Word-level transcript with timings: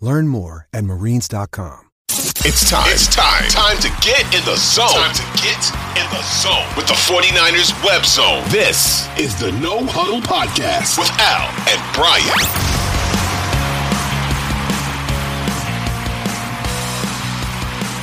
Learn 0.00 0.28
more 0.28 0.68
at 0.72 0.84
marines.com. 0.84 1.80
It's 2.48 2.70
time. 2.70 2.84
It's 2.92 3.08
time. 3.14 3.48
Time 3.48 3.78
to 3.78 3.88
get 4.00 4.22
in 4.32 4.44
the 4.44 4.56
zone. 4.56 4.86
Time 4.92 5.14
to 5.14 5.42
get 5.42 5.58
in 5.98 6.06
the 6.14 6.22
zone 6.22 6.64
with 6.76 6.86
the 6.86 6.94
49ers 6.94 7.72
web 7.84 8.04
zone. 8.04 8.42
This 8.50 9.08
is 9.18 9.38
the 9.40 9.50
No 9.60 9.84
Huddle 9.84 10.20
Podcast 10.20 10.96
with 10.98 11.10
Al 11.18 11.48
and 11.68 11.80
Brian. 11.94 12.46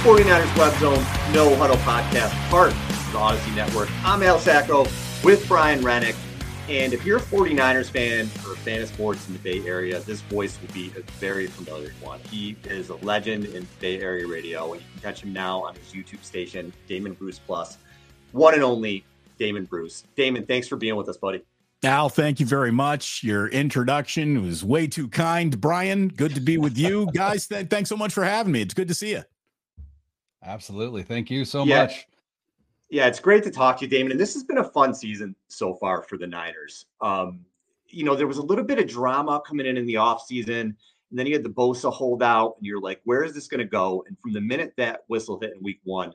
Forty-niners 0.04 0.54
Web 0.58 0.78
Zone, 0.80 1.00
No 1.34 1.56
Huddle 1.56 1.78
Podcast, 1.78 2.34
part 2.50 2.72
of 2.74 3.12
the 3.14 3.18
Audacy 3.18 3.56
Network. 3.56 3.90
I'm 4.04 4.22
Al 4.22 4.38
Sacco 4.38 4.82
with 5.24 5.48
Brian 5.48 5.80
Renick. 5.80 6.16
And 6.70 6.94
if 6.94 7.06
you're 7.06 7.18
a 7.18 7.22
49ers 7.22 7.90
fan 7.90 8.30
or 8.48 8.54
a 8.54 8.58
fan 8.58 8.82
of 8.82 8.88
sports 8.88 9.28
in 9.28 9.34
the 9.34 9.40
Bay 9.40 9.68
Area, 9.68 10.00
this 10.00 10.22
voice 10.22 10.58
will 10.62 10.74
be 10.74 10.94
a 10.98 11.02
very 11.20 11.48
familiar 11.48 11.92
one. 12.02 12.20
He 12.32 12.56
is 12.64 12.88
a 12.90 12.96
legend 12.98 13.46
in 13.46 13.68
Bay 13.82 14.00
Area 14.00 14.26
radio, 14.26 14.72
and 14.72 14.82
you 14.82 14.88
can 14.94 15.02
catch 15.02 15.22
him 15.22 15.34
now 15.34 15.62
on 15.62 15.76
his 15.76 15.92
YouTube 15.92 16.24
station, 16.24 16.72
Damon 16.88 17.14
Bruce 17.14 17.38
Plus. 17.40 17.78
One 18.32 18.54
and 18.54 18.64
only 18.64 19.04
Damon 19.38 19.66
Bruce. 19.66 20.06
Damon, 20.16 20.46
thanks 20.46 20.70
for 20.70 20.78
being 20.78 20.96
with 20.96 21.10
us, 21.10 21.18
buddy. 21.18 21.44
Al, 21.84 22.08
thank 22.08 22.40
you 22.40 22.46
very 22.46 22.72
much. 22.72 23.24
Your 23.24 23.50
introduction 23.50 24.42
was 24.42 24.64
way 24.64 24.88
too 24.88 25.10
kind. 25.10 25.60
Brian, 25.60 26.08
good 26.08 26.34
to 26.36 26.40
be 26.40 26.58
with 26.58 26.78
you. 26.78 27.10
Guys, 27.14 27.46
th- 27.48 27.68
thanks 27.68 27.90
so 27.90 27.98
much 27.98 28.14
for 28.14 28.24
having 28.24 28.54
me. 28.54 28.62
It's 28.62 28.74
good 28.74 28.88
to 28.88 28.94
see 28.94 29.12
you. 29.12 29.24
Absolutely. 30.42 31.04
Thank 31.04 31.30
you 31.30 31.44
so 31.44 31.66
Yeah. 31.66 31.84
much. 31.84 32.08
Yeah, 32.94 33.08
it's 33.08 33.20
great 33.20 33.44
to 33.46 33.50
talk 33.50 33.80
to 33.80 33.86
you, 33.86 33.90
Damon. 33.90 34.12
And 34.12 34.20
this 34.20 34.36
has 34.36 34.44
been 34.44 34.60
a 34.60 34.64
fun 34.64 34.94
season 34.94 35.36
so 35.48 35.74
far 35.74 36.04
for 36.04 36.16
the 36.16 36.28
Niners. 36.28 36.86
Um, 37.02 37.40
you 37.88 38.04
know, 38.04 38.16
there 38.16 38.28
was 38.28 38.38
a 38.38 38.44
little 38.44 38.64
bit 38.64 38.78
of 38.78 38.88
drama 38.88 39.42
coming 39.44 39.66
in 39.66 39.78
in 39.78 39.88
the 39.88 39.96
offseason, 39.96 40.62
and 40.62 40.76
then 41.12 41.26
you 41.26 41.34
had 41.34 41.42
the 41.42 41.50
Bosa 41.50 41.92
holdout, 41.92 42.54
and 42.56 42.68
you're 42.68 42.80
like, 42.80 43.02
where 43.04 43.24
is 43.24 43.34
this 43.34 43.48
going 43.48 43.62
to 43.62 43.66
go? 43.66 44.06
And 44.08 44.16
from 44.20 44.32
the 44.32 44.42
minute 44.42 44.76
that 44.78 45.06
whistle 45.08 45.40
hit 45.40 45.54
in 45.56 45.64
week 45.64 45.80
one, 45.86 46.14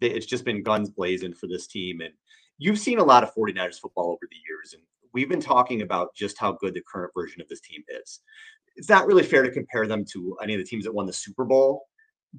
it's 0.00 0.26
just 0.26 0.44
been 0.44 0.64
guns 0.64 0.90
blazing 0.90 1.32
for 1.32 1.46
this 1.46 1.68
team. 1.68 2.00
And 2.00 2.12
you've 2.58 2.80
seen 2.80 2.98
a 2.98 3.04
lot 3.04 3.22
of 3.22 3.32
49ers 3.32 3.78
football 3.78 4.08
over 4.10 4.28
the 4.28 4.36
years, 4.48 4.72
and 4.72 4.82
we've 5.12 5.28
been 5.28 5.40
talking 5.40 5.82
about 5.82 6.12
just 6.16 6.38
how 6.38 6.50
good 6.50 6.74
the 6.74 6.82
current 6.92 7.12
version 7.14 7.40
of 7.40 7.46
this 7.46 7.60
team 7.60 7.84
is. 8.02 8.18
It's 8.74 8.88
not 8.88 9.06
really 9.06 9.22
fair 9.22 9.44
to 9.44 9.50
compare 9.52 9.86
them 9.86 10.04
to 10.06 10.36
any 10.42 10.54
of 10.54 10.58
the 10.58 10.66
teams 10.66 10.86
that 10.86 10.92
won 10.92 11.06
the 11.06 11.12
Super 11.12 11.44
Bowl. 11.44 11.86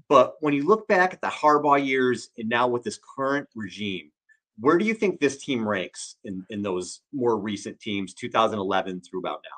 But 0.10 0.36
when 0.42 0.54
you 0.54 0.66
look 0.66 0.88
back 0.88 1.14
at 1.14 1.22
the 1.22 1.28
Harbaugh 1.28 1.84
years 1.86 2.30
and 2.38 2.50
now 2.50 2.68
with 2.68 2.84
this 2.84 3.00
current 3.16 3.48
regime, 3.56 4.12
where 4.60 4.78
do 4.78 4.86
you 4.86 4.94
think 4.94 5.20
this 5.20 5.44
team 5.44 5.68
ranks 5.68 6.16
in, 6.24 6.46
in 6.50 6.62
those 6.62 7.02
more 7.14 7.38
recent 7.38 7.80
teams, 7.80 8.14
2011 8.14 9.02
through 9.02 9.20
about 9.20 9.42
now? 9.44 9.58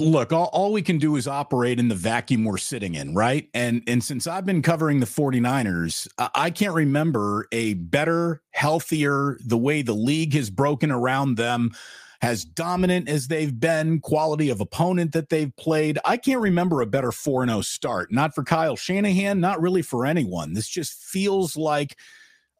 Look, 0.00 0.32
all, 0.32 0.48
all 0.52 0.72
we 0.72 0.82
can 0.82 0.98
do 0.98 1.16
is 1.16 1.26
operate 1.26 1.80
in 1.80 1.88
the 1.88 1.94
vacuum 1.94 2.44
we're 2.44 2.56
sitting 2.56 2.94
in, 2.94 3.14
right? 3.14 3.48
And 3.52 3.82
and 3.88 4.04
since 4.04 4.28
I've 4.28 4.46
been 4.46 4.62
covering 4.62 5.00
the 5.00 5.06
49ers, 5.06 6.06
I, 6.18 6.30
I 6.34 6.50
can't 6.50 6.74
remember 6.74 7.48
a 7.50 7.74
better, 7.74 8.42
healthier, 8.52 9.38
the 9.44 9.58
way 9.58 9.82
the 9.82 9.94
league 9.94 10.34
has 10.34 10.50
broken 10.50 10.92
around 10.92 11.36
them, 11.36 11.72
as 12.20 12.44
dominant 12.44 13.08
as 13.08 13.28
they've 13.28 13.58
been, 13.58 14.00
quality 14.00 14.50
of 14.50 14.60
opponent 14.60 15.12
that 15.12 15.28
they've 15.28 15.54
played. 15.56 15.98
I 16.04 16.16
can't 16.16 16.40
remember 16.40 16.80
a 16.80 16.86
better 16.86 17.12
4 17.12 17.46
0 17.46 17.60
start. 17.60 18.12
Not 18.12 18.34
for 18.34 18.42
Kyle 18.42 18.76
Shanahan, 18.76 19.40
not 19.40 19.60
really 19.60 19.82
for 19.82 20.04
anyone. 20.04 20.52
This 20.52 20.68
just 20.68 20.94
feels 20.94 21.56
like 21.56 21.96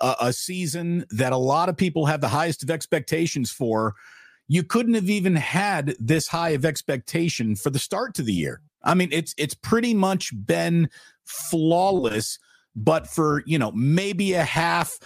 a, 0.01 0.15
a 0.21 0.33
season 0.33 1.05
that 1.11 1.33
a 1.33 1.39
lot 1.39 1.69
of 1.69 1.77
people 1.77 2.07
have 2.07 2.21
the 2.21 2.29
highest 2.29 2.63
of 2.63 2.71
expectations 2.71 3.51
for. 3.51 3.95
You 4.47 4.63
couldn't 4.63 4.95
have 4.95 5.11
even 5.11 5.37
had 5.37 5.97
this 5.99 6.29
high 6.29 6.51
of 6.51 6.65
expectation 6.65 7.57
for 7.57 7.71
the 7.71 7.79
start 7.79 8.15
to 8.15 8.23
the 8.23 8.33
year. 8.33 8.63
I 8.83 8.95
mean, 8.95 9.09
it's 9.11 9.35
it's 9.37 9.55
pretty 9.55 9.93
much 9.93 10.33
been 10.47 10.89
flawless, 11.25 12.39
but 12.77 13.09
for 13.09 13.43
you 13.45 13.59
know 13.59 13.73
maybe 13.73 14.35
a 14.35 14.45
half 14.45 15.01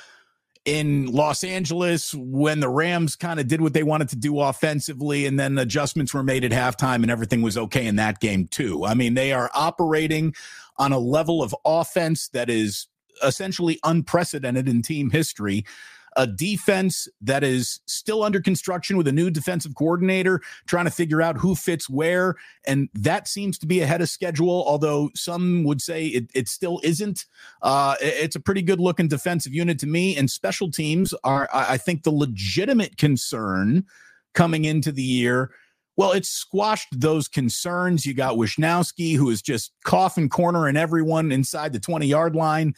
in 0.65 1.06
Los 1.06 1.43
Angeles 1.43 2.15
when 2.15 2.61
the 2.61 2.69
Rams 2.69 3.17
kind 3.17 3.41
of 3.41 3.49
did 3.49 3.61
what 3.61 3.73
they 3.73 3.83
wanted 3.83 4.09
to 4.11 4.17
do 4.17 4.41
offensively, 4.41 5.27
and 5.27 5.39
then 5.39 5.59
adjustments 5.59 6.15
were 6.15 6.23
made 6.23 6.45
at 6.45 6.53
halftime, 6.53 7.03
and 7.03 7.11
everything 7.11 7.43
was 7.43 7.59
okay 7.59 7.87
in 7.87 7.97
that 7.97 8.21
game 8.21 8.47
too. 8.47 8.84
I 8.84 8.95
mean, 8.95 9.15
they 9.15 9.33
are 9.33 9.51
operating 9.55 10.34
on 10.77 10.93
a 10.93 10.99
level 10.99 11.43
of 11.43 11.55
offense 11.65 12.28
that 12.28 12.49
is 12.49 12.87
essentially 13.22 13.78
unprecedented 13.84 14.69
in 14.69 14.83
team 14.83 15.11
history. 15.11 15.65
A 16.17 16.27
defense 16.27 17.09
that 17.21 17.43
is 17.43 17.81
still 17.87 18.23
under 18.23 18.41
construction 18.41 18.97
with 18.97 19.09
a 19.09 19.12
new 19.12 19.31
defensive 19.31 19.75
coordinator, 19.75 20.41
trying 20.67 20.84
to 20.84 20.91
figure 20.91 21.23
out 21.23 21.39
who 21.39 21.55
fits 21.55 21.89
where. 21.89 22.34
And 22.67 22.89
that 22.95 23.28
seems 23.28 23.59
to 23.59 23.67
be 23.67 23.81
ahead 23.81 24.03
of 24.03 24.09
schedule, 24.09 24.65
although 24.67 25.11
some 25.15 25.65
would 25.65 25.81
say 25.81 26.06
it, 26.06 26.31
it 26.34 26.49
still 26.49 26.81
isn't. 26.83 27.25
Uh, 27.62 27.97
it- 28.01 28.15
it's 28.22 28.37
a 28.37 28.41
pretty 28.41 28.62
good 28.62 28.81
looking 28.81 29.09
defensive 29.09 29.55
unit 29.55 29.78
to 29.81 29.87
me. 29.87 30.17
And 30.17 30.31
special 30.31 30.71
teams 30.71 31.15
are, 31.25 31.49
I 31.53 31.77
think, 31.78 32.03
the 32.03 32.11
legitimate 32.12 32.97
concern 32.99 33.84
coming 34.34 34.65
into 34.65 34.93
the 34.93 35.03
year. 35.03 35.51
Well, 35.97 36.12
it's 36.12 36.28
squashed 36.31 36.89
those 36.99 37.28
concerns. 37.28 38.06
You 38.06 38.15
got 38.15 38.37
Wishnowsky, 38.37 39.15
who 39.17 39.28
is 39.28 39.43
just 39.43 39.72
coffin 39.84 40.28
corner 40.31 40.67
and 40.67 40.78
everyone 40.78 41.31
inside 41.31 41.72
the 41.75 41.81
20 41.81 42.06
yard 42.06 42.34
line. 42.34 42.75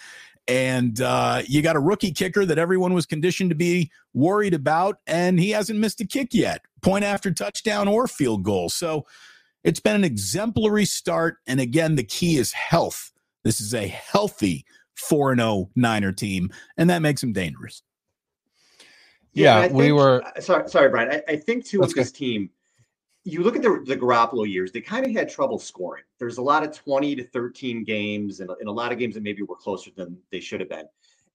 And 0.46 1.00
uh, 1.00 1.42
you 1.46 1.62
got 1.62 1.76
a 1.76 1.80
rookie 1.80 2.12
kicker 2.12 2.44
that 2.44 2.58
everyone 2.58 2.92
was 2.92 3.06
conditioned 3.06 3.50
to 3.50 3.56
be 3.56 3.90
worried 4.12 4.52
about, 4.54 4.98
and 5.06 5.40
he 5.40 5.50
hasn't 5.50 5.78
missed 5.78 6.00
a 6.02 6.06
kick 6.06 6.34
yet, 6.34 6.62
point 6.82 7.04
after 7.04 7.30
touchdown 7.32 7.88
or 7.88 8.06
field 8.06 8.42
goal. 8.42 8.68
So 8.68 9.06
it's 9.62 9.80
been 9.80 9.96
an 9.96 10.04
exemplary 10.04 10.84
start. 10.84 11.38
And 11.46 11.60
again, 11.60 11.94
the 11.96 12.04
key 12.04 12.36
is 12.36 12.52
health. 12.52 13.10
This 13.42 13.60
is 13.60 13.72
a 13.74 13.86
healthy 13.86 14.66
4 14.96 15.34
0 15.36 15.70
Niner 15.76 16.12
team, 16.12 16.50
and 16.76 16.90
that 16.90 17.00
makes 17.00 17.22
them 17.22 17.32
dangerous. 17.32 17.82
Yeah, 19.32 19.62
and 19.62 19.72
I 19.72 19.74
we 19.76 19.84
think- 19.84 19.96
were- 19.96 20.22
uh, 20.24 20.40
Sorry, 20.40 20.68
sorry, 20.68 20.88
Brian. 20.90 21.10
I, 21.10 21.22
I 21.32 21.36
think 21.36 21.64
too 21.66 21.78
That's 21.78 21.94
with 21.94 21.96
this 22.04 22.12
team, 22.12 22.50
you 23.24 23.42
look 23.42 23.56
at 23.56 23.62
the 23.62 23.82
the 23.86 23.96
Garoppolo 23.96 24.48
years; 24.48 24.70
they 24.70 24.80
kind 24.80 25.04
of 25.04 25.12
had 25.12 25.28
trouble 25.28 25.58
scoring. 25.58 26.04
There's 26.18 26.38
a 26.38 26.42
lot 26.42 26.62
of 26.62 26.76
20 26.76 27.16
to 27.16 27.24
13 27.24 27.82
games, 27.82 28.40
and, 28.40 28.50
and 28.60 28.68
a 28.68 28.72
lot 28.72 28.92
of 28.92 28.98
games 28.98 29.14
that 29.14 29.22
maybe 29.22 29.42
were 29.42 29.56
closer 29.56 29.90
than 29.96 30.18
they 30.30 30.40
should 30.40 30.60
have 30.60 30.68
been. 30.68 30.86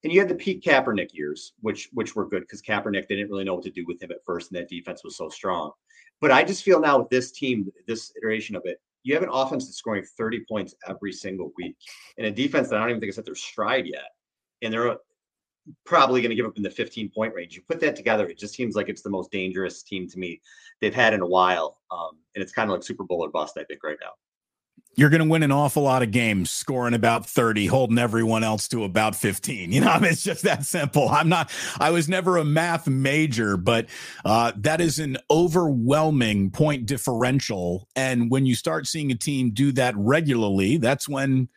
And 0.04 0.14
you 0.14 0.20
had 0.20 0.30
the 0.30 0.36
Pete 0.36 0.64
Kaepernick 0.64 1.14
years, 1.14 1.54
which 1.62 1.90
which 1.94 2.16
were 2.16 2.28
good 2.28 2.42
because 2.42 2.62
Kaepernick 2.62 3.08
they 3.08 3.16
didn't 3.16 3.32
really 3.32 3.44
know 3.44 3.56
what 3.56 3.64
to 3.64 3.72
do 3.72 3.86
with 3.88 4.02
him 4.02 4.12
at 4.12 4.24
first, 4.24 4.52
and 4.52 4.60
that 4.60 4.70
defense 4.70 5.04
was 5.04 5.18
so 5.18 5.30
strong. 5.30 5.72
But 6.22 6.32
I 6.32 6.44
just 6.44 6.64
feel 6.64 6.80
now 6.80 7.00
with 7.00 7.10
this 7.10 7.32
team, 7.32 7.72
this 7.88 8.14
iteration 8.18 8.56
of 8.56 8.62
it, 8.66 8.80
you 9.04 9.14
have 9.16 9.24
an 9.24 9.30
offense 9.32 9.66
that's 9.66 9.78
scoring 9.78 10.04
30 10.04 10.46
points 10.48 10.76
every 10.88 11.12
single 11.12 11.52
week, 11.58 11.76
and 12.18 12.28
a 12.28 12.32
defense 12.32 12.70
that 12.70 12.76
I 12.76 12.80
don't 12.82 12.90
even 12.92 13.02
think 13.02 13.10
is 13.10 13.18
at 13.18 13.26
their 13.26 13.36
stride 13.36 13.88
yet, 13.88 14.12
and 14.62 14.72
they're 14.72 14.98
probably 15.86 16.22
going 16.22 16.30
to 16.30 16.36
give 16.36 16.46
up 16.46 16.58
in 16.58 16.64
the 16.64 16.70
15 16.70 17.10
point 17.10 17.34
range. 17.34 17.56
You 17.56 17.62
put 17.68 17.80
that 17.82 17.96
together, 17.96 18.28
it 18.28 18.38
just 18.38 18.54
seems 18.54 18.76
like 18.76 18.90
it's 18.90 19.02
the 19.02 19.10
most 19.10 19.32
dangerous 19.32 19.84
team 19.84 20.08
to 20.10 20.20
me 20.20 20.42
they've 20.82 20.94
had 20.94 21.14
in 21.14 21.22
a 21.22 21.28
while, 21.28 21.80
um, 21.92 22.12
and 22.36 22.42
it's 22.42 22.52
kind 22.52 22.70
of 22.70 22.74
like 22.74 22.84
Super 22.84 23.04
Bowl 23.04 23.24
or 23.24 23.30
bust, 23.30 23.58
I 23.58 23.64
think, 23.64 23.84
right 23.84 23.98
now. 24.02 24.12
You're 24.96 25.10
going 25.10 25.24
to 25.24 25.30
win 25.30 25.44
an 25.44 25.52
awful 25.52 25.84
lot 25.84 26.02
of 26.02 26.12
games, 26.12 26.50
scoring 26.50 26.94
about 26.94 27.26
30, 27.26 27.68
holding 27.68 27.98
everyone 27.98 28.44
else 28.44 28.68
to 28.70 28.84
about 28.84 29.16
15. 29.16 29.72
You 29.80 29.82
know, 29.82 29.88
I 29.88 30.00
mean, 30.00 30.12
it's 30.12 30.24
just 30.24 30.44
that 30.44 30.66
simple. 30.66 31.08
I'm 31.08 31.30
not, 31.30 31.52
I 31.80 31.92
was 31.92 32.10
never 32.10 32.38
a 32.38 32.44
math 32.44 32.88
major, 32.88 33.56
but 33.56 33.88
uh, 34.26 34.52
that 34.58 34.82
is 34.82 35.00
an 35.00 35.18
overwhelming 35.30 36.50
point 36.50 36.86
differential. 36.86 37.88
And 37.96 38.32
when 38.32 38.46
you 38.46 38.56
start 38.56 38.88
seeing 38.88 39.12
a 39.12 39.16
team 39.16 39.52
do 39.52 39.72
that 39.74 39.96
regularly, 39.96 40.78
that's 40.78 41.08
when 41.08 41.50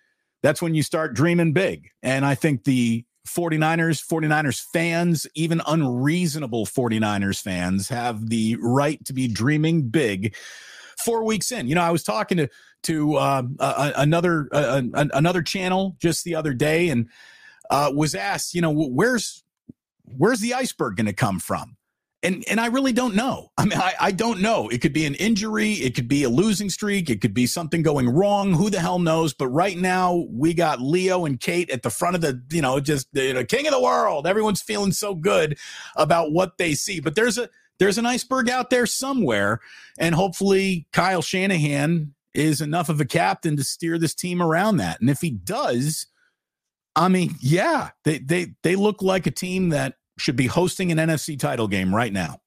that's 0.42 0.60
when 0.60 0.74
you 0.74 0.82
start 0.82 1.14
dreaming 1.14 1.52
big. 1.52 1.88
And 2.02 2.26
I 2.26 2.34
think 2.34 2.64
the 2.64 3.04
49ers, 3.26 4.04
49ers 4.06 4.62
fans, 4.72 5.26
even 5.34 5.62
unreasonable 5.66 6.66
49ers 6.66 7.40
fans 7.40 7.88
have 7.88 8.28
the 8.28 8.56
right 8.60 9.02
to 9.04 9.12
be 9.12 9.28
dreaming 9.28 9.88
big 9.88 10.34
four 11.04 11.24
weeks 11.24 11.52
in. 11.52 11.68
You 11.68 11.74
know, 11.74 11.82
I 11.82 11.90
was 11.90 12.02
talking 12.02 12.38
to 12.38 12.48
to 12.84 13.14
uh, 13.16 13.42
uh, 13.60 13.92
another 13.96 14.48
uh, 14.52 14.82
another 14.92 15.42
channel 15.42 15.96
just 16.00 16.24
the 16.24 16.34
other 16.34 16.52
day 16.52 16.88
and 16.88 17.08
uh, 17.70 17.92
was 17.94 18.14
asked, 18.14 18.54
you 18.54 18.60
know, 18.60 18.72
where's 18.72 19.44
where's 20.04 20.40
the 20.40 20.54
iceberg 20.54 20.96
going 20.96 21.06
to 21.06 21.12
come 21.12 21.38
from? 21.38 21.76
And 22.22 22.44
and 22.48 22.60
I 22.60 22.66
really 22.66 22.92
don't 22.92 23.14
know. 23.14 23.50
I 23.58 23.64
mean, 23.64 23.78
I, 23.78 23.94
I 24.00 24.12
don't 24.12 24.40
know. 24.40 24.68
It 24.68 24.80
could 24.80 24.92
be 24.92 25.06
an 25.06 25.14
injury, 25.16 25.72
it 25.72 25.94
could 25.94 26.08
be 26.08 26.22
a 26.22 26.28
losing 26.28 26.70
streak, 26.70 27.10
it 27.10 27.20
could 27.20 27.34
be 27.34 27.46
something 27.46 27.82
going 27.82 28.08
wrong. 28.08 28.52
Who 28.52 28.70
the 28.70 28.80
hell 28.80 28.98
knows? 28.98 29.34
But 29.34 29.48
right 29.48 29.76
now, 29.76 30.26
we 30.30 30.54
got 30.54 30.80
Leo 30.80 31.24
and 31.24 31.38
Kate 31.40 31.70
at 31.70 31.82
the 31.82 31.90
front 31.90 32.14
of 32.14 32.20
the, 32.20 32.42
you 32.50 32.62
know, 32.62 32.80
just 32.80 33.12
the, 33.12 33.32
the 33.32 33.44
king 33.44 33.66
of 33.66 33.72
the 33.72 33.82
world. 33.82 34.26
Everyone's 34.26 34.62
feeling 34.62 34.92
so 34.92 35.14
good 35.14 35.58
about 35.96 36.32
what 36.32 36.58
they 36.58 36.74
see. 36.74 37.00
But 37.00 37.14
there's 37.14 37.38
a 37.38 37.48
there's 37.78 37.98
an 37.98 38.06
iceberg 38.06 38.48
out 38.48 38.70
there 38.70 38.86
somewhere, 38.86 39.60
and 39.98 40.14
hopefully 40.14 40.86
Kyle 40.92 41.22
Shanahan 41.22 42.14
is 42.34 42.60
enough 42.60 42.88
of 42.88 43.00
a 43.00 43.04
captain 43.04 43.56
to 43.56 43.64
steer 43.64 43.98
this 43.98 44.14
team 44.14 44.40
around 44.40 44.78
that. 44.78 45.00
And 45.00 45.10
if 45.10 45.20
he 45.20 45.30
does, 45.30 46.06
I 46.94 47.08
mean, 47.08 47.34
yeah, 47.40 47.90
they 48.04 48.18
they 48.18 48.54
they 48.62 48.76
look 48.76 49.02
like 49.02 49.26
a 49.26 49.30
team 49.30 49.70
that 49.70 49.96
should 50.22 50.36
be 50.36 50.46
hosting 50.46 50.92
an 50.92 50.98
NFC 50.98 51.38
title 51.38 51.66
game 51.66 51.94
right 51.94 52.12
now. 52.12 52.40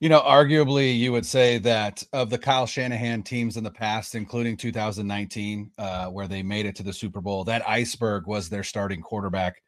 You 0.00 0.08
know, 0.08 0.20
arguably, 0.20 0.98
you 0.98 1.12
would 1.12 1.24
say 1.24 1.58
that 1.58 2.02
of 2.12 2.28
the 2.28 2.36
Kyle 2.36 2.66
Shanahan 2.66 3.22
teams 3.22 3.56
in 3.56 3.64
the 3.64 3.70
past, 3.70 4.16
including 4.16 4.56
2019, 4.56 5.70
uh, 5.78 6.06
where 6.08 6.26
they 6.26 6.42
made 6.42 6.66
it 6.66 6.74
to 6.76 6.82
the 6.82 6.92
Super 6.92 7.20
Bowl, 7.20 7.44
that 7.44 7.66
iceberg 7.66 8.26
was 8.26 8.48
their 8.48 8.64
starting 8.64 9.00
quarterback. 9.00 9.62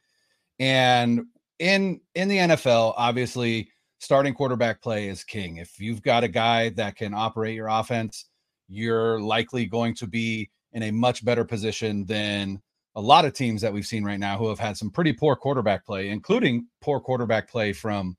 And 0.58 1.26
in 1.58 2.00
in 2.16 2.28
the 2.28 2.38
NFL, 2.38 2.94
obviously, 2.96 3.70
starting 3.98 4.34
quarterback 4.34 4.82
play 4.82 5.08
is 5.08 5.24
king. 5.24 5.58
If 5.58 5.78
you've 5.78 6.02
got 6.02 6.24
a 6.24 6.28
guy 6.28 6.70
that 6.70 6.96
can 6.96 7.14
operate 7.14 7.54
your 7.54 7.68
offense, 7.68 8.26
you're 8.68 9.20
likely 9.20 9.66
going 9.66 9.94
to 9.94 10.06
be 10.06 10.50
in 10.72 10.82
a 10.82 10.90
much 10.90 11.24
better 11.24 11.44
position 11.44 12.04
than 12.04 12.60
a 12.96 13.00
lot 13.00 13.26
of 13.26 13.34
teams 13.34 13.60
that 13.60 13.72
we've 13.72 13.86
seen 13.86 14.02
right 14.02 14.18
now 14.18 14.38
who 14.38 14.48
have 14.48 14.58
had 14.58 14.76
some 14.76 14.90
pretty 14.90 15.12
poor 15.12 15.36
quarterback 15.36 15.84
play, 15.84 16.08
including 16.08 16.66
poor 16.80 16.98
quarterback 16.98 17.48
play 17.48 17.72
from 17.72 18.16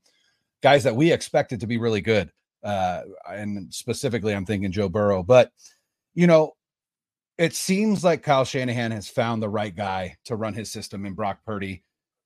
guys 0.62 0.84
that 0.84 0.96
we 0.96 1.12
expected 1.12 1.60
to 1.60 1.66
be 1.66 1.78
really 1.78 2.00
good. 2.00 2.30
Uh, 2.62 3.02
and 3.28 3.72
specifically, 3.74 4.34
I'm 4.34 4.46
thinking 4.46 4.72
Joe 4.72 4.88
Burrow. 4.88 5.22
But, 5.22 5.50
you 6.14 6.26
know, 6.26 6.52
it 7.38 7.54
seems 7.54 8.04
like 8.04 8.22
Kyle 8.22 8.44
Shanahan 8.44 8.92
has 8.92 9.08
found 9.08 9.42
the 9.42 9.48
right 9.48 9.74
guy 9.74 10.16
to 10.24 10.36
run 10.36 10.54
his 10.54 10.70
system 10.70 11.04
in 11.04 11.14
Brock 11.14 11.40
Purdy. 11.44 11.82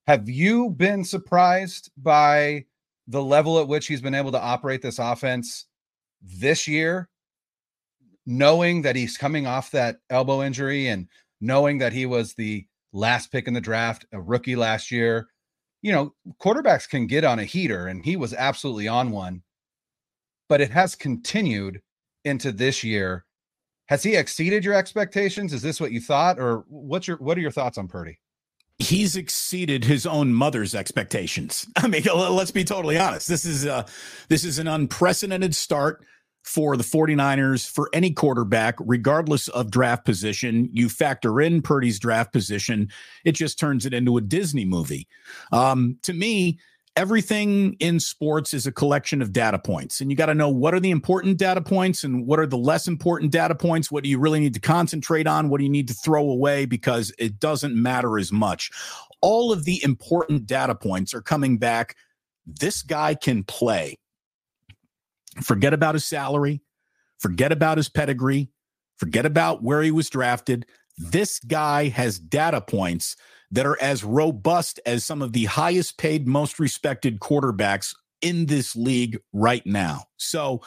Have 0.07 0.29
you 0.29 0.71
been 0.71 1.05
surprised 1.05 1.91
by 1.97 2.67
the 3.07 3.23
level 3.23 3.59
at 3.61 3.69
which 3.69 3.87
he's 3.87 4.01
been 4.01 4.15
able 4.15 4.33
to 4.33 4.41
operate 4.41 4.83
this 4.83 4.99
offense 4.99 5.67
this 6.23 6.69
year, 6.69 7.09
knowing 8.27 8.83
that 8.83 8.97
he's 8.97 9.17
coming 9.17 9.47
off 9.47 9.71
that 9.71 9.97
elbow 10.11 10.43
injury 10.43 10.89
and 10.89 11.09
knowing 11.43 11.79
that 11.79 11.93
he 11.93 12.07
was 12.07 12.35
the 12.35 12.65
last 12.93 13.33
pick 13.33 13.49
in 13.49 13.53
the 13.53 13.61
draft, 13.61 14.07
a 14.13 14.21
rookie 14.21 14.57
last 14.57 14.91
year. 14.91 15.27
You 15.83 15.93
know, 15.93 16.15
quarterbacks 16.41 16.89
can 16.89 17.09
get 17.09 17.25
on 17.25 17.41
a 17.41 17.45
heater, 17.45 17.89
and 17.89 18.05
he 18.05 18.17
was 18.17 18.33
absolutely 18.33 18.87
on 18.87 19.11
one, 19.11 19.43
but 20.49 20.61
it 20.61 20.71
has 20.71 20.95
continued 20.95 21.83
into 22.25 22.53
this 22.53 22.85
year. 22.85 23.27
Has 23.87 24.05
he 24.05 24.15
exceeded 24.15 24.65
your 24.65 24.75
expectations? 24.75 25.53
Is 25.53 25.61
this 25.61 25.81
what 25.81 25.91
you 25.91 26.01
thought, 26.01 26.39
or 26.39 26.65
what's 26.69 27.09
your 27.09 27.17
what 27.17 27.37
are 27.37 27.41
your 27.41 27.51
thoughts 27.51 27.77
on 27.77 27.89
Purdy? 27.89 28.21
He's 28.79 29.17
exceeded 29.17 29.85
his 29.85 30.07
own 30.07 30.33
mother's 30.33 30.75
expectations. 30.75 31.67
I 31.77 31.89
mean, 31.89 32.05
let's 32.15 32.53
be 32.53 32.65
totally 32.65 32.97
honest. 32.97 33.27
This 33.27 33.45
is 33.45 33.67
uh 33.67 33.87
this 34.29 34.45
is 34.45 34.61
an 34.61 34.69
unprecedented 34.69 35.57
start 35.57 36.05
for 36.43 36.77
the 36.77 36.85
49ers 36.85 37.69
for 37.69 37.89
any 37.93 38.11
quarterback, 38.11 38.75
regardless 38.81 39.49
of 39.49 39.71
draft 39.71 40.05
position. 40.05 40.69
You 40.73 40.89
factor 40.89 41.41
in 41.41 41.63
Purdy's 41.63 41.99
draft 41.99 42.33
position, 42.33 42.91
it 43.25 43.33
just 43.33 43.59
turns 43.59 43.87
it 43.87 43.95
into 43.95 44.17
a 44.17 44.21
Disney 44.21 44.65
movie. 44.65 45.07
Um, 45.53 45.99
to 46.03 46.13
me, 46.13 46.59
everything 46.97 47.75
in 47.81 48.01
sports 48.01 48.53
is 48.53 48.67
a 48.67 48.73
collection 48.73 49.23
of 49.23 49.33
data 49.33 49.59
points, 49.59 50.01
and 50.01 50.11
you 50.11 50.17
got 50.17 50.27
to 50.27 50.35
know 50.35 50.49
what 50.49 50.75
are 50.75 50.81
the 50.81 50.91
important 50.91 51.39
data 51.39 51.61
points 51.61 52.05
and 52.05 52.27
what 52.27 52.39
are 52.39 52.47
the 52.47 52.59
less 52.59 52.87
important 52.87 53.31
data 53.31 53.55
points. 53.55 53.91
What 53.91 54.03
do 54.03 54.11
you 54.11 54.19
really 54.19 54.41
need 54.41 54.55
to 54.55 54.61
concentrate 54.61 55.27
on? 55.27 55.49
What 55.49 55.59
do 55.59 55.65
you 55.65 55.71
need 55.71 55.89
to 55.89 55.95
throw 55.95 56.29
away 56.29 56.67
because 56.67 57.13
it 57.19 57.39
doesn't 57.39 57.75
matter 57.75 58.19
as 58.19 58.33
much? 58.33 58.71
All 59.21 59.53
of 59.53 59.65
the 59.65 59.83
important 59.85 60.47
data 60.47 60.75
points 60.75 61.15
are 61.15 61.23
coming 61.23 61.57
back. 61.57 61.97
This 62.47 62.83
guy 62.83 63.15
can 63.15 63.45
play. 63.45 63.97
Forget 65.41 65.73
about 65.73 65.95
his 65.95 66.05
salary. 66.05 66.63
Forget 67.19 67.53
about 67.53 67.79
his 67.79 67.89
pedigree. 67.89 68.51
Forget 68.99 69.25
about 69.25 69.63
where 69.63 69.83
he 69.83 69.91
was 69.91 70.11
drafted. 70.11 70.67
This 70.99 71.39
guy 71.39 71.89
has 71.89 72.19
data 72.19 72.61
points 72.61 73.17
that 73.51 73.67
are 73.67 73.81
as 73.81 74.05
robust 74.05 74.81
as 74.87 75.05
some 75.05 75.23
of 75.23 75.33
the 75.33 75.45
highest 75.45 75.99
paid, 75.99 76.27
most 76.27 76.59
respected 76.59 77.21
quarterbacks 77.21 77.95
in 78.21 78.47
this 78.47 78.77
league 78.77 79.19
right 79.33 79.67
now. 79.67 80.05
So, 80.17 80.63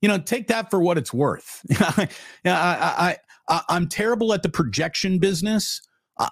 you 0.00 0.08
know, 0.08 0.18
take 0.18 0.48
that 0.48 0.70
for 0.70 0.80
what 0.80 0.98
it's 0.98 1.12
worth. 1.12 1.64
I, 1.80 2.08
I, 2.44 3.16
I, 3.48 3.62
I'm 3.68 3.88
terrible 3.88 4.32
at 4.32 4.42
the 4.42 4.48
projection 4.48 5.18
business. 5.18 5.82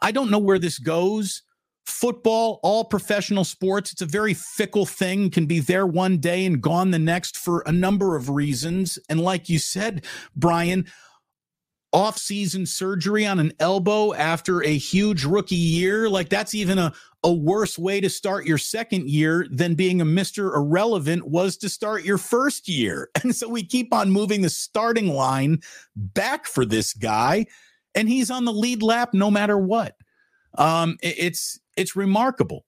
I 0.03 0.13
don't 0.13 0.31
know 0.31 0.39
where 0.39 0.59
this 0.59 0.79
goes 0.79 1.43
football, 1.89 2.61
all 2.63 2.85
professional 2.85 3.45
sports, 3.45 3.93
it's 3.93 4.03
a 4.03 4.07
very 4.07 4.35
fickle 4.35 4.87
thing, 4.87 5.31
can 5.31 5.47
be 5.47 5.61
there 5.61 5.87
one 5.87 6.19
day 6.19 6.45
and 6.45 6.61
gone 6.61 6.91
the 6.91 6.99
next 6.99 7.37
for 7.37 7.63
a 7.67 7.73
number 7.73 8.17
of 8.17 8.29
reasons. 8.29 8.99
And 9.09 9.21
like 9.21 9.49
you 9.49 9.59
said, 9.59 10.05
Brian, 10.37 10.87
off-season 11.93 12.67
surgery 12.67 13.27
on 13.27 13.39
an 13.39 13.53
elbow 13.59 14.13
after 14.13 14.63
a 14.63 14.77
huge 14.77 15.25
rookie 15.25 15.57
year, 15.57 16.09
like 16.09 16.29
that's 16.29 16.55
even 16.55 16.79
a 16.79 16.93
a 17.25 17.33
worse 17.33 17.77
way 17.77 18.01
to 18.01 18.09
start 18.09 18.47
your 18.47 18.59
second 18.59 19.09
year 19.09 19.45
than 19.51 19.75
being 19.75 20.01
a 20.01 20.05
Mr. 20.05 20.55
Irrelevant 20.55 21.27
was 21.27 21.57
to 21.57 21.69
start 21.69 22.05
your 22.05 22.19
first 22.19 22.69
year. 22.69 23.11
And 23.23 23.35
so 23.35 23.49
we 23.49 23.65
keep 23.65 23.93
on 23.93 24.13
moving 24.13 24.43
the 24.43 24.51
starting 24.51 25.09
line 25.09 25.61
back 25.97 26.47
for 26.47 26.65
this 26.65 26.95
guy 26.95 27.47
and 27.95 28.09
he's 28.09 28.31
on 28.31 28.45
the 28.45 28.53
lead 28.53 28.83
lap 28.83 29.13
no 29.13 29.31
matter 29.31 29.59
what. 29.59 29.97
Um, 30.57 30.97
it's 31.03 31.59
it's 31.77 31.95
remarkable. 31.95 32.65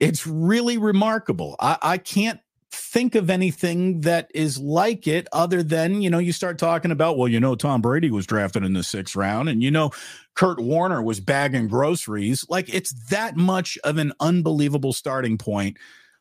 It's 0.00 0.26
really 0.26 0.78
remarkable. 0.78 1.56
I, 1.60 1.78
I 1.82 1.98
can't 1.98 2.40
think 2.70 3.14
of 3.14 3.30
anything 3.30 4.00
that 4.02 4.30
is 4.34 4.58
like 4.58 5.06
it 5.06 5.26
other 5.32 5.62
than, 5.62 6.02
you 6.02 6.10
know, 6.10 6.18
you 6.18 6.32
start 6.32 6.58
talking 6.58 6.90
about, 6.90 7.16
well, 7.16 7.28
you 7.28 7.40
know, 7.40 7.54
Tom 7.54 7.80
Brady 7.80 8.10
was 8.10 8.26
drafted 8.26 8.64
in 8.64 8.74
the 8.74 8.82
sixth 8.82 9.16
round 9.16 9.48
and, 9.48 9.62
you 9.62 9.70
know, 9.70 9.90
Kurt 10.34 10.60
Warner 10.60 11.02
was 11.02 11.20
bagging 11.20 11.68
groceries. 11.68 12.44
Like 12.48 12.72
it's 12.72 12.92
that 13.08 13.36
much 13.36 13.78
of 13.84 13.98
an 13.98 14.12
unbelievable 14.20 14.92
starting 14.92 15.38
point. 15.38 15.78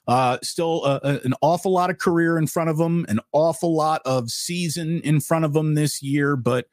Uh, 0.08 0.38
still 0.44 0.84
uh, 0.86 1.00
an 1.24 1.34
awful 1.42 1.72
lot 1.72 1.90
of 1.90 1.98
career 1.98 2.38
in 2.38 2.46
front 2.46 2.70
of 2.70 2.80
him, 2.80 3.06
an 3.10 3.20
awful 3.32 3.76
lot 3.76 4.02
of 4.06 4.30
season 4.30 5.02
in 5.02 5.20
front 5.20 5.46
of 5.46 5.56
him 5.56 5.74
this 5.74 6.02
year. 6.02 6.36
But 6.36 6.68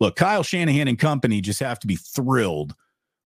look, 0.00 0.16
Kyle 0.16 0.42
Shanahan 0.42 0.88
and 0.88 0.98
company 0.98 1.40
just 1.40 1.60
have 1.60 1.78
to 1.80 1.86
be 1.86 1.96
thrilled 1.96 2.74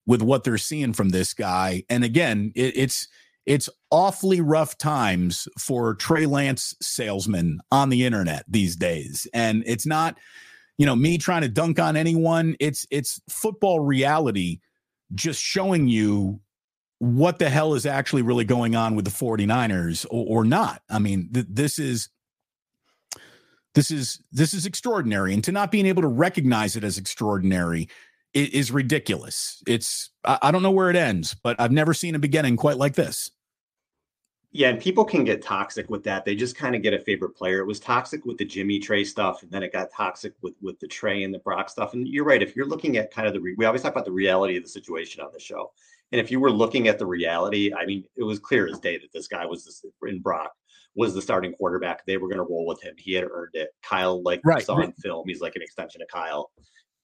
with 0.07 0.23
what 0.23 0.43
they're 0.43 0.57
seeing 0.57 0.93
from 0.93 1.09
this 1.09 1.33
guy. 1.35 1.83
And 1.89 2.03
again, 2.03 2.51
it, 2.55 2.75
it's 2.75 3.07
it's 3.45 3.69
awfully 3.91 4.41
rough 4.41 4.77
times 4.77 5.47
for 5.59 5.93
Trey 5.95 6.25
Lance 6.25 6.75
salesmen 6.81 7.59
on 7.71 7.89
the 7.89 8.05
internet 8.05 8.43
these 8.47 8.75
days. 8.75 9.27
And 9.33 9.63
it's 9.65 9.85
not, 9.85 10.17
you 10.77 10.85
know, 10.85 10.95
me 10.95 11.17
trying 11.17 11.43
to 11.43 11.47
dunk 11.47 11.79
on 11.79 11.95
anyone. 11.95 12.55
It's 12.59 12.87
it's 12.89 13.21
football 13.29 13.79
reality 13.81 14.59
just 15.13 15.41
showing 15.41 15.87
you 15.87 16.41
what 16.99 17.37
the 17.39 17.49
hell 17.49 17.75
is 17.75 17.85
actually 17.85 18.23
really 18.23 18.43
going 18.43 18.75
on 18.75 18.95
with 18.95 19.05
the 19.05 19.11
49ers 19.11 20.05
or, 20.09 20.39
or 20.39 20.45
not. 20.45 20.81
I 20.89 20.99
mean, 20.99 21.29
th- 21.31 21.45
this 21.49 21.79
is 21.79 22.09
this 23.75 23.91
is 23.91 24.21
this 24.31 24.53
is 24.53 24.65
extraordinary 24.65 25.33
and 25.33 25.43
to 25.43 25.51
not 25.51 25.71
being 25.71 25.85
able 25.85 26.01
to 26.01 26.07
recognize 26.07 26.75
it 26.75 26.83
as 26.83 26.97
extraordinary 26.97 27.87
is 28.45 28.71
ridiculous. 28.71 29.61
It's 29.67 30.11
I 30.23 30.51
don't 30.51 30.63
know 30.63 30.71
where 30.71 30.89
it 30.89 30.95
ends, 30.95 31.35
but 31.43 31.59
I've 31.59 31.71
never 31.71 31.93
seen 31.93 32.15
a 32.15 32.19
beginning 32.19 32.57
quite 32.57 32.77
like 32.77 32.95
this. 32.95 33.31
Yeah, 34.51 34.69
and 34.69 34.79
people 34.79 35.05
can 35.05 35.23
get 35.23 35.41
toxic 35.41 35.89
with 35.89 36.03
that. 36.05 36.25
They 36.25 36.33
just 36.33 36.55
kind 36.55 36.75
of 36.75 36.81
get 36.81 36.93
a 36.93 36.99
favorite 36.99 37.35
player. 37.35 37.59
It 37.59 37.67
was 37.67 37.79
toxic 37.79 38.25
with 38.25 38.37
the 38.37 38.45
Jimmy 38.45 38.79
Trey 38.79 39.03
stuff, 39.03 39.43
and 39.43 39.51
then 39.51 39.61
it 39.61 39.73
got 39.73 39.91
toxic 39.91 40.33
with 40.41 40.55
with 40.61 40.79
the 40.79 40.87
Trey 40.87 41.23
and 41.23 41.33
the 41.33 41.39
Brock 41.39 41.69
stuff. 41.69 41.93
And 41.93 42.07
you're 42.07 42.25
right. 42.25 42.41
If 42.41 42.55
you're 42.55 42.65
looking 42.65 42.97
at 42.97 43.11
kind 43.11 43.27
of 43.27 43.33
the 43.33 43.41
re- 43.41 43.55
we 43.57 43.65
always 43.65 43.81
talk 43.81 43.91
about 43.91 44.05
the 44.05 44.11
reality 44.11 44.57
of 44.57 44.63
the 44.63 44.69
situation 44.69 45.21
on 45.21 45.31
the 45.33 45.39
show, 45.39 45.71
and 46.11 46.19
if 46.21 46.31
you 46.31 46.39
were 46.39 46.51
looking 46.51 46.87
at 46.87 46.97
the 46.97 47.05
reality, 47.05 47.73
I 47.73 47.85
mean, 47.85 48.05
it 48.15 48.23
was 48.23 48.39
clear 48.39 48.67
as 48.67 48.79
day 48.79 48.97
that 48.97 49.11
this 49.13 49.27
guy 49.27 49.45
was 49.45 49.65
this, 49.65 49.85
in 50.07 50.19
Brock 50.19 50.53
was 50.95 51.13
the 51.13 51.21
starting 51.21 51.53
quarterback. 51.53 52.05
They 52.05 52.17
were 52.17 52.27
going 52.27 52.39
to 52.39 52.43
roll 52.43 52.65
with 52.65 52.81
him. 52.81 52.95
He 52.97 53.13
had 53.13 53.25
earned 53.25 53.53
it. 53.53 53.69
Kyle, 53.83 54.23
like 54.23 54.41
right. 54.43 54.63
saw 54.63 54.79
in 54.79 54.93
film, 54.93 55.27
he's 55.27 55.41
like 55.41 55.55
an 55.55 55.61
extension 55.61 56.01
of 56.01 56.07
Kyle 56.07 56.49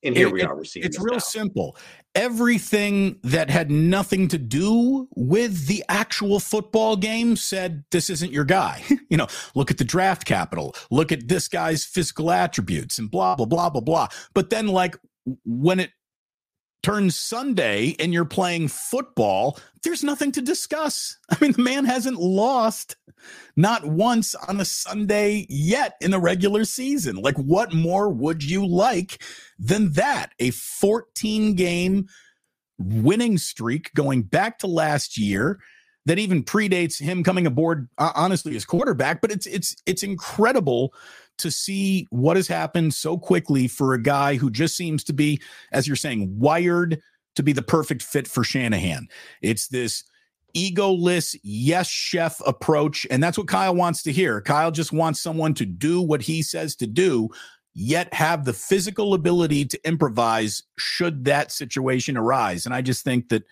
And 0.04 0.16
here 0.18 0.28
It- 0.28 0.34
we 0.34 0.42
are. 0.44 0.56
We're 0.56 0.64
seeing 0.66 0.86
It's 0.86 1.00
real 1.00 1.14
now. 1.16 1.20
simple. 1.20 1.78
Everything 2.16 3.20
that 3.24 3.50
had 3.50 3.72
nothing 3.72 4.28
to 4.30 4.38
do 4.38 5.08
with 5.16 5.68
the 5.68 5.84
actual 5.90 6.40
football 6.40 6.96
game 6.96 7.36
said 7.36 7.84
this 7.92 8.10
isn't 8.10 8.32
your 8.32 8.44
guy. 8.46 8.84
you 9.10 9.18
know, 9.18 9.28
look 9.56 9.72
at 9.72 9.78
the 9.78 9.84
draft 9.84 10.26
capital, 10.26 10.76
look 10.92 11.12
at 11.12 11.28
this 11.28 11.48
guy's 11.48 11.86
physical 11.86 12.32
attributes, 12.32 12.98
and 13.00 13.10
blah 13.12 13.36
blah 13.36 13.46
blah 13.46 13.70
blah 13.70 13.82
blah. 13.82 14.08
But 14.34 14.50
then, 14.50 14.68
like 14.68 14.98
when 15.46 15.80
it 15.80 15.92
turns 16.84 17.18
Sunday 17.18 17.96
and 17.98 18.14
you're 18.14 18.26
playing 18.26 18.68
football, 18.68 19.58
there's 19.84 20.04
nothing 20.04 20.32
to 20.34 20.42
discuss. 20.42 21.18
I 21.30 21.38
mean, 21.42 21.54
the 21.54 21.64
man 21.64 21.86
hasn't 21.86 22.20
lost 22.20 22.98
not 23.56 23.86
once 23.86 24.36
on 24.36 24.60
a 24.60 24.66
Sunday 24.66 25.46
yet 25.50 25.96
in 26.02 26.12
the 26.12 26.20
regular 26.20 26.66
season. 26.66 27.16
Like, 27.16 27.38
what 27.38 27.74
more 27.74 28.10
would 28.10 28.44
you 28.44 28.66
like 28.68 29.24
than 29.58 29.94
that? 29.94 30.34
A 30.40 30.52
14 30.52 31.56
game 31.56 32.08
winning 32.78 33.38
streak 33.38 33.94
going 33.94 34.24
back 34.24 34.60
to 34.60 34.68
last 34.68 35.18
year 35.18 35.60
that 36.06 36.20
even 36.20 36.44
predates 36.44 37.00
him 37.00 37.24
coming 37.24 37.48
aboard 37.48 37.88
uh, 37.98 38.12
honestly 38.16 38.56
as 38.56 38.66
quarterback 38.66 39.22
but 39.22 39.32
it's 39.32 39.46
it's 39.46 39.76
it's 39.86 40.04
incredible 40.04 40.94
to 41.38 41.52
see 41.52 42.08
what 42.10 42.38
has 42.38 42.48
happened 42.48 42.94
so 42.94 43.18
quickly 43.18 43.68
for 43.68 43.94
a 43.94 44.02
guy 44.02 44.36
who 44.36 44.50
just 44.50 44.76
seems 44.76 45.04
to 45.04 45.14
be 45.14 45.42
as 45.72 45.88
you're 45.88 45.96
saying 45.96 46.34
wired 46.38 47.02
to 47.36 47.44
be 47.44 47.54
the 47.54 47.62
perfect 47.62 48.02
fit 48.02 48.28
for 48.28 48.44
Shanahan 48.44 49.08
it's 49.42 49.68
this 49.68 50.04
egoless 50.56 51.36
yes 51.42 51.88
chef 51.88 52.40
approach 52.46 53.08
and 53.10 53.24
that's 53.24 53.38
what 53.38 53.48
Kyle 53.48 53.76
wants 53.76 54.04
to 54.04 54.12
hear 54.12 54.40
Kyle 54.42 54.72
just 54.72 54.94
wants 54.94 55.22
someone 55.22 55.54
to 55.56 55.66
do 55.66 56.00
what 56.02 56.22
he 56.22 56.44
says 56.44 56.76
to 56.76 56.88
do 56.88 57.30
yet 57.74 58.14
have 58.14 58.46
the 58.46 58.54
physical 58.54 59.14
ability 59.14 59.66
to 59.66 59.88
improvise 59.88 60.64
should 60.78 61.26
that 61.26 61.52
situation 61.52 62.18
arise. 62.18 62.66
And 62.66 62.74
I 62.74 62.82
just 62.82 63.04
think 63.04 63.30
that 63.30 63.44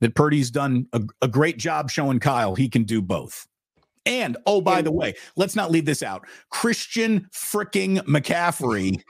that 0.00 0.14
Purdy's 0.14 0.50
done 0.50 0.86
a, 0.92 1.02
a 1.22 1.28
great 1.28 1.58
job 1.58 1.90
showing 1.90 2.20
Kyle 2.20 2.54
he 2.54 2.68
can 2.68 2.84
do 2.84 3.02
both. 3.02 3.48
And 4.08 4.36
oh, 4.46 4.60
by 4.60 4.80
the 4.82 4.90
way, 4.90 5.14
let's 5.36 5.54
not 5.54 5.70
leave 5.70 5.84
this 5.84 6.02
out. 6.02 6.26
Christian 6.50 7.28
freaking 7.32 7.98
McCaffrey 8.06 9.00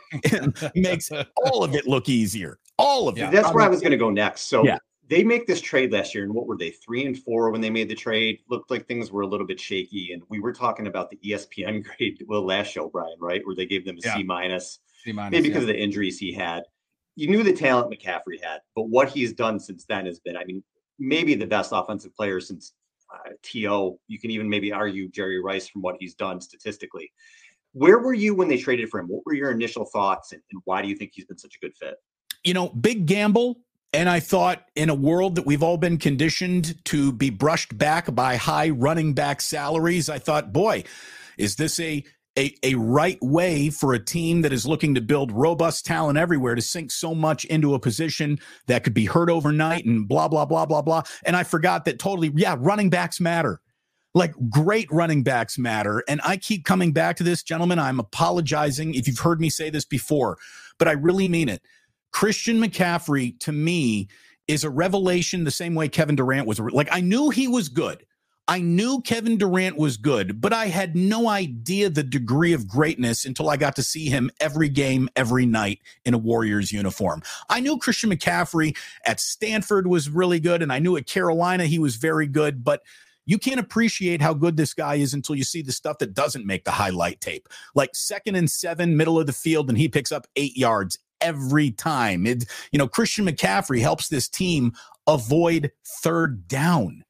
makes 0.75 1.11
all 1.45 1.62
of 1.62 1.75
it 1.75 1.87
look 1.87 2.09
easier. 2.09 2.59
All 2.78 3.09
of 3.09 3.17
Yeah. 3.17 3.28
it. 3.28 3.33
That's 3.33 3.52
where 3.55 3.64
I 3.64 3.69
was 3.69 3.81
going 3.81 3.93
to 3.93 3.97
go 3.97 4.11
next. 4.11 4.43
So 4.43 4.64
Yeah. 4.64 4.78
they 5.09 5.23
make 5.25 5.47
this 5.47 5.61
trade 5.61 5.93
last 5.93 6.14
year, 6.14 6.25
and 6.25 6.35
what 6.35 6.47
were 6.47 6.57
they? 6.57 6.71
Three 6.71 7.07
and 7.07 7.17
four 7.17 7.50
when 7.50 7.61
they 7.61 7.71
made 7.71 7.88
the 7.88 7.95
trade. 7.95 8.40
Looked 8.50 8.71
like 8.71 8.87
things 8.87 9.11
were 9.12 9.23
a 9.23 9.26
little 9.26 9.47
bit 9.47 9.61
shaky, 9.61 10.12
and 10.12 10.23
we 10.28 10.40
were 10.40 10.52
talking 10.52 10.87
about 10.88 11.11
the 11.11 11.17
ESPN 11.25 11.85
grade 11.99 12.23
well 12.26 12.45
last 12.45 12.69
show, 12.73 12.88
Brian, 12.88 13.17
right, 13.21 13.40
where 13.47 13.55
they 13.55 13.67
gave 13.67 13.85
them 13.85 13.99
a 13.99 14.02
C 14.02 14.09
Yeah. 14.19 14.25
minus, 14.25 14.81
C 15.05 15.12
minus, 15.12 15.31
maybe 15.33 15.49
yeah. 15.49 15.55
because 15.55 15.62
of 15.62 15.69
the 15.69 15.78
injuries 15.81 16.19
he 16.19 16.33
had. 16.33 16.64
You 17.17 17.28
knew 17.28 17.43
the 17.43 17.52
talent 17.52 17.90
McCaffrey 17.93 18.43
had, 18.43 18.61
but 18.76 18.88
what 18.88 19.09
he's 19.09 19.33
done 19.33 19.59
since 19.59 19.85
then 19.87 20.07
has 20.07 20.21
been, 20.21 20.37
I 20.37 20.45
mean, 20.45 20.62
maybe 21.00 21.35
the 21.35 21.47
best 21.47 21.71
offensive 21.73 22.14
player 22.14 22.40
since 22.40 22.73
uh, 23.12 23.31
To. 23.43 23.99
You 24.09 24.19
can 24.19 24.31
even 24.31 24.49
maybe 24.49 24.73
argue 24.73 25.09
Jerry 25.09 25.41
Rice 25.41 25.69
from 25.69 25.83
what 25.83 25.97
he's 26.00 26.15
done 26.15 26.41
statistically. 26.41 27.12
Where 27.73 27.99
were 27.99 28.15
you 28.15 28.35
when 28.35 28.49
they 28.49 28.57
traded 28.57 28.88
for 28.88 29.00
him? 29.00 29.07
What 29.07 29.23
were 29.27 29.35
your 29.35 29.50
initial 29.50 29.85
thoughts, 29.85 30.33
and, 30.33 30.43
and 30.53 30.61
why 30.65 30.83
do 30.83 30.88
you 30.88 30.97
think 30.97 31.12
he's 31.15 31.27
been 31.27 31.38
such 31.38 31.57
a 31.57 31.59
good 31.65 31.77
fit? 31.77 31.97
you 32.45 32.55
know, 32.55 32.69
big 32.69 33.07
gamble. 33.07 33.61
And 33.93 34.09
I 34.09 34.21
thought 34.21 34.65
in 34.77 34.91
a 34.91 34.95
world 34.95 35.37
that 35.37 35.47
we've 35.47 35.62
all 35.62 35.79
been 35.79 35.97
conditioned 35.97 36.85
to 36.87 37.11
be 37.11 37.31
brushed 37.31 37.77
back 37.77 38.15
by 38.15 38.37
high 38.37 38.69
running 38.71 39.15
back 39.15 39.41
salaries, 39.41 40.11
I 40.11 40.19
thought, 40.19 40.53
boy, 40.53 40.85
is 41.38 41.57
this 41.57 41.81
a 41.81 42.05
a, 42.37 42.55
a 42.63 42.75
right 42.75 43.19
way 43.21 43.71
for 43.71 43.95
a 43.95 44.05
team 44.05 44.43
that 44.43 44.53
is 44.53 44.67
looking 44.67 44.95
to 44.95 45.01
build 45.01 45.33
robust 45.33 45.85
talent 45.85 46.19
everywhere 46.19 46.55
to 46.55 46.63
sink 46.63 46.91
so 46.91 47.15
much 47.15 47.45
into 47.47 47.75
a 47.75 47.81
position 47.81 48.39
that 48.67 48.85
could 48.85 48.95
be 48.95 49.07
hurt 49.07 49.31
overnight 49.31 49.85
and 49.85 50.09
blah, 50.09 50.29
blah, 50.29 50.45
blah, 50.45 50.67
blah, 50.67 50.83
blah. 50.83 51.03
And 51.25 51.37
I 51.37 51.43
forgot 51.43 51.85
that 51.85 51.99
totally, 51.99 52.33
yeah, 52.37 52.57
running 52.59 52.91
backs 52.91 53.21
matter. 53.21 53.61
Like 54.15 54.35
great 54.49 54.91
running 54.91 55.23
backs 55.23 55.59
matter. 55.59 56.03
And 56.09 56.21
I 56.25 56.37
keep 56.37 56.65
coming 56.65 56.93
back 56.93 57.17
to 57.17 57.23
this, 57.23 57.43
gentlemen. 57.43 57.79
I'm 57.79 58.01
apologizing 58.01 58.95
if 58.95 59.07
you've 59.07 59.19
heard 59.19 59.41
me 59.41 59.51
say 59.51 59.71
this 59.71 59.85
before, 59.85 60.39
but 60.79 60.89
I 60.89 60.93
really 60.93 61.29
mean 61.29 61.49
it. 61.49 61.63
Christian 62.13 62.59
McCaffrey 62.59 63.39
to 63.41 63.53
me 63.53 64.09
is 64.47 64.65
a 64.65 64.71
revelation 64.71 65.45
the 65.45 65.51
same 65.51 65.75
way 65.75 65.89
Kevin 65.89 66.17
Durant 66.17 66.47
was. 66.47 66.59
Like 66.59 66.89
I 66.91 67.01
knew 67.01 67.31
he 67.31 67.49
was 67.49 67.69
good. 67.69 68.05
I 68.50 68.61
knew 68.61 69.02
Kevin 69.02 69.37
Durant 69.37 69.76
was 69.76 69.99
good, 69.99 70.40
but 70.40 70.55
I 70.55 70.69
had 70.69 70.97
no 70.97 71.28
idea 71.28 71.90
the 71.90 72.02
degree 72.02 72.55
of 72.55 72.67
greatness 72.67 73.26
until 73.26 73.50
I 73.50 73.59
got 73.59 73.76
to 73.76 73.83
see 73.83 74.09
him 74.09 74.31
every 74.40 74.71
game, 74.71 75.11
every 75.17 75.45
night 75.45 75.81
in 76.07 76.14
a 76.14 76.19
Warriors 76.19 76.73
uniform. 76.73 77.23
I 77.50 77.61
knew 77.61 77.76
Christian 77.76 78.09
McCaffrey 78.11 78.75
at 79.05 79.21
Stanford 79.21 79.87
was 79.87 80.09
really 80.09 80.40
good, 80.40 80.62
and 80.62 80.73
I 80.73 80.78
knew 80.78 80.97
at 80.97 81.07
Carolina 81.07 81.67
he 81.67 81.78
was 81.78 81.97
very 81.97 82.26
good, 82.26 82.64
but 82.64 82.83
you 83.26 83.37
can't 83.37 83.61
appreciate 83.61 84.23
how 84.23 84.33
good 84.33 84.57
this 84.57 84.73
guy 84.73 84.95
is 84.95 85.12
until 85.12 85.35
you 85.35 85.45
see 85.45 85.61
the 85.61 85.71
stuff 85.71 85.99
that 85.99 86.14
doesn't 86.14 86.47
make 86.47 86.64
the 86.64 86.71
highlight 86.71 87.21
tape. 87.21 87.50
Like 87.75 87.90
second 87.95 88.37
and 88.37 88.50
seven, 88.50 88.97
middle 88.97 89.21
of 89.21 89.26
the 89.26 89.35
field, 89.35 89.69
and 89.69 89.76
he 89.76 89.90
picks 89.90 90.11
up 90.11 90.26
eight 90.37 90.57
yards 90.57 90.99
every 91.21 91.71
time. 91.71 92.26
It, 92.26 92.45
you 92.73 92.78
know, 92.78 92.88
Christian 92.88 93.26
McCaffrey 93.26 93.83
helps 93.83 94.09
this 94.09 94.26
team 94.26 94.73
avoid 95.07 95.71
third 95.85 96.49
down 96.49 97.05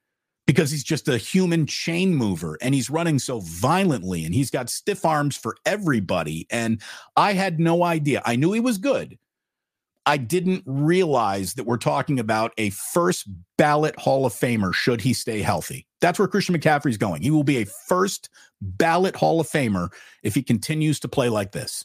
because 0.49 0.71
he's 0.71 0.83
just 0.83 1.09
a 1.09 1.19
human 1.19 1.67
chain 1.67 2.15
mover 2.15 2.57
and 2.63 2.75
he's 2.75 2.89
running 2.89 3.19
so 3.19 3.41
violently 3.41 4.25
and 4.25 4.35
he's 4.35 4.51
got 4.51 4.71
stiff 4.71 5.05
arms 5.05 5.37
for 5.37 5.55
everybody. 5.67 6.47
And 6.49 6.81
I 7.19 7.35
had 7.35 7.61
no 7.61 7.85
idea. 7.85 8.23
I 8.25 8.35
knew 8.37 8.55
he 8.55 8.61
was 8.61 8.79
good. 8.79 9.19
I 10.07 10.17
didn't 10.17 10.63
realize 10.65 11.53
that 11.53 11.65
we're 11.65 11.77
talking 11.77 12.19
about 12.19 12.55
a 12.57 12.71
first 12.71 13.29
ballot 13.59 13.95
Hall 14.01 14.25
of 14.25 14.33
Famer 14.33 14.73
should 14.73 15.03
he 15.03 15.13
stay 15.13 15.43
healthy. 15.43 15.87
That's 16.01 16.19
where 16.19 16.27
Christian 16.27 16.59
McCaffrey's 16.59 16.97
going. 16.97 17.21
He 17.21 17.31
will 17.31 17.45
be 17.45 17.59
a 17.59 17.67
first 17.87 18.31
ballot 18.63 19.17
Hall 19.17 19.43
of 19.43 19.49
Famer 19.51 19.93
if 20.23 20.35
he 20.35 20.43
continues 20.43 20.99
to 21.01 21.09
play 21.09 21.29
like 21.29 21.53
this. 21.53 21.85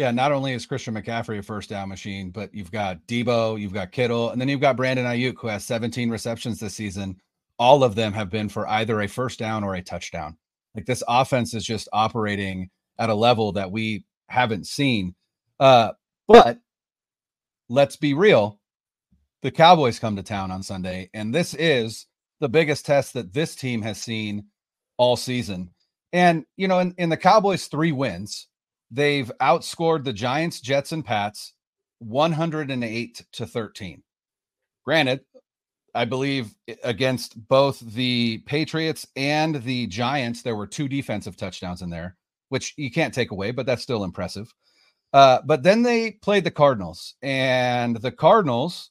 Yeah, 0.00 0.12
not 0.12 0.32
only 0.32 0.54
is 0.54 0.64
Christian 0.64 0.94
McCaffrey 0.94 1.40
a 1.40 1.42
first 1.42 1.68
down 1.68 1.90
machine, 1.90 2.30
but 2.30 2.54
you've 2.54 2.72
got 2.72 3.06
Debo, 3.06 3.60
you've 3.60 3.74
got 3.74 3.92
Kittle, 3.92 4.30
and 4.30 4.40
then 4.40 4.48
you've 4.48 4.58
got 4.58 4.78
Brandon 4.78 5.04
Aiyuk, 5.04 5.34
who 5.38 5.48
has 5.48 5.62
17 5.66 6.08
receptions 6.08 6.58
this 6.58 6.74
season. 6.74 7.20
All 7.58 7.84
of 7.84 7.94
them 7.94 8.14
have 8.14 8.30
been 8.30 8.48
for 8.48 8.66
either 8.66 9.02
a 9.02 9.06
first 9.06 9.38
down 9.38 9.62
or 9.62 9.74
a 9.74 9.82
touchdown. 9.82 10.38
Like 10.74 10.86
this 10.86 11.02
offense 11.06 11.52
is 11.52 11.66
just 11.66 11.86
operating 11.92 12.70
at 12.98 13.10
a 13.10 13.14
level 13.14 13.52
that 13.52 13.72
we 13.72 14.06
haven't 14.30 14.66
seen. 14.66 15.14
Uh, 15.58 15.92
but 16.26 16.60
let's 17.68 17.96
be 17.96 18.14
real 18.14 18.58
the 19.42 19.50
Cowboys 19.50 19.98
come 19.98 20.16
to 20.16 20.22
town 20.22 20.50
on 20.50 20.62
Sunday, 20.62 21.10
and 21.12 21.34
this 21.34 21.52
is 21.52 22.06
the 22.40 22.48
biggest 22.48 22.86
test 22.86 23.12
that 23.12 23.34
this 23.34 23.54
team 23.54 23.82
has 23.82 24.00
seen 24.00 24.46
all 24.96 25.18
season. 25.18 25.74
And, 26.10 26.46
you 26.56 26.68
know, 26.68 26.78
in, 26.78 26.94
in 26.96 27.10
the 27.10 27.18
Cowboys' 27.18 27.66
three 27.66 27.92
wins, 27.92 28.46
they've 28.90 29.30
outscored 29.40 30.04
the 30.04 30.12
Giants, 30.12 30.60
Jets, 30.60 30.92
and 30.92 31.04
Pats 31.04 31.54
108 32.00 33.24
to 33.32 33.46
13. 33.46 34.02
Granted, 34.84 35.20
I 35.94 36.04
believe 36.04 36.54
against 36.84 37.48
both 37.48 37.80
the 37.80 38.38
Patriots 38.46 39.06
and 39.16 39.62
the 39.62 39.86
Giants, 39.88 40.42
there 40.42 40.56
were 40.56 40.66
two 40.66 40.88
defensive 40.88 41.36
touchdowns 41.36 41.82
in 41.82 41.90
there, 41.90 42.16
which 42.48 42.74
you 42.76 42.90
can't 42.90 43.14
take 43.14 43.30
away, 43.30 43.50
but 43.50 43.66
that's 43.66 43.82
still 43.82 44.04
impressive. 44.04 44.52
Uh, 45.12 45.40
but 45.44 45.62
then 45.62 45.82
they 45.82 46.12
played 46.12 46.44
the 46.44 46.50
Cardinals, 46.50 47.14
and 47.22 47.96
the 47.96 48.12
Cardinals, 48.12 48.90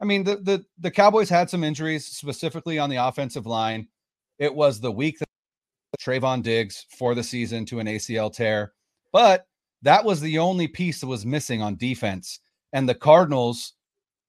I 0.00 0.06
mean, 0.06 0.24
the, 0.24 0.36
the 0.36 0.64
the 0.78 0.90
Cowboys 0.90 1.28
had 1.28 1.50
some 1.50 1.62
injuries, 1.62 2.06
specifically 2.06 2.78
on 2.78 2.88
the 2.88 2.96
offensive 2.96 3.46
line. 3.46 3.88
It 4.38 4.54
was 4.54 4.80
the 4.80 4.90
week 4.90 5.18
that 5.18 5.28
Trevon 6.00 6.42
Diggs 6.42 6.86
for 6.96 7.14
the 7.14 7.22
season 7.22 7.66
to 7.66 7.80
an 7.80 7.86
ACL 7.86 8.32
tear, 8.32 8.72
but 9.12 9.46
that 9.82 10.04
was 10.04 10.20
the 10.20 10.38
only 10.38 10.68
piece 10.68 11.00
that 11.00 11.06
was 11.06 11.26
missing 11.26 11.62
on 11.62 11.76
defense. 11.76 12.40
And 12.72 12.88
the 12.88 12.94
Cardinals 12.94 13.74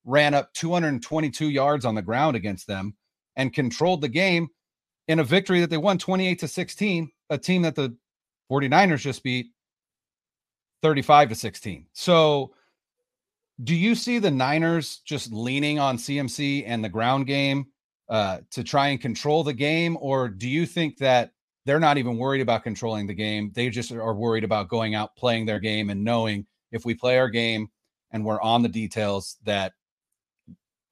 ran 0.04 0.34
up 0.34 0.52
222 0.54 1.50
yards 1.50 1.84
on 1.84 1.94
the 1.94 2.02
ground 2.02 2.36
against 2.36 2.66
them 2.66 2.94
and 3.36 3.52
controlled 3.52 4.00
the 4.00 4.08
game 4.08 4.48
in 5.08 5.18
a 5.18 5.24
victory 5.24 5.60
that 5.60 5.70
they 5.70 5.76
won 5.76 5.98
28 5.98 6.38
to 6.40 6.48
16, 6.48 7.10
a 7.30 7.38
team 7.38 7.62
that 7.62 7.74
the 7.74 7.96
49ers 8.50 9.00
just 9.00 9.22
beat 9.22 9.46
35 10.82 11.30
to 11.30 11.34
16. 11.34 11.86
So 11.92 12.52
do 13.62 13.74
you 13.74 13.94
see 13.94 14.18
the 14.18 14.30
Niners 14.30 14.98
just 15.04 15.32
leaning 15.32 15.78
on 15.78 15.96
CMC 15.96 16.64
and 16.66 16.84
the 16.84 16.88
ground 16.88 17.26
game 17.26 17.66
uh, 18.08 18.38
to 18.50 18.64
try 18.64 18.88
and 18.88 19.00
control 19.00 19.44
the 19.44 19.52
game? 19.52 19.96
Or 20.00 20.28
do 20.28 20.48
you 20.48 20.66
think 20.66 20.98
that 20.98 21.32
they're 21.64 21.80
not 21.80 21.98
even 21.98 22.18
worried 22.18 22.40
about 22.40 22.64
controlling 22.64 23.06
the 23.06 23.14
game? 23.14 23.52
They 23.54 23.70
just 23.70 23.92
are 23.92 24.14
worried 24.14 24.44
about 24.44 24.68
going 24.68 24.94
out, 24.94 25.16
playing 25.16 25.46
their 25.46 25.60
game, 25.60 25.90
and 25.90 26.04
knowing 26.04 26.46
if 26.70 26.84
we 26.84 26.94
play 26.94 27.18
our 27.18 27.28
game 27.28 27.68
and 28.10 28.24
we're 28.24 28.40
on 28.40 28.62
the 28.62 28.68
details, 28.68 29.36
that 29.44 29.72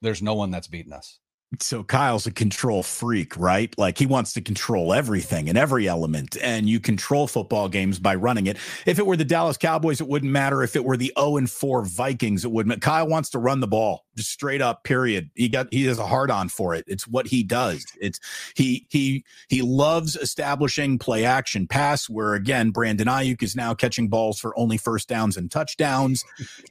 there's 0.02 0.22
no 0.22 0.34
one 0.34 0.50
that's 0.50 0.68
beating 0.68 0.92
us 0.92 1.20
so 1.58 1.82
Kyle's 1.82 2.26
a 2.26 2.30
control 2.30 2.82
freak, 2.82 3.36
right? 3.36 3.76
Like 3.76 3.98
he 3.98 4.06
wants 4.06 4.32
to 4.34 4.40
control 4.40 4.92
everything 4.92 5.48
and 5.48 5.58
every 5.58 5.88
element. 5.88 6.36
And 6.40 6.68
you 6.68 6.78
control 6.78 7.26
football 7.26 7.68
games 7.68 7.98
by 7.98 8.14
running 8.14 8.46
it. 8.46 8.56
If 8.86 8.98
it 8.98 9.06
were 9.06 9.16
the 9.16 9.24
Dallas 9.24 9.56
Cowboys, 9.56 10.00
it 10.00 10.06
wouldn't 10.06 10.30
matter. 10.30 10.62
If 10.62 10.76
it 10.76 10.84
were 10.84 10.96
the 10.96 11.12
0 11.18 11.38
and 11.38 11.50
4 11.50 11.84
Vikings, 11.84 12.44
it 12.44 12.52
wouldn't. 12.52 12.80
Kyle 12.80 13.08
wants 13.08 13.30
to 13.30 13.38
run 13.38 13.60
the 13.60 13.66
ball 13.66 14.04
just 14.20 14.30
straight 14.30 14.60
up, 14.60 14.84
period. 14.84 15.30
He 15.34 15.48
got 15.48 15.68
he 15.72 15.84
has 15.86 15.98
a 15.98 16.06
hard 16.06 16.30
on 16.30 16.48
for 16.48 16.74
it. 16.74 16.84
It's 16.86 17.08
what 17.08 17.28
he 17.28 17.42
does. 17.42 17.84
It's 18.00 18.20
he 18.54 18.86
he 18.90 19.24
he 19.48 19.62
loves 19.62 20.16
establishing 20.16 20.98
play 20.98 21.24
action 21.24 21.66
pass, 21.66 22.08
where 22.08 22.34
again, 22.34 22.70
Brandon 22.70 23.08
Aiyuk 23.08 23.42
is 23.42 23.56
now 23.56 23.74
catching 23.74 24.08
balls 24.08 24.38
for 24.38 24.56
only 24.58 24.76
first 24.76 25.08
downs 25.08 25.36
and 25.36 25.50
touchdowns. 25.50 26.24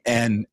and 0.06 0.46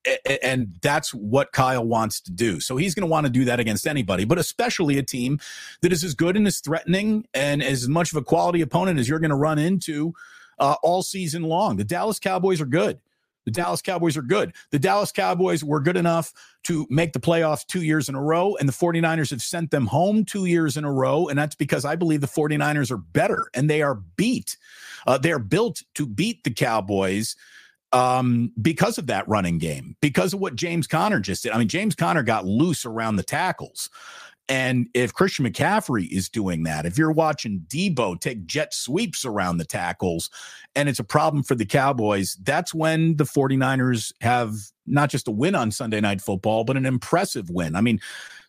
and 0.43 0.75
that's 0.83 1.13
what 1.13 1.53
Kyle 1.53 1.85
wants 1.85 2.21
to 2.23 2.33
do. 2.33 2.61
So 2.61 2.77
he's 2.77 2.95
gonna 2.95 3.07
want 3.07 3.27
to 3.27 3.33
do 3.33 3.45
that 3.45 3.61
against 3.61 3.87
anybody 3.87 3.97
anybody, 3.97 4.25
but 4.25 4.39
especially 4.39 4.99
a 4.99 5.03
team 5.03 5.39
that 5.83 5.93
is 5.93 6.05
as 6.05 6.15
good 6.15 6.37
and 6.37 6.47
as 6.47 6.61
threatening 6.61 7.27
and 7.35 7.63
as 7.63 7.89
much 7.89 8.13
of 8.13 8.17
a 8.17 8.23
quality 8.23 8.61
opponent 8.61 8.99
as 8.99 9.09
you're 9.09 9.19
going 9.19 9.31
to 9.31 9.37
run 9.37 9.59
into 9.59 10.15
uh, 10.59 10.77
all 10.83 11.03
season 11.03 11.43
long. 11.43 11.77
The 11.77 11.85
Dallas 11.85 12.19
Cowboys 12.19 12.61
are 12.61 12.67
good. 12.67 13.01
The 13.47 13.53
Dallas 13.53 13.81
Cowboys 13.81 14.17
are 14.17 14.23
good. 14.23 14.53
The 14.71 14.79
Dallas 14.79 15.13
Cowboys 15.13 15.65
were 15.65 15.81
good 15.81 15.97
enough 15.97 16.33
to 16.65 16.87
make 16.91 17.13
the 17.13 17.21
playoffs 17.21 17.65
two 17.65 17.83
years 17.83 18.09
in 18.09 18.15
a 18.15 18.23
row, 18.23 18.57
and 18.57 18.69
the 18.69 18.73
49ers 18.73 19.31
have 19.31 19.41
sent 19.41 19.71
them 19.71 19.87
home 19.87 20.25
two 20.25 20.45
years 20.45 20.77
in 20.77 20.85
a 20.85 20.93
row. 20.93 21.29
And 21.29 21.39
that's 21.39 21.55
because 21.55 21.85
I 21.85 21.97
believe 21.97 22.21
the 22.21 22.27
49ers 22.27 22.91
are 22.91 22.99
better 22.99 23.49
and 23.55 23.71
they 23.71 23.83
are 23.83 23.95
beat. 23.95 24.59
Uh, 25.07 25.17
they're 25.17 25.39
built 25.39 25.83
to 25.95 26.07
beat 26.07 26.43
the 26.45 26.51
Cowboys 26.51 27.37
um, 27.93 28.53
because 28.61 28.99
of 28.99 29.07
that 29.07 29.29
running 29.29 29.59
game, 29.59 29.97
because 30.01 30.35
of 30.35 30.41
what 30.41 30.57
James 30.57 30.87
Conner 30.87 31.21
just 31.21 31.45
did. 31.45 31.53
I 31.53 31.59
mean, 31.59 31.69
James 31.69 31.95
Conner 31.95 32.25
got 32.25 32.45
loose 32.45 32.85
around 32.85 33.17
the 33.17 33.23
tackles. 33.23 33.89
And 34.49 34.89
if 34.95 35.13
Christian 35.13 35.45
McCaffrey 35.45 36.09
is 36.09 36.29
doing 36.29 36.63
that, 36.65 36.87
if 36.87 36.97
you're 36.97 37.13
watching 37.13 37.67
Debo 37.69 38.21
take 38.21 38.47
jet 38.47 38.73
sweeps 38.73 39.25
around 39.25 39.59
the 39.59 39.65
tackles 39.65 40.31
and 40.77 40.89
it's 40.89 41.01
a 41.01 41.05
problem 41.05 41.43
for 41.43 41.57
the 41.57 41.67
Cowboys, 41.67 42.37
that's 42.43 42.73
when 42.73 43.17
the 43.17 43.25
49ers 43.25 44.13
have 44.21 44.55
not 44.87 45.11
just 45.11 45.27
a 45.27 45.33
win 45.33 45.57
on 45.57 45.73
Sunday 45.73 46.01
night 46.01 46.21
football, 46.21 46.63
but 46.63 46.77
an 46.77 46.87
impressive 46.87 47.51
win. 47.51 47.75
I 47.75 47.81
mean, 47.81 47.99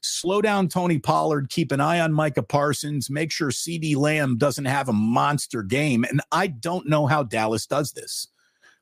slow 0.02 0.42
down 0.42 0.68
Tony 0.68 1.00
Pollard, 1.00 1.50
keep 1.50 1.72
an 1.72 1.82
eye 1.82 2.00
on 2.00 2.14
Micah 2.14 2.44
Parsons, 2.44 3.10
make 3.10 3.32
sure 3.32 3.50
CeeDee 3.50 3.96
Lamb 3.96 4.38
doesn't 4.38 4.66
have 4.66 4.90
a 4.90 4.94
monster 4.94 5.64
game. 5.64 6.04
And 6.04 6.22
I 6.32 6.48
don't 6.48 6.88
know 6.88 7.08
how 7.08 7.24
Dallas 7.24 7.66
does 7.66 7.94
this 7.94 8.28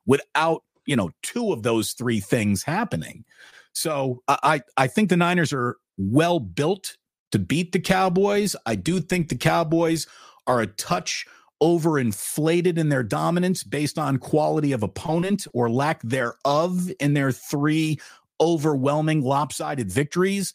without 0.05 0.63
you 0.85 0.95
know 0.95 1.11
two 1.23 1.51
of 1.51 1.63
those 1.63 1.93
three 1.93 2.19
things 2.19 2.63
happening. 2.63 3.25
So 3.73 4.21
I 4.27 4.61
I 4.77 4.87
think 4.87 5.09
the 5.09 5.17
Niners 5.17 5.51
are 5.51 5.77
well 5.97 6.39
built 6.39 6.97
to 7.31 7.39
beat 7.39 7.71
the 7.71 7.79
Cowboys. 7.79 8.55
I 8.65 8.75
do 8.75 8.99
think 8.99 9.29
the 9.29 9.37
Cowboys 9.37 10.07
are 10.47 10.61
a 10.61 10.67
touch 10.67 11.25
overinflated 11.61 12.77
in 12.77 12.89
their 12.89 13.03
dominance 13.03 13.63
based 13.63 13.97
on 13.97 14.17
quality 14.17 14.71
of 14.71 14.83
opponent 14.83 15.47
or 15.53 15.69
lack 15.69 16.01
thereof 16.01 16.91
in 16.99 17.13
their 17.13 17.31
three 17.31 17.99
overwhelming 18.41 19.21
lopsided 19.21 19.89
victories. 19.89 20.53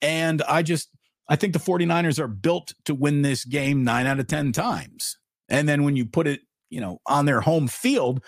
And 0.00 0.42
I 0.42 0.62
just 0.62 0.88
I 1.28 1.36
think 1.36 1.52
the 1.52 1.58
49ers 1.58 2.20
are 2.20 2.28
built 2.28 2.72
to 2.84 2.94
win 2.94 3.22
this 3.22 3.44
game 3.44 3.82
9 3.82 4.06
out 4.06 4.20
of 4.20 4.28
10 4.28 4.52
times. 4.52 5.18
And 5.48 5.68
then 5.68 5.82
when 5.82 5.96
you 5.96 6.06
put 6.06 6.26
it, 6.26 6.40
you 6.70 6.80
know, 6.80 7.00
on 7.06 7.26
their 7.26 7.40
home 7.40 7.66
field, 7.66 8.22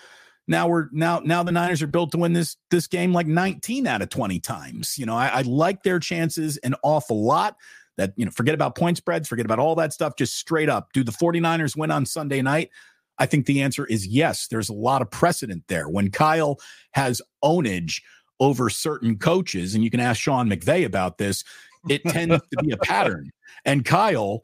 now 0.47 0.67
we're 0.67 0.87
now 0.91 1.19
now 1.19 1.43
the 1.43 1.51
Niners 1.51 1.81
are 1.81 1.87
built 1.87 2.11
to 2.11 2.17
win 2.17 2.33
this 2.33 2.57
this 2.71 2.87
game 2.87 3.13
like 3.13 3.27
19 3.27 3.85
out 3.85 4.01
of 4.01 4.09
20 4.09 4.39
times. 4.39 4.97
You 4.97 5.05
know, 5.05 5.15
I, 5.15 5.27
I 5.27 5.41
like 5.41 5.83
their 5.83 5.99
chances 5.99 6.57
an 6.57 6.75
awful 6.83 7.23
lot. 7.23 7.55
That 7.99 8.13
you 8.15 8.23
know, 8.23 8.31
forget 8.31 8.55
about 8.55 8.75
point 8.75 8.95
spreads, 8.95 9.27
forget 9.27 9.45
about 9.45 9.59
all 9.59 9.75
that 9.75 9.91
stuff. 9.91 10.13
Just 10.17 10.35
straight 10.35 10.69
up, 10.69 10.93
do 10.93 11.03
the 11.03 11.11
49ers 11.11 11.75
win 11.75 11.91
on 11.91 12.05
Sunday 12.05 12.41
night? 12.41 12.69
I 13.17 13.25
think 13.25 13.45
the 13.45 13.61
answer 13.61 13.85
is 13.85 14.07
yes. 14.07 14.47
There's 14.47 14.69
a 14.69 14.73
lot 14.73 15.01
of 15.01 15.11
precedent 15.11 15.65
there. 15.67 15.89
When 15.89 16.09
Kyle 16.09 16.59
has 16.91 17.21
ownage 17.43 18.01
over 18.39 18.69
certain 18.69 19.17
coaches, 19.17 19.75
and 19.75 19.83
you 19.83 19.91
can 19.91 19.99
ask 19.99 20.21
Sean 20.21 20.49
McVay 20.49 20.85
about 20.85 21.17
this, 21.17 21.43
it 21.89 22.01
tends 22.05 22.35
to 22.35 22.63
be 22.63 22.71
a 22.71 22.77
pattern. 22.83 23.29
And 23.65 23.83
Kyle 23.83 24.41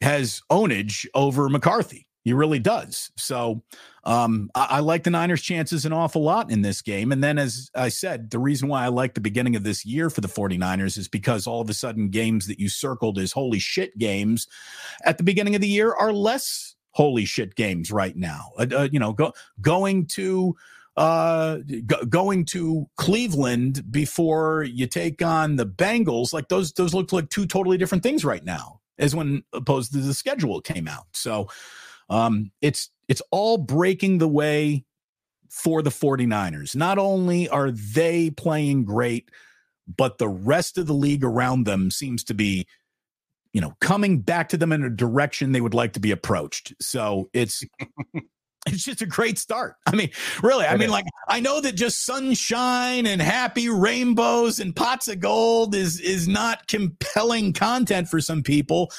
has 0.00 0.40
ownage 0.50 1.06
over 1.14 1.48
McCarthy. 1.48 2.06
He 2.24 2.32
really 2.32 2.58
does. 2.58 3.10
So 3.18 3.62
um, 4.04 4.50
I, 4.54 4.66
I, 4.70 4.80
like 4.80 5.04
the 5.04 5.10
Niners' 5.10 5.42
chances 5.42 5.84
an 5.84 5.92
awful 5.92 6.22
lot 6.22 6.50
in 6.50 6.62
this 6.62 6.80
game. 6.80 7.12
And 7.12 7.22
then, 7.22 7.38
as 7.38 7.70
I 7.74 7.90
said, 7.90 8.30
the 8.30 8.38
reason 8.38 8.68
why 8.68 8.84
I 8.84 8.88
like 8.88 9.12
the 9.12 9.20
beginning 9.20 9.56
of 9.56 9.62
this 9.62 9.84
year 9.84 10.08
for 10.08 10.22
the 10.22 10.28
49ers 10.28 10.96
is 10.96 11.06
because 11.06 11.46
all 11.46 11.60
of 11.60 11.68
a 11.68 11.74
sudden 11.74 12.08
games 12.08 12.46
that 12.46 12.58
you 12.58 12.70
circled 12.70 13.18
as 13.18 13.32
holy 13.32 13.58
shit 13.58 13.96
games 13.98 14.48
at 15.04 15.18
the 15.18 15.24
beginning 15.24 15.54
of 15.54 15.60
the 15.60 15.68
year 15.68 15.92
are 15.92 16.14
less 16.14 16.76
holy 16.92 17.26
shit 17.26 17.56
games 17.56 17.92
right 17.92 18.16
now. 18.16 18.52
Uh, 18.58 18.66
uh, 18.74 18.88
you 18.90 18.98
know, 18.98 19.12
go, 19.12 19.32
going 19.60 20.06
to 20.06 20.56
uh 20.96 21.58
going 22.08 22.44
to 22.44 22.88
Cleveland 22.96 23.90
before 23.90 24.62
you 24.62 24.86
take 24.86 25.20
on 25.22 25.56
the 25.56 25.66
Bengals 25.66 26.32
like 26.32 26.48
those 26.48 26.72
those 26.74 26.94
look 26.94 27.12
like 27.12 27.28
two 27.30 27.46
totally 27.46 27.76
different 27.76 28.04
things 28.04 28.24
right 28.24 28.44
now 28.44 28.80
as 28.96 29.12
when 29.12 29.42
opposed 29.52 29.92
to 29.92 29.98
the 29.98 30.14
schedule 30.14 30.60
came 30.60 30.86
out 30.86 31.06
so 31.12 31.48
um, 32.08 32.50
it's 32.60 32.90
it's 33.08 33.22
all 33.30 33.58
breaking 33.58 34.18
the 34.18 34.28
way 34.28 34.84
for 35.48 35.82
the 35.82 35.90
49ers. 35.90 36.74
Not 36.74 36.98
only 36.98 37.48
are 37.48 37.70
they 37.70 38.30
playing 38.30 38.84
great, 38.84 39.30
but 39.96 40.18
the 40.18 40.28
rest 40.28 40.78
of 40.78 40.86
the 40.86 40.94
league 40.94 41.24
around 41.24 41.64
them 41.64 41.90
seems 41.90 42.24
to 42.24 42.34
be 42.34 42.66
you 43.52 43.60
know 43.60 43.74
coming 43.80 44.20
back 44.20 44.48
to 44.50 44.56
them 44.56 44.72
in 44.72 44.82
a 44.82 44.90
direction 44.90 45.52
they 45.52 45.60
would 45.60 45.74
like 45.74 45.92
to 45.94 46.00
be 46.00 46.10
approached. 46.10 46.74
So 46.80 47.30
it's 47.32 47.64
it's 48.66 48.84
just 48.84 49.02
a 49.02 49.06
great 49.06 49.38
start. 49.38 49.76
I 49.86 49.94
mean, 49.94 50.10
really, 50.42 50.66
I 50.66 50.76
mean, 50.76 50.90
like 50.90 51.04
I 51.28 51.40
know 51.40 51.60
that 51.60 51.74
just 51.74 52.04
sunshine 52.04 53.06
and 53.06 53.20
happy 53.20 53.68
rainbows 53.68 54.58
and 54.58 54.74
pots 54.74 55.08
of 55.08 55.20
gold 55.20 55.74
is 55.74 56.00
is 56.00 56.26
not 56.26 56.66
compelling 56.66 57.52
content 57.52 58.08
for 58.08 58.20
some 58.20 58.42
people, 58.42 58.90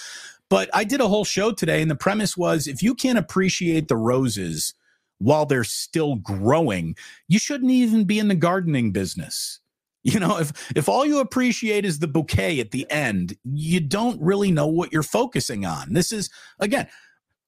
but 0.50 0.70
I 0.74 0.84
did 0.84 1.02
a 1.02 1.08
whole 1.08 1.26
show 1.26 1.52
today, 1.52 1.82
and 1.82 1.90
the 1.90 1.96
premise 1.96 2.38
was 2.38 2.68
if 2.68 2.84
you 2.84 2.94
can't 2.94 3.18
appreciate 3.18 3.88
the 3.88 3.98
roses 3.98 4.74
while 5.20 5.46
they're 5.46 5.64
still 5.64 6.16
growing, 6.16 6.96
you 7.28 7.40
shouldn't 7.40 7.72
even 7.72 8.06
be 8.06 8.20
in 8.20 8.28
the 8.28 8.36
gardening 8.36 8.92
business. 8.92 9.60
You 10.08 10.20
know, 10.20 10.38
if 10.38 10.72
if 10.76 10.88
all 10.88 11.04
you 11.04 11.20
appreciate 11.20 11.84
is 11.84 11.98
the 11.98 12.08
bouquet 12.08 12.60
at 12.60 12.70
the 12.70 12.86
end, 12.92 13.36
you 13.44 13.80
don't 13.80 14.22
really 14.22 14.52
know 14.52 14.68
what 14.68 14.94
you're 14.94 15.02
focusing 15.02 15.66
on. 15.66 15.94
This 15.94 16.12
is 16.12 16.30
again, 16.60 16.88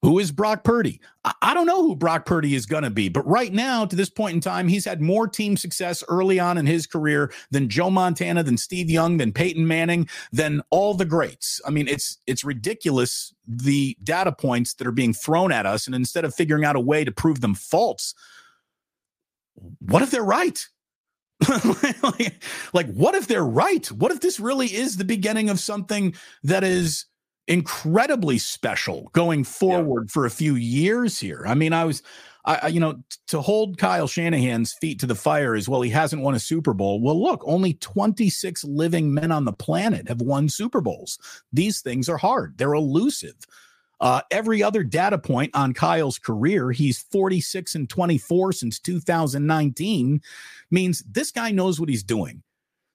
who 0.03 0.19
is 0.19 0.31
Brock 0.31 0.63
Purdy? 0.63 1.01
I 1.41 1.53
don't 1.53 1.65
know 1.65 1.81
who 1.81 1.95
Brock 1.95 2.25
Purdy 2.25 2.53
is 2.53 2.65
going 2.67 2.83
to 2.83 2.89
be, 2.89 3.09
but 3.09 3.27
right 3.27 3.51
now, 3.51 3.83
to 3.85 3.95
this 3.95 4.09
point 4.09 4.35
in 4.35 4.41
time, 4.41 4.67
he's 4.67 4.85
had 4.85 5.01
more 5.01 5.27
team 5.27 5.57
success 5.57 6.03
early 6.07 6.39
on 6.39 6.57
in 6.57 6.67
his 6.67 6.85
career 6.85 7.31
than 7.49 7.67
Joe 7.67 7.89
Montana, 7.89 8.43
than 8.43 8.57
Steve 8.57 8.89
Young, 8.89 9.17
than 9.17 9.33
Peyton 9.33 9.67
Manning, 9.67 10.07
than 10.31 10.61
all 10.69 10.93
the 10.93 11.05
greats. 11.05 11.59
I 11.65 11.71
mean, 11.71 11.87
it's 11.87 12.19
it's 12.27 12.43
ridiculous 12.43 13.33
the 13.47 13.97
data 14.03 14.31
points 14.31 14.75
that 14.75 14.87
are 14.87 14.91
being 14.91 15.13
thrown 15.13 15.51
at 15.51 15.65
us, 15.65 15.87
and 15.87 15.95
instead 15.95 16.25
of 16.25 16.35
figuring 16.35 16.63
out 16.63 16.75
a 16.75 16.81
way 16.81 17.03
to 17.03 17.11
prove 17.11 17.41
them 17.41 17.55
false, 17.55 18.13
what 19.79 20.03
if 20.03 20.11
they're 20.11 20.23
right? 20.23 20.63
like, 22.03 22.43
like, 22.73 22.93
what 22.93 23.15
if 23.15 23.27
they're 23.27 23.43
right? 23.43 23.85
What 23.91 24.11
if 24.11 24.21
this 24.21 24.39
really 24.39 24.67
is 24.67 24.97
the 24.97 25.03
beginning 25.03 25.49
of 25.49 25.59
something 25.59 26.13
that 26.43 26.63
is 26.63 27.05
incredibly 27.47 28.37
special 28.37 29.09
going 29.13 29.43
forward 29.43 30.05
yeah. 30.07 30.13
for 30.13 30.25
a 30.25 30.31
few 30.31 30.55
years 30.55 31.19
here. 31.19 31.43
I 31.47 31.55
mean, 31.55 31.73
I 31.73 31.85
was, 31.85 32.03
I, 32.45 32.67
you 32.67 32.79
know, 32.79 32.93
t- 32.93 33.01
to 33.27 33.41
hold 33.41 33.77
Kyle 33.77 34.07
Shanahan's 34.07 34.73
feet 34.73 34.99
to 34.99 35.05
the 35.05 35.15
fire 35.15 35.55
as 35.55 35.67
well. 35.67 35.81
He 35.81 35.89
hasn't 35.89 36.21
won 36.21 36.35
a 36.35 36.39
Super 36.39 36.73
Bowl. 36.73 37.01
Well, 37.01 37.21
look, 37.21 37.41
only 37.45 37.73
26 37.75 38.63
living 38.63 39.13
men 39.13 39.31
on 39.31 39.45
the 39.45 39.53
planet 39.53 40.07
have 40.07 40.21
won 40.21 40.49
Super 40.49 40.81
Bowls. 40.81 41.17
These 41.51 41.81
things 41.81 42.07
are 42.09 42.17
hard. 42.17 42.57
They're 42.57 42.73
elusive. 42.73 43.35
Uh, 43.99 44.21
every 44.29 44.61
other 44.61 44.83
data 44.83 45.17
point 45.17 45.51
on 45.55 45.73
Kyle's 45.73 46.19
career, 46.19 46.71
he's 46.71 46.99
46 46.99 47.75
and 47.75 47.89
24 47.89 48.53
since 48.53 48.79
2019, 48.79 50.21
means 50.69 51.03
this 51.09 51.31
guy 51.31 51.51
knows 51.51 51.79
what 51.79 51.89
he's 51.89 52.03
doing. 52.03 52.43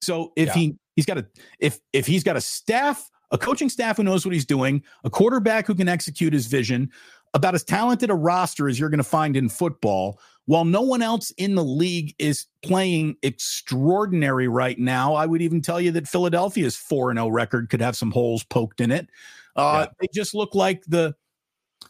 So 0.01 0.33
if 0.37 0.49
yeah. 0.49 0.55
he 0.55 0.77
he's 0.97 1.07
got 1.07 1.19
a 1.19 1.27
if 1.59 1.81
if 1.93 2.07
he's 2.07 2.25
got 2.25 2.37
a 2.37 2.41
staff 2.41 3.11
a 3.33 3.39
coaching 3.39 3.69
staff 3.69 3.97
who 3.97 4.05
knows 4.05 4.25
what 4.25 4.35
he's 4.35 4.47
doing, 4.47 4.83
a 5.05 5.11
quarterback 5.11 5.67
who 5.67 5.75
can 5.75 5.89
execute 5.89 6.33
his 6.33 6.47
vision, 6.47 6.91
about 7.35 7.55
as 7.55 7.65
talented 7.65 8.11
a 8.11 8.15
roster 8.15 8.69
as 8.69 8.79
you're 8.79 8.91
going 8.91 8.99
to 8.99 9.05
find 9.05 9.37
in 9.37 9.49
football. 9.49 10.21
While 10.45 10.65
no 10.65 10.83
one 10.83 11.03
else 11.03 11.31
in 11.33 11.55
the 11.55 11.65
league 11.65 12.15
is 12.19 12.47
playing 12.63 13.17
extraordinary 13.23 14.49
right 14.49 14.79
now, 14.79 15.15
I 15.15 15.25
would 15.25 15.41
even 15.41 15.63
tell 15.63 15.81
you 15.81 15.93
that 15.93 16.09
Philadelphia's 16.09 16.77
4 16.77 17.15
0 17.15 17.29
record 17.29 17.71
could 17.71 17.81
have 17.81 17.97
some 17.97 18.11
holes 18.11 18.45
poked 18.45 18.81
in 18.81 18.91
it. 18.91 19.09
Uh, 19.57 19.87
yeah. 19.87 19.93
They 20.01 20.09
just 20.13 20.35
look 20.35 20.55
like 20.55 20.83
the 20.87 21.15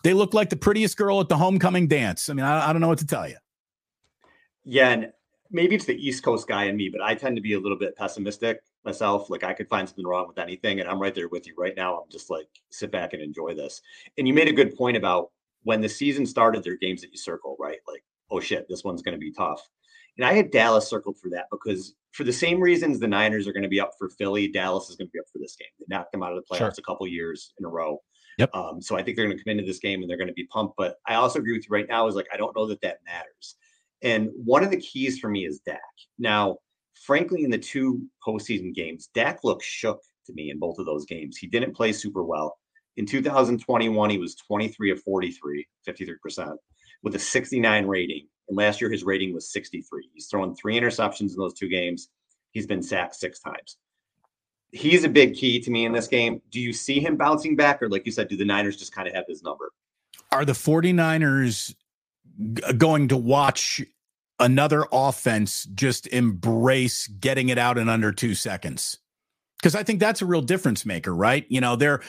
they 0.05 0.15
look 0.15 0.35
like 0.35 0.51
the 0.51 0.57
prettiest 0.57 0.97
girl 0.97 1.21
at 1.21 1.29
the 1.29 1.37
homecoming 1.37 1.89
dance. 1.89 2.29
I 2.29 2.35
mean, 2.35 2.45
I, 2.45 2.69
I 2.69 2.73
don't 2.73 2.81
know 2.81 2.89
what 2.89 2.99
to 2.99 3.07
tell 3.07 3.29
you. 3.29 3.37
Yeah, 4.65 4.91
and 4.91 5.13
maybe 5.51 5.75
it's 5.75 5.87
the 5.87 5.97
East 5.97 6.23
Coast 6.23 6.47
guy 6.47 6.65
in 6.65 6.77
me, 6.77 6.89
but 6.89 7.01
I 7.01 7.15
tend 7.15 7.37
to 7.37 7.43
be 7.43 7.55
a 7.55 7.61
little 7.61 7.79
bit 7.79 7.97
pessimistic 7.97 8.61
myself. 8.85 9.31
Like 9.31 9.45
I 9.45 9.53
could 9.53 9.69
find 9.69 9.89
something 9.89 10.07
wrong 10.07 10.29
with 10.29 10.39
anything, 10.39 10.81
and 10.81 10.89
I'm 10.89 11.01
right 11.01 11.15
there 11.15 11.29
with 11.29 11.47
you 11.47 11.55
right 11.57 11.75
now. 11.77 11.99
I'm 11.99 12.11
just 12.11 12.31
like 12.31 12.49
sit 12.71 12.91
back 12.91 13.13
and 13.13 13.23
enjoy 13.23 13.55
this. 13.55 13.81
And 14.19 14.27
you 14.27 14.35
made 14.35 14.49
a 14.49 14.53
good 14.53 14.77
point 14.77 14.97
about 14.97 15.31
when 15.65 15.81
the 15.81 15.89
season 15.89 16.27
started, 16.27 16.65
there 16.65 16.73
are 16.73 16.79
games 16.79 17.03
that 17.03 17.13
you 17.13 17.19
circle, 17.19 17.57
right? 17.59 17.79
Like, 17.87 18.05
oh 18.31 18.41
shit, 18.41 18.69
this 18.69 18.85
one's 18.85 19.03
going 19.03 19.15
to 19.15 19.21
be 19.21 19.33
tough. 19.33 19.63
And 20.19 20.27
I 20.27 20.35
had 20.35 20.51
Dallas 20.51 20.89
circled 20.89 21.19
for 21.19 21.31
that 21.31 21.47
because 21.51 21.95
for 22.13 22.25
the 22.25 22.33
same 22.33 22.61
reasons 22.61 22.99
the 22.99 23.09
Niners 23.09 23.47
are 23.49 23.53
going 23.53 23.63
to 23.63 23.69
be 23.69 23.81
up 23.81 23.93
for 23.99 24.11
Philly, 24.11 24.49
Dallas 24.49 24.91
is 24.91 24.97
going 24.97 25.09
to 25.09 25.13
be 25.13 25.19
up 25.19 25.27
for 25.33 25.39
this 25.39 25.57
game. 25.57 25.69
They 25.79 25.87
knocked 25.89 26.13
them 26.13 26.23
out 26.23 26.33
of 26.33 26.37
the 26.37 26.43
playoffs 26.43 26.59
sure. 26.59 26.75
a 26.79 26.83
couple 26.83 27.07
years 27.07 27.55
in 27.59 27.65
a 27.65 27.69
row. 27.69 28.03
Yep. 28.39 28.55
Um, 28.55 28.83
so 28.83 28.97
I 28.97 29.03
think 29.03 29.17
they're 29.17 29.27
going 29.27 29.37
to 29.37 29.45
come 29.45 29.53
into 29.53 29.65
this 29.65 29.79
game 29.79 30.01
and 30.01 30.11
they're 30.11 30.19
going 30.19 30.29
to 30.29 30.35
be 30.35 30.47
pumped. 30.47 30.75
But 30.77 30.97
I 31.07 31.15
also 31.15 31.39
agree 31.39 31.53
with 31.57 31.65
you 31.65 31.71
right 31.71 31.89
now 31.89 32.07
is 32.09 32.15
like 32.15 32.29
I 32.33 32.37
don't 32.37 32.55
know 32.57 32.67
that 32.67 32.81
that 32.83 32.99
matters. 33.07 33.57
And 34.03 34.31
one 34.35 34.65
of 34.65 34.71
the 34.71 34.79
keys 34.79 35.19
for 35.19 35.31
me 35.31 35.47
is 35.47 35.61
Dak. 35.61 35.81
Now, 36.19 36.59
frankly, 37.05 37.45
in 37.45 37.51
the 37.51 37.59
two 37.59 38.07
postseason 38.27 38.75
games, 38.75 39.09
Dak 39.15 39.45
looked 39.45 39.65
shook 39.65 40.01
to 40.27 40.33
me 40.33 40.51
in 40.51 40.59
both 40.59 40.79
of 40.79 40.87
those 40.87 41.05
games. 41.05 41.37
He 41.37 41.47
didn't 41.47 41.75
play 41.75 41.93
super 41.93 42.23
well. 42.23 42.57
In 42.97 43.07
2021, 43.07 44.11
he 44.11 44.19
was 44.19 44.35
23 44.35 44.93
of 44.93 45.03
43, 45.03 45.67
53%, 45.89 46.57
with 47.03 47.15
a 47.15 47.19
69 47.19 47.87
rating. 47.87 48.29
And 48.49 48.57
last 48.57 48.81
year, 48.81 48.91
his 48.91 49.03
rating 49.03 49.33
was 49.33 49.51
63. 49.53 50.11
He's 50.13 50.27
thrown 50.27 50.55
three 50.55 50.79
interceptions 50.79 51.31
in 51.31 51.37
those 51.39 51.55
two 51.55 51.69
games. 51.69 52.09
He's 52.51 52.67
been 52.67 52.83
sacked 52.83 53.15
six 53.15 53.41
times. 53.41 53.79
He's 54.73 55.05
a 55.05 55.09
big 55.09 55.35
key 55.35 55.61
to 55.61 55.71
me 55.71 55.85
in 55.85 55.93
this 55.93 56.07
game. 56.07 56.41
Do 56.51 56.61
you 56.61 56.73
see 56.73 57.01
him 57.01 57.17
bouncing 57.17 57.57
back? 57.57 57.83
Or, 57.83 57.89
like 57.89 58.07
you 58.07 58.13
said, 58.13 58.29
do 58.29 58.37
the 58.37 58.45
Niners 58.45 58.77
just 58.77 58.95
kind 58.95 59.09
of 59.09 59.15
have 59.15 59.25
his 59.29 59.43
number? 59.43 59.71
Are 60.31 60.45
the 60.45 60.53
49ers 60.53 61.75
going 62.79 63.09
to 63.09 63.17
watch 63.17 63.83
another 64.43 64.85
offense 64.93 65.65
just 65.75 66.07
embrace 66.09 67.07
getting 67.07 67.49
it 67.49 67.57
out 67.57 67.79
in 67.79 67.89
under 67.89 68.13
two 68.13 68.35
seconds. 68.35 68.99
Because 69.59 69.77
I 69.77 69.85
think 69.85 70.01
that's 70.01 70.21
a 70.21 70.27
real 70.27 70.43
difference 70.43 70.85
maker, 70.85 71.15
right? 71.15 71.47
You 71.49 71.61
know, 71.61 71.77
they're 71.77 72.03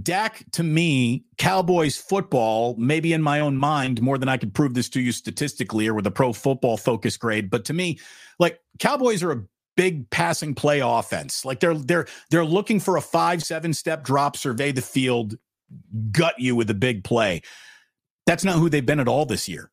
Dak 0.00 0.44
to 0.52 0.62
me, 0.62 1.24
Cowboys 1.38 1.96
football, 1.96 2.76
maybe 2.78 3.12
in 3.12 3.20
my 3.20 3.40
own 3.40 3.56
mind, 3.56 4.00
more 4.00 4.16
than 4.16 4.28
I 4.28 4.36
could 4.36 4.54
prove 4.54 4.74
this 4.74 4.88
to 4.90 5.00
you 5.00 5.10
statistically 5.10 5.88
or 5.88 5.94
with 5.94 6.06
a 6.06 6.12
pro 6.12 6.32
football 6.32 6.76
focus 6.76 7.16
grade. 7.16 7.50
But 7.50 7.64
to 7.64 7.72
me, 7.72 7.98
like 8.38 8.60
Cowboys 8.78 9.24
are 9.24 9.32
a 9.32 9.42
big 9.76 10.08
passing 10.10 10.54
play 10.54 10.78
offense. 10.78 11.44
Like 11.44 11.58
they're 11.58 11.74
they're 11.74 12.06
they're 12.30 12.44
looking 12.44 12.78
for 12.78 12.96
a 12.96 13.02
five, 13.02 13.42
seven 13.42 13.74
step 13.74 14.04
drop, 14.04 14.36
survey 14.36 14.70
the 14.70 14.80
field, 14.80 15.34
gut 16.12 16.34
you 16.38 16.54
with 16.54 16.70
a 16.70 16.74
big 16.74 17.02
play. 17.02 17.42
That's 18.24 18.44
not 18.44 18.58
who 18.58 18.68
they've 18.70 18.86
been 18.86 19.00
at 19.00 19.08
all 19.08 19.26
this 19.26 19.48
year. 19.48 19.72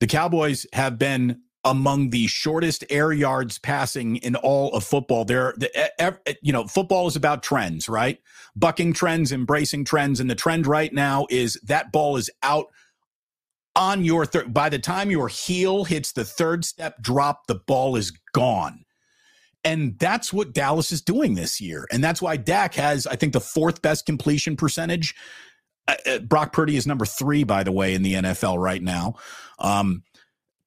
The 0.00 0.06
Cowboys 0.06 0.66
have 0.72 0.98
been 0.98 1.42
among 1.64 2.10
the 2.10 2.26
shortest 2.28 2.84
air 2.88 3.12
yards 3.12 3.58
passing 3.58 4.16
in 4.16 4.36
all 4.36 4.72
of 4.72 4.84
football. 4.84 5.24
There, 5.24 5.54
the, 5.56 6.18
you 6.40 6.52
know, 6.52 6.66
football 6.66 7.08
is 7.08 7.16
about 7.16 7.42
trends, 7.42 7.88
right? 7.88 8.20
Bucking 8.54 8.92
trends, 8.92 9.32
embracing 9.32 9.84
trends, 9.84 10.20
and 10.20 10.30
the 10.30 10.34
trend 10.34 10.66
right 10.66 10.92
now 10.92 11.26
is 11.30 11.54
that 11.64 11.92
ball 11.92 12.16
is 12.16 12.30
out 12.42 12.66
on 13.74 14.04
your 14.04 14.24
third. 14.24 14.54
By 14.54 14.68
the 14.68 14.78
time 14.78 15.10
your 15.10 15.28
heel 15.28 15.84
hits 15.84 16.12
the 16.12 16.24
third 16.24 16.64
step 16.64 17.00
drop, 17.02 17.46
the 17.46 17.56
ball 17.56 17.96
is 17.96 18.12
gone. 18.32 18.84
And 19.64 19.98
that's 19.98 20.32
what 20.32 20.54
Dallas 20.54 20.92
is 20.92 21.02
doing 21.02 21.34
this 21.34 21.60
year. 21.60 21.86
And 21.92 22.02
that's 22.02 22.22
why 22.22 22.36
Dak 22.36 22.74
has, 22.74 23.06
I 23.06 23.16
think, 23.16 23.32
the 23.32 23.40
fourth 23.40 23.82
best 23.82 24.06
completion 24.06 24.56
percentage 24.56 25.14
uh, 25.88 25.96
uh, 26.06 26.18
Brock 26.20 26.52
Purdy 26.54 26.76
is 26.76 26.86
number 26.86 27.06
three, 27.06 27.44
by 27.44 27.64
the 27.64 27.72
way, 27.72 27.94
in 27.94 28.02
the 28.02 28.14
NFL 28.14 28.58
right 28.62 28.82
now. 28.82 29.16
Um, 29.58 30.04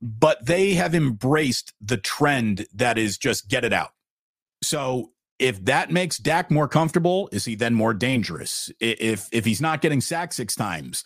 but 0.01 0.45
they 0.45 0.73
have 0.73 0.95
embraced 0.95 1.73
the 1.81 1.97
trend 1.97 2.67
that 2.73 2.97
is 2.97 3.17
just 3.17 3.49
get 3.49 3.65
it 3.65 3.73
out. 3.73 3.91
So 4.63 5.11
if 5.39 5.63
that 5.65 5.91
makes 5.91 6.17
Dak 6.17 6.51
more 6.51 6.67
comfortable, 6.67 7.29
is 7.31 7.45
he 7.45 7.55
then 7.55 7.73
more 7.75 7.93
dangerous? 7.93 8.71
If 8.79 9.29
if 9.31 9.45
he's 9.45 9.61
not 9.61 9.81
getting 9.81 10.01
sacked 10.01 10.33
six 10.33 10.55
times, 10.55 11.03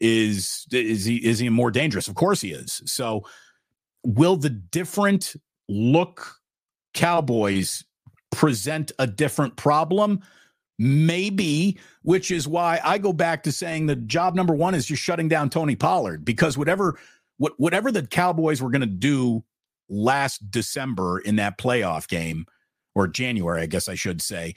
is 0.00 0.66
is 0.72 1.04
he 1.04 1.16
is 1.16 1.38
he 1.40 1.48
more 1.48 1.70
dangerous? 1.70 2.08
Of 2.08 2.14
course 2.14 2.40
he 2.40 2.52
is. 2.52 2.82
So 2.86 3.24
will 4.04 4.36
the 4.36 4.50
different 4.50 5.34
look 5.68 6.36
Cowboys 6.94 7.84
present 8.32 8.92
a 8.98 9.06
different 9.06 9.56
problem? 9.56 10.22
Maybe, 10.78 11.78
which 12.02 12.30
is 12.30 12.46
why 12.46 12.80
I 12.84 12.98
go 12.98 13.12
back 13.12 13.42
to 13.44 13.52
saying 13.52 13.86
the 13.86 13.96
job 13.96 14.34
number 14.34 14.54
one 14.54 14.74
is 14.74 14.86
just 14.86 15.02
shutting 15.02 15.28
down 15.28 15.48
Tony 15.48 15.74
Pollard 15.74 16.24
because 16.24 16.58
whatever 16.58 16.98
what 17.38 17.54
whatever 17.58 17.90
the 17.90 18.06
Cowboys 18.06 18.60
were 18.62 18.70
going 18.70 18.80
to 18.80 18.86
do 18.86 19.42
last 19.88 20.50
December 20.50 21.20
in 21.20 21.36
that 21.36 21.58
playoff 21.58 22.08
game 22.08 22.46
or 22.94 23.06
January, 23.08 23.62
I 23.62 23.66
guess 23.66 23.88
I 23.88 23.94
should 23.94 24.20
say, 24.20 24.54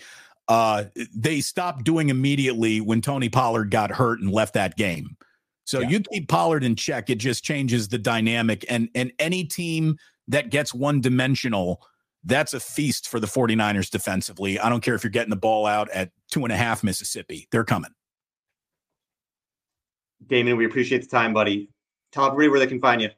uh, 0.48 0.86
they 1.16 1.42
stopped 1.42 1.84
doing 1.84 2.10
immediately 2.10 2.82
when 2.82 3.02
Tony 3.02 3.30
Pollard 3.30 3.70
got 3.70 3.92
hurt 3.92 4.20
and 4.20 4.32
left 4.32 4.56
that 4.56 4.76
game. 4.76 5.16
So 5.66 5.82
yeah. 5.82 5.90
you 5.90 6.00
keep 6.00 6.28
Pollard 6.28 6.64
in 6.64 6.76
check, 6.76 7.10
it 7.10 7.20
just 7.20 7.44
changes 7.44 7.88
the 7.88 8.00
dynamic. 8.00 8.66
And 8.68 8.90
and 8.96 9.12
any 9.20 9.44
team 9.44 9.98
that 10.28 10.50
gets 10.50 10.74
one 10.74 11.00
dimensional 11.00 11.82
that's 12.24 12.54
a 12.54 12.60
feast 12.60 13.08
for 13.08 13.20
the 13.20 13.28
49ers 13.28 13.90
defensively. 13.90 14.60
I 14.60 14.70
don't 14.70 14.82
care 14.82 14.96
if 14.96 15.04
you're 15.04 15.12
getting 15.12 15.30
the 15.30 15.36
ball 15.36 15.66
out 15.66 15.90
at 15.92 16.12
two 16.32 16.44
and 16.44 16.52
a 16.52 16.58
half 16.58 16.84
Mississippi. 16.84 17.48
They're 17.52 17.64
coming. 17.64 17.92
Damon, 20.28 20.58
we 20.58 20.66
appreciate 20.66 21.02
the 21.02 21.08
time, 21.08 21.34
buddy. 21.34 21.70
Tell 22.12 22.26
everybody 22.26 22.50
where 22.50 22.60
they 22.60 22.68
can 22.68 22.82
find 22.82 23.02
you. 23.02 23.10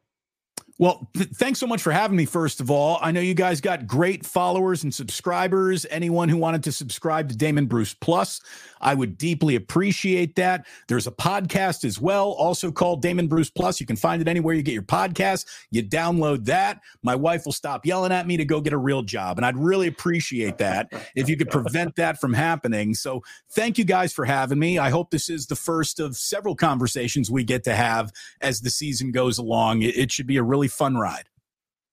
Well, 0.81 1.07
th- 1.13 1.29
thanks 1.29 1.59
so 1.59 1.67
much 1.67 1.83
for 1.83 1.91
having 1.91 2.17
me, 2.17 2.25
first 2.25 2.59
of 2.59 2.71
all. 2.71 2.97
I 3.03 3.11
know 3.11 3.19
you 3.19 3.35
guys 3.35 3.61
got 3.61 3.85
great 3.85 4.25
followers 4.25 4.83
and 4.83 4.91
subscribers. 4.91 5.85
Anyone 5.91 6.27
who 6.27 6.37
wanted 6.37 6.63
to 6.63 6.71
subscribe 6.71 7.29
to 7.29 7.37
Damon 7.37 7.67
Bruce 7.67 7.93
Plus, 7.93 8.41
I 8.81 8.95
would 8.95 9.15
deeply 9.15 9.55
appreciate 9.55 10.37
that. 10.37 10.65
There's 10.87 11.05
a 11.05 11.11
podcast 11.11 11.85
as 11.85 12.01
well, 12.01 12.31
also 12.31 12.71
called 12.71 13.03
Damon 13.03 13.27
Bruce 13.27 13.51
Plus. 13.51 13.79
You 13.79 13.85
can 13.85 13.95
find 13.95 14.23
it 14.23 14.27
anywhere 14.27 14.55
you 14.55 14.63
get 14.63 14.73
your 14.73 14.81
podcast. 14.81 15.45
You 15.69 15.83
download 15.83 16.45
that. 16.45 16.81
My 17.03 17.15
wife 17.15 17.45
will 17.45 17.51
stop 17.51 17.85
yelling 17.85 18.11
at 18.11 18.25
me 18.25 18.37
to 18.37 18.45
go 18.45 18.59
get 18.59 18.73
a 18.73 18.77
real 18.77 19.03
job. 19.03 19.37
And 19.37 19.45
I'd 19.45 19.57
really 19.57 19.85
appreciate 19.85 20.57
that 20.57 20.91
if 21.15 21.29
you 21.29 21.37
could 21.37 21.51
prevent 21.51 21.95
that 21.97 22.19
from 22.19 22.33
happening. 22.33 22.95
So 22.95 23.21
thank 23.51 23.77
you 23.77 23.85
guys 23.85 24.13
for 24.13 24.25
having 24.25 24.57
me. 24.57 24.79
I 24.79 24.89
hope 24.89 25.11
this 25.11 25.29
is 25.29 25.45
the 25.45 25.55
first 25.55 25.99
of 25.99 26.17
several 26.17 26.55
conversations 26.55 27.29
we 27.29 27.43
get 27.43 27.65
to 27.65 27.75
have 27.75 28.11
as 28.41 28.61
the 28.61 28.71
season 28.71 29.11
goes 29.11 29.37
along. 29.37 29.83
It, 29.83 29.95
it 29.95 30.11
should 30.11 30.25
be 30.25 30.37
a 30.37 30.43
really 30.43 30.70
fun 30.71 30.95
ride. 30.95 31.25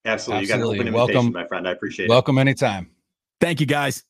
Absolutely. 0.04 0.42
You 0.42 0.48
got 0.48 0.60
an 0.60 0.62
open 0.62 0.78
invitation, 0.86 0.94
Welcome, 0.94 1.32
my 1.32 1.46
friend. 1.46 1.68
I 1.68 1.72
appreciate 1.72 2.08
Welcome 2.08 2.36
it. 2.36 2.38
Welcome 2.38 2.48
anytime. 2.48 2.90
Thank 3.40 3.60
you, 3.60 3.66
guys. 3.66 4.04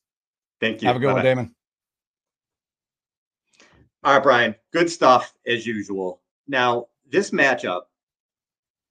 Thank 0.61 0.81
you. 0.81 0.87
Have 0.87 0.97
a 0.97 0.99
good 0.99 1.07
Bye-bye. 1.07 1.15
one, 1.15 1.25
Damon. 1.25 1.55
All 4.03 4.13
right, 4.13 4.23
Brian. 4.23 4.55
Good 4.71 4.89
stuff 4.89 5.33
as 5.45 5.65
usual. 5.65 6.21
Now, 6.47 6.87
this 7.09 7.31
matchup, 7.31 7.81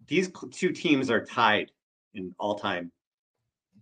these 0.07 0.31
two 0.53 0.73
teams 0.73 1.11
are 1.11 1.25
tied 1.25 1.71
in 2.15 2.35
all 2.39 2.57
time 2.57 2.91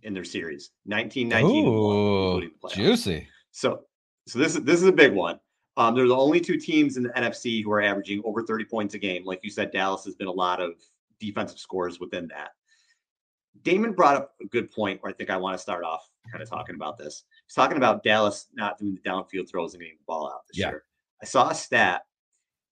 in 0.03 0.13
their 0.13 0.23
series 0.23 0.71
1919 0.85 1.65
Ooh, 1.67 2.51
juicy 2.69 3.27
so 3.51 3.81
so 4.27 4.37
this 4.37 4.55
is 4.55 4.63
this 4.63 4.81
is 4.81 4.87
a 4.87 4.91
big 4.91 5.13
one 5.13 5.39
um, 5.75 5.95
they're 5.95 6.07
the 6.07 6.15
only 6.15 6.39
two 6.39 6.57
teams 6.57 6.97
in 6.97 7.03
the 7.03 7.09
nfc 7.09 7.63
who 7.63 7.71
are 7.71 7.81
averaging 7.81 8.21
over 8.23 8.43
30 8.43 8.65
points 8.65 8.93
a 8.93 8.99
game 8.99 9.25
like 9.25 9.39
you 9.43 9.49
said 9.49 9.71
dallas 9.71 10.05
has 10.05 10.15
been 10.15 10.27
a 10.27 10.31
lot 10.31 10.61
of 10.61 10.73
defensive 11.19 11.59
scores 11.59 11.99
within 11.99 12.27
that. 12.29 12.51
Damon 13.63 13.93
brought 13.93 14.15
up 14.15 14.31
a 14.41 14.45
good 14.45 14.71
point 14.71 15.01
where 15.01 15.11
I 15.11 15.15
think 15.15 15.29
I 15.29 15.37
want 15.37 15.55
to 15.55 15.61
start 15.61 15.83
off 15.83 16.07
kind 16.31 16.43
of 16.43 16.49
talking 16.49 16.75
about 16.75 16.97
this. 16.97 17.23
He's 17.47 17.55
talking 17.55 17.77
about 17.77 18.03
Dallas 18.03 18.47
not 18.53 18.77
doing 18.77 18.95
the 18.95 19.09
downfield 19.09 19.49
throws 19.49 19.73
and 19.73 19.81
getting 19.81 19.97
the 19.97 20.05
ball 20.05 20.27
out 20.27 20.41
this 20.47 20.59
yeah. 20.59 20.69
year. 20.69 20.83
I 21.21 21.25
saw 21.25 21.49
a 21.49 21.55
stat. 21.55 22.03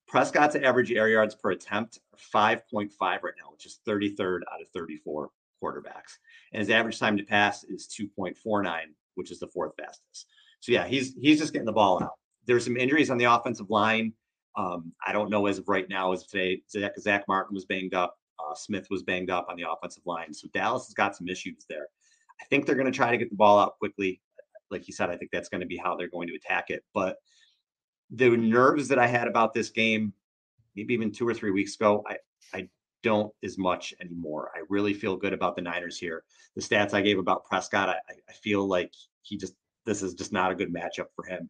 Prescott's 0.08 0.56
average 0.56 0.92
air 0.92 1.10
yards 1.10 1.34
per 1.34 1.52
attempt 1.52 2.00
are 2.14 2.60
5.5 2.62 2.90
right 3.02 3.22
now, 3.42 3.52
which 3.52 3.66
is 3.66 3.80
33rd 3.88 4.42
out 4.54 4.62
of 4.62 4.68
34 4.74 5.30
quarterbacks. 5.64 6.18
And 6.54 6.60
his 6.60 6.70
average 6.70 7.00
time 7.00 7.18
to 7.18 7.24
pass 7.24 7.64
is 7.64 7.88
2.49, 7.88 8.82
which 9.16 9.32
is 9.32 9.40
the 9.40 9.48
fourth 9.48 9.74
fastest. 9.78 10.28
So 10.60 10.72
yeah, 10.72 10.86
he's 10.86 11.14
he's 11.20 11.40
just 11.40 11.54
getting 11.54 11.66
the 11.66 11.72
ball 11.72 12.02
out. 12.02 12.14
There's 12.46 12.64
some 12.64 12.78
injuries 12.78 13.10
on 13.10 13.18
the 13.18 13.26
offensive 13.26 13.70
line. 13.70 14.14
Um, 14.58 14.94
I 15.06 15.12
don't 15.12 15.30
know 15.30 15.48
as 15.48 15.58
of 15.58 15.68
right 15.68 15.88
now, 15.90 16.14
as 16.14 16.22
of 16.22 16.30
today, 16.30 16.62
Zach, 16.72 16.98
Zach 17.00 17.26
Martin 17.28 17.54
was 17.54 17.66
banged 17.66 17.94
up. 17.94 18.16
Uh, 18.40 18.56
Smith 18.56 18.88
was 18.90 19.04
banged 19.04 19.30
up 19.30 19.48
on 19.50 19.58
the 19.58 19.70
offensive 19.70 20.06
line. 20.06 20.34
So 20.34 20.48
Dallas 20.54 20.86
has 20.88 20.94
got 20.94 21.16
some 21.16 21.28
issues 21.28 21.66
there. 21.70 21.88
I 22.42 22.46
think 22.46 22.66
they're 22.66 22.76
going 22.76 22.92
to 22.92 22.96
try 22.96 23.12
to 23.12 23.18
get 23.18 23.30
the 23.30 23.36
ball 23.36 23.60
out 23.60 23.78
quickly. 23.78 24.22
Like 24.72 24.88
you 24.88 24.94
said, 24.94 25.10
I 25.10 25.16
think 25.16 25.32
that's 25.32 25.50
going 25.50 25.62
to 25.62 25.68
be 25.68 25.78
how 25.78 25.96
they're 25.96 26.10
going 26.10 26.28
to 26.28 26.36
attack 26.36 26.70
it. 26.70 26.84
But 26.94 27.18
the 28.12 28.30
nerves 28.30 28.90
that 28.90 29.00
I 29.00 29.08
had 29.08 29.28
about 29.28 29.54
this 29.54 29.70
game 29.70 30.14
maybe 30.76 30.94
even 30.94 31.12
two 31.12 31.28
or 31.28 31.34
three 31.34 31.52
weeks 31.52 31.76
ago. 31.76 32.04
I 32.08 32.18
I 32.54 32.70
don't 33.04 33.34
as 33.44 33.58
much 33.58 33.94
anymore. 34.02 34.52
I 34.56 34.62
really 34.70 34.94
feel 34.94 35.16
good 35.16 35.34
about 35.34 35.56
the 35.56 35.62
Niners 35.62 35.98
here. 35.98 36.24
The 36.56 36.62
stats 36.62 36.94
I 36.94 37.02
gave 37.02 37.20
about 37.20 37.46
Prescott, 37.46 37.90
I, 37.90 37.96
I 38.30 38.34
feel 38.34 38.68
like 38.68 38.92
he 39.22 39.38
just 39.38 39.54
this 39.86 40.02
is 40.02 40.14
just 40.14 40.34
not 40.34 40.52
a 40.52 40.56
good 40.56 40.74
matchup 40.74 41.08
for 41.16 41.26
him. 41.26 41.50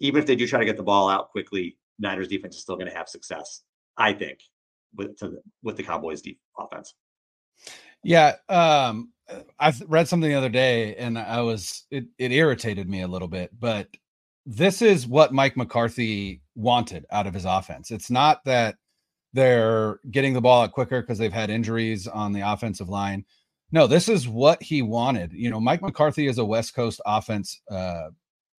Even 0.00 0.20
if 0.20 0.26
they 0.26 0.36
do 0.36 0.46
try 0.46 0.58
to 0.58 0.64
get 0.64 0.76
the 0.76 0.82
ball 0.82 1.08
out 1.08 1.30
quickly, 1.30 1.78
Niners 1.98 2.28
defense 2.28 2.56
is 2.56 2.62
still 2.62 2.76
going 2.76 2.90
to 2.90 2.96
have 2.96 3.08
success. 3.08 3.62
I 3.96 4.12
think 4.12 4.40
with 4.96 5.16
the, 5.18 5.40
with 5.62 5.76
the 5.76 5.82
Cowboys 5.82 6.22
deep 6.22 6.38
offense. 6.58 6.94
Yeah, 8.04 8.34
um, 8.48 9.12
I 9.58 9.72
read 9.86 10.08
something 10.08 10.28
the 10.28 10.36
other 10.36 10.48
day, 10.48 10.96
and 10.96 11.18
I 11.18 11.40
was 11.40 11.84
it, 11.90 12.06
it 12.18 12.32
irritated 12.32 12.88
me 12.88 13.02
a 13.02 13.08
little 13.08 13.28
bit, 13.28 13.50
but 13.58 13.88
this 14.44 14.82
is 14.82 15.06
what 15.06 15.32
Mike 15.32 15.56
McCarthy 15.56 16.42
wanted 16.54 17.06
out 17.10 17.26
of 17.26 17.34
his 17.34 17.44
offense. 17.44 17.90
It's 17.90 18.10
not 18.10 18.44
that 18.44 18.76
they're 19.32 20.00
getting 20.10 20.34
the 20.34 20.40
ball 20.40 20.64
out 20.64 20.72
quicker 20.72 21.00
because 21.00 21.18
they've 21.18 21.32
had 21.32 21.50
injuries 21.50 22.06
on 22.06 22.32
the 22.32 22.40
offensive 22.40 22.88
line. 22.88 23.24
No, 23.70 23.86
this 23.86 24.08
is 24.08 24.28
what 24.28 24.62
he 24.62 24.82
wanted. 24.82 25.32
You 25.32 25.48
know, 25.48 25.60
Mike 25.60 25.80
McCarthy 25.80 26.26
is 26.26 26.38
a 26.38 26.44
West 26.44 26.74
Coast 26.74 27.00
offense 27.06 27.60
uh, 27.70 28.08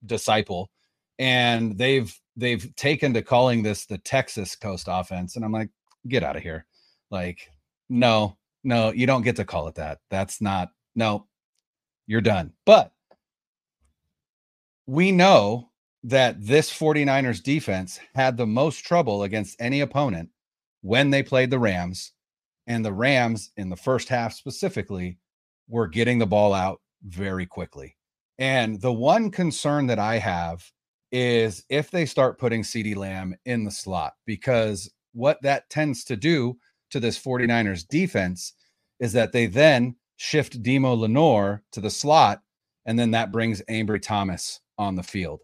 disciple, 0.06 0.72
and 1.20 1.78
they've 1.78 2.18
they've 2.36 2.74
taken 2.76 3.14
to 3.14 3.22
calling 3.22 3.62
this 3.62 3.86
the 3.86 4.00
Texas 4.00 4.56
Coast 4.56 4.88
offense, 4.90 5.36
and 5.36 5.46
I'm 5.46 5.52
like, 5.52 5.70
get 6.08 6.24
out 6.24 6.36
of 6.36 6.44
here. 6.44 6.66
Like, 7.12 7.50
no, 7.90 8.38
no, 8.64 8.92
you 8.92 9.08
don't 9.08 9.24
get 9.24 9.36
to 9.38 9.46
call 9.46 9.68
it 9.68 9.76
that. 9.76 10.00
That's 10.10 10.42
not 10.42 10.70
no, 10.96 11.28
you're 12.08 12.22
done. 12.22 12.54
But 12.66 12.92
we 14.86 15.12
know 15.12 15.70
that 16.04 16.46
this 16.46 16.72
49ers 16.72 17.42
defense 17.42 18.00
had 18.14 18.38
the 18.38 18.46
most 18.46 18.86
trouble 18.86 19.24
against 19.24 19.60
any 19.60 19.82
opponent 19.82 20.30
when 20.82 21.10
they 21.10 21.24
played 21.24 21.50
the 21.50 21.60
Rams. 21.60 22.12
And 22.68 22.84
the 22.84 22.94
Rams 22.94 23.52
in 23.58 23.70
the 23.70 23.76
first 23.76 24.10
half 24.10 24.34
specifically 24.34 25.18
were 25.68 25.88
getting 25.88 26.20
the 26.20 26.26
ball 26.26 26.54
out 26.54 26.82
very 27.04 27.46
quickly. 27.46 27.96
And 28.38 28.82
the 28.82 28.94
one 28.94 29.32
concern 29.32 29.88
that 29.88 30.00
I 30.00 30.18
have 30.18 30.64
is 31.12 31.64
if 31.70 31.92
they 31.92 32.06
start 32.06 32.40
putting 32.40 32.64
CeeDee 32.64 32.96
Lamb 32.96 33.36
in 33.46 33.64
the 33.64 33.72
slot, 33.72 34.14
because 34.26 34.92
what 35.14 35.42
that 35.42 35.70
tends 35.70 36.04
to 36.06 36.16
do 36.16 36.58
to 36.92 37.00
this 37.00 37.20
49ers 37.20 37.88
defense 37.88 38.54
is 39.00 39.14
that 39.14 39.32
they 39.32 39.48
then 39.48 39.96
shift 40.18 40.62
Demo 40.62 40.94
Lenoir 40.94 41.64
to 41.72 41.82
the 41.82 41.90
slot, 41.90 42.42
and 42.86 42.98
then 42.98 43.12
that 43.12 43.32
brings 43.32 43.62
Ambry 43.64 44.02
Thomas 44.02 44.60
on 44.78 44.96
the 44.96 45.04
field. 45.04 45.42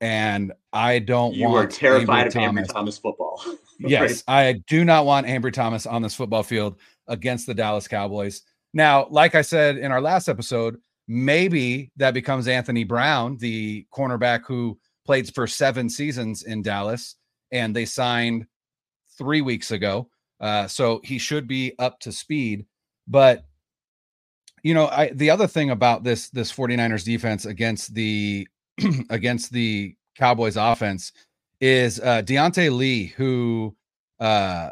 And 0.00 0.52
I 0.72 0.98
don't 0.98 1.34
you 1.34 1.48
want 1.48 1.66
are 1.66 1.68
terrified 1.68 2.26
Ambry 2.26 2.26
of 2.26 2.32
Thomas. 2.32 2.68
Ambry 2.68 2.72
Thomas 2.72 2.98
football. 2.98 3.44
yes, 3.78 4.22
I 4.28 4.62
do 4.66 4.84
not 4.84 5.06
want 5.06 5.26
Ambry 5.26 5.52
Thomas 5.52 5.86
on 5.86 6.02
this 6.02 6.14
football 6.14 6.42
field 6.42 6.76
against 7.08 7.46
the 7.46 7.54
Dallas 7.54 7.88
Cowboys. 7.88 8.42
Now, 8.74 9.06
like 9.10 9.34
I 9.34 9.42
said 9.42 9.78
in 9.78 9.90
our 9.90 10.00
last 10.00 10.28
episode, 10.28 10.76
maybe 11.08 11.90
that 11.96 12.14
becomes 12.14 12.48
Anthony 12.48 12.84
Brown, 12.84 13.38
the 13.38 13.86
cornerback 13.94 14.44
who 14.46 14.78
played 15.06 15.32
for 15.34 15.46
seven 15.46 15.88
seasons 15.88 16.42
in 16.42 16.62
Dallas, 16.62 17.16
and 17.52 17.74
they 17.74 17.84
signed 17.84 18.46
three 19.18 19.40
weeks 19.40 19.70
ago. 19.70 20.08
Uh, 20.40 20.66
so 20.66 21.00
he 21.04 21.18
should 21.18 21.48
be 21.48 21.74
up 21.78 21.98
to 22.00 22.12
speed. 22.12 22.66
But 23.08 23.44
you 24.62 24.74
know, 24.74 24.88
I 24.88 25.10
the 25.14 25.30
other 25.30 25.46
thing 25.46 25.70
about 25.70 26.02
this 26.02 26.28
this 26.30 26.52
49ers 26.52 27.04
defense 27.04 27.46
against 27.46 27.94
the 27.94 28.48
against 29.10 29.52
the 29.52 29.94
Cowboys 30.16 30.56
offense 30.56 31.12
is 31.60 32.00
uh 32.00 32.22
Diante 32.22 32.68
Lee, 32.70 33.06
who 33.06 33.74
uh 34.20 34.70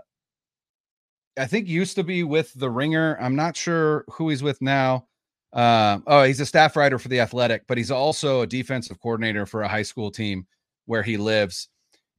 I 1.39 1.47
think 1.47 1.69
used 1.69 1.97
to 1.97 2.05
be 2.05 2.23
with 2.23 2.53
the 2.55 2.71
ringer. 2.71 3.17
I'm 3.21 3.37
not 3.37 3.57
sure 3.57 4.05
who 4.09 4.29
he's 4.29 4.43
with 4.43 4.61
now. 4.61 5.07
Um, 5.53 6.03
oh, 6.07 6.25
he's 6.25 6.41
a 6.41 6.47
staff 6.47 6.77
writer 6.77 6.99
for 6.99 7.09
the 7.09 7.21
Athletic, 7.21 7.67
but 7.67 7.79
he's 7.79 7.91
also 7.91 8.41
a 8.41 8.47
defensive 8.47 9.01
coordinator 9.01 9.47
for 9.47 9.63
a 9.63 9.69
high 9.69 9.83
school 9.83 10.11
team 10.11 10.47
where 10.87 11.03
he 11.03 11.17
lives 11.17 11.69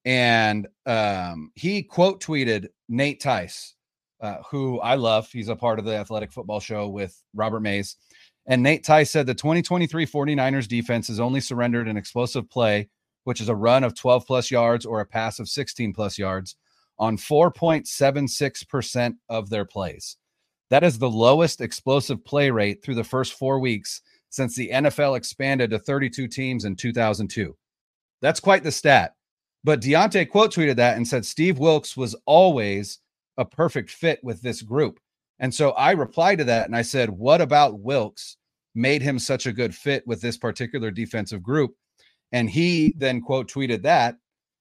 and 0.05 0.67
um, 0.85 1.51
he 1.55 1.81
quote 1.81 2.21
tweeted 2.21 2.67
Nate 2.87 3.19
Tice, 3.19 3.73
uh, 4.21 4.37
who 4.49 4.79
I 4.79 4.95
love. 4.95 5.29
He's 5.31 5.49
a 5.49 5.55
part 5.55 5.79
of 5.79 5.85
the 5.85 5.95
Athletic 5.95 6.31
Football 6.31 6.59
Show 6.59 6.87
with 6.87 7.21
Robert 7.33 7.61
Mays. 7.61 7.97
And 8.45 8.61
Nate 8.61 8.83
Tice 8.83 9.09
said 9.09 9.25
the 9.25 9.33
2023 9.33 10.05
49ers 10.05 10.67
defense 10.67 11.07
has 11.07 11.19
only 11.19 11.41
surrendered 11.41 11.87
an 11.87 11.97
explosive 11.97 12.47
play, 12.49 12.89
which 13.23 13.41
is 13.41 13.49
a 13.49 13.55
run 13.55 13.83
of 13.83 13.95
12 13.95 14.27
plus 14.27 14.51
yards 14.51 14.85
or 14.85 14.99
a 14.99 15.05
pass 15.05 15.39
of 15.39 15.49
16 15.49 15.93
plus 15.93 16.19
yards, 16.19 16.55
on 16.99 17.17
4.76% 17.17 19.15
of 19.29 19.49
their 19.49 19.65
plays. 19.65 20.17
That 20.69 20.83
is 20.83 20.99
the 20.99 21.09
lowest 21.09 21.61
explosive 21.61 22.23
play 22.23 22.51
rate 22.51 22.83
through 22.83 22.95
the 22.95 23.03
first 23.03 23.33
four 23.33 23.59
weeks 23.59 24.01
since 24.29 24.55
the 24.55 24.69
NFL 24.69 25.17
expanded 25.17 25.71
to 25.71 25.79
32 25.79 26.27
teams 26.27 26.65
in 26.65 26.75
2002. 26.75 27.55
That's 28.21 28.39
quite 28.39 28.63
the 28.63 28.71
stat. 28.71 29.15
But 29.65 29.81
Diante 29.81 30.23
quote 30.25 30.53
tweeted 30.53 30.75
that 30.75 30.95
and 30.95 31.07
said 31.07 31.25
Steve 31.25 31.57
Wilks 31.57 31.97
was 31.97 32.15
always 32.27 32.99
a 33.35 33.43
perfect 33.43 33.89
fit 33.89 34.23
with 34.23 34.43
this 34.43 34.61
group. 34.61 34.99
And 35.39 35.51
so 35.51 35.71
I 35.71 35.93
replied 35.93 36.37
to 36.37 36.43
that 36.43 36.67
and 36.67 36.75
I 36.75 36.83
said, 36.83 37.09
What 37.09 37.41
about 37.41 37.79
Wilks 37.79 38.37
made 38.75 39.01
him 39.01 39.17
such 39.17 39.47
a 39.47 39.51
good 39.51 39.73
fit 39.73 40.05
with 40.05 40.21
this 40.21 40.37
particular 40.37 40.91
defensive 40.91 41.41
group? 41.41 41.73
And 42.31 42.47
he 42.47 42.93
then 42.95 43.21
quote 43.21 43.51
tweeted 43.51 43.81
that 43.81 44.17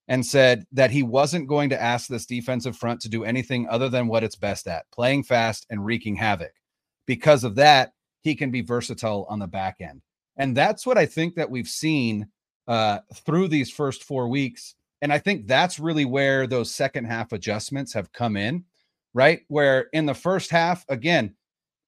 and 0.08 0.24
said 0.24 0.64
that 0.72 0.90
he 0.90 1.02
wasn't 1.02 1.48
going 1.48 1.68
to 1.68 1.80
ask 1.80 2.08
this 2.08 2.24
defensive 2.24 2.74
front 2.74 3.02
to 3.02 3.10
do 3.10 3.24
anything 3.24 3.68
other 3.68 3.90
than 3.90 4.08
what 4.08 4.24
it's 4.24 4.36
best 4.36 4.66
at 4.66 4.90
playing 4.90 5.24
fast 5.24 5.66
and 5.68 5.84
wreaking 5.84 6.16
havoc. 6.16 6.52
Because 7.06 7.44
of 7.44 7.56
that, 7.56 7.92
he 8.22 8.34
can 8.34 8.50
be 8.50 8.62
versatile 8.62 9.26
on 9.28 9.38
the 9.38 9.46
back 9.46 9.82
end. 9.82 10.00
And 10.38 10.56
that's 10.56 10.86
what 10.86 10.96
I 10.96 11.04
think 11.04 11.34
that 11.34 11.50
we've 11.50 11.68
seen 11.68 12.28
uh, 12.66 13.00
through 13.12 13.48
these 13.48 13.70
first 13.70 14.02
four 14.02 14.28
weeks 14.28 14.74
and 15.04 15.12
I 15.12 15.18
think 15.18 15.46
that's 15.46 15.78
really 15.78 16.06
where 16.06 16.46
those 16.46 16.74
second 16.74 17.04
half 17.04 17.32
adjustments 17.32 17.92
have 17.92 18.10
come 18.14 18.38
in, 18.38 18.64
right? 19.12 19.42
Where 19.48 19.88
in 19.92 20.06
the 20.06 20.14
first 20.14 20.50
half, 20.50 20.82
again, 20.88 21.34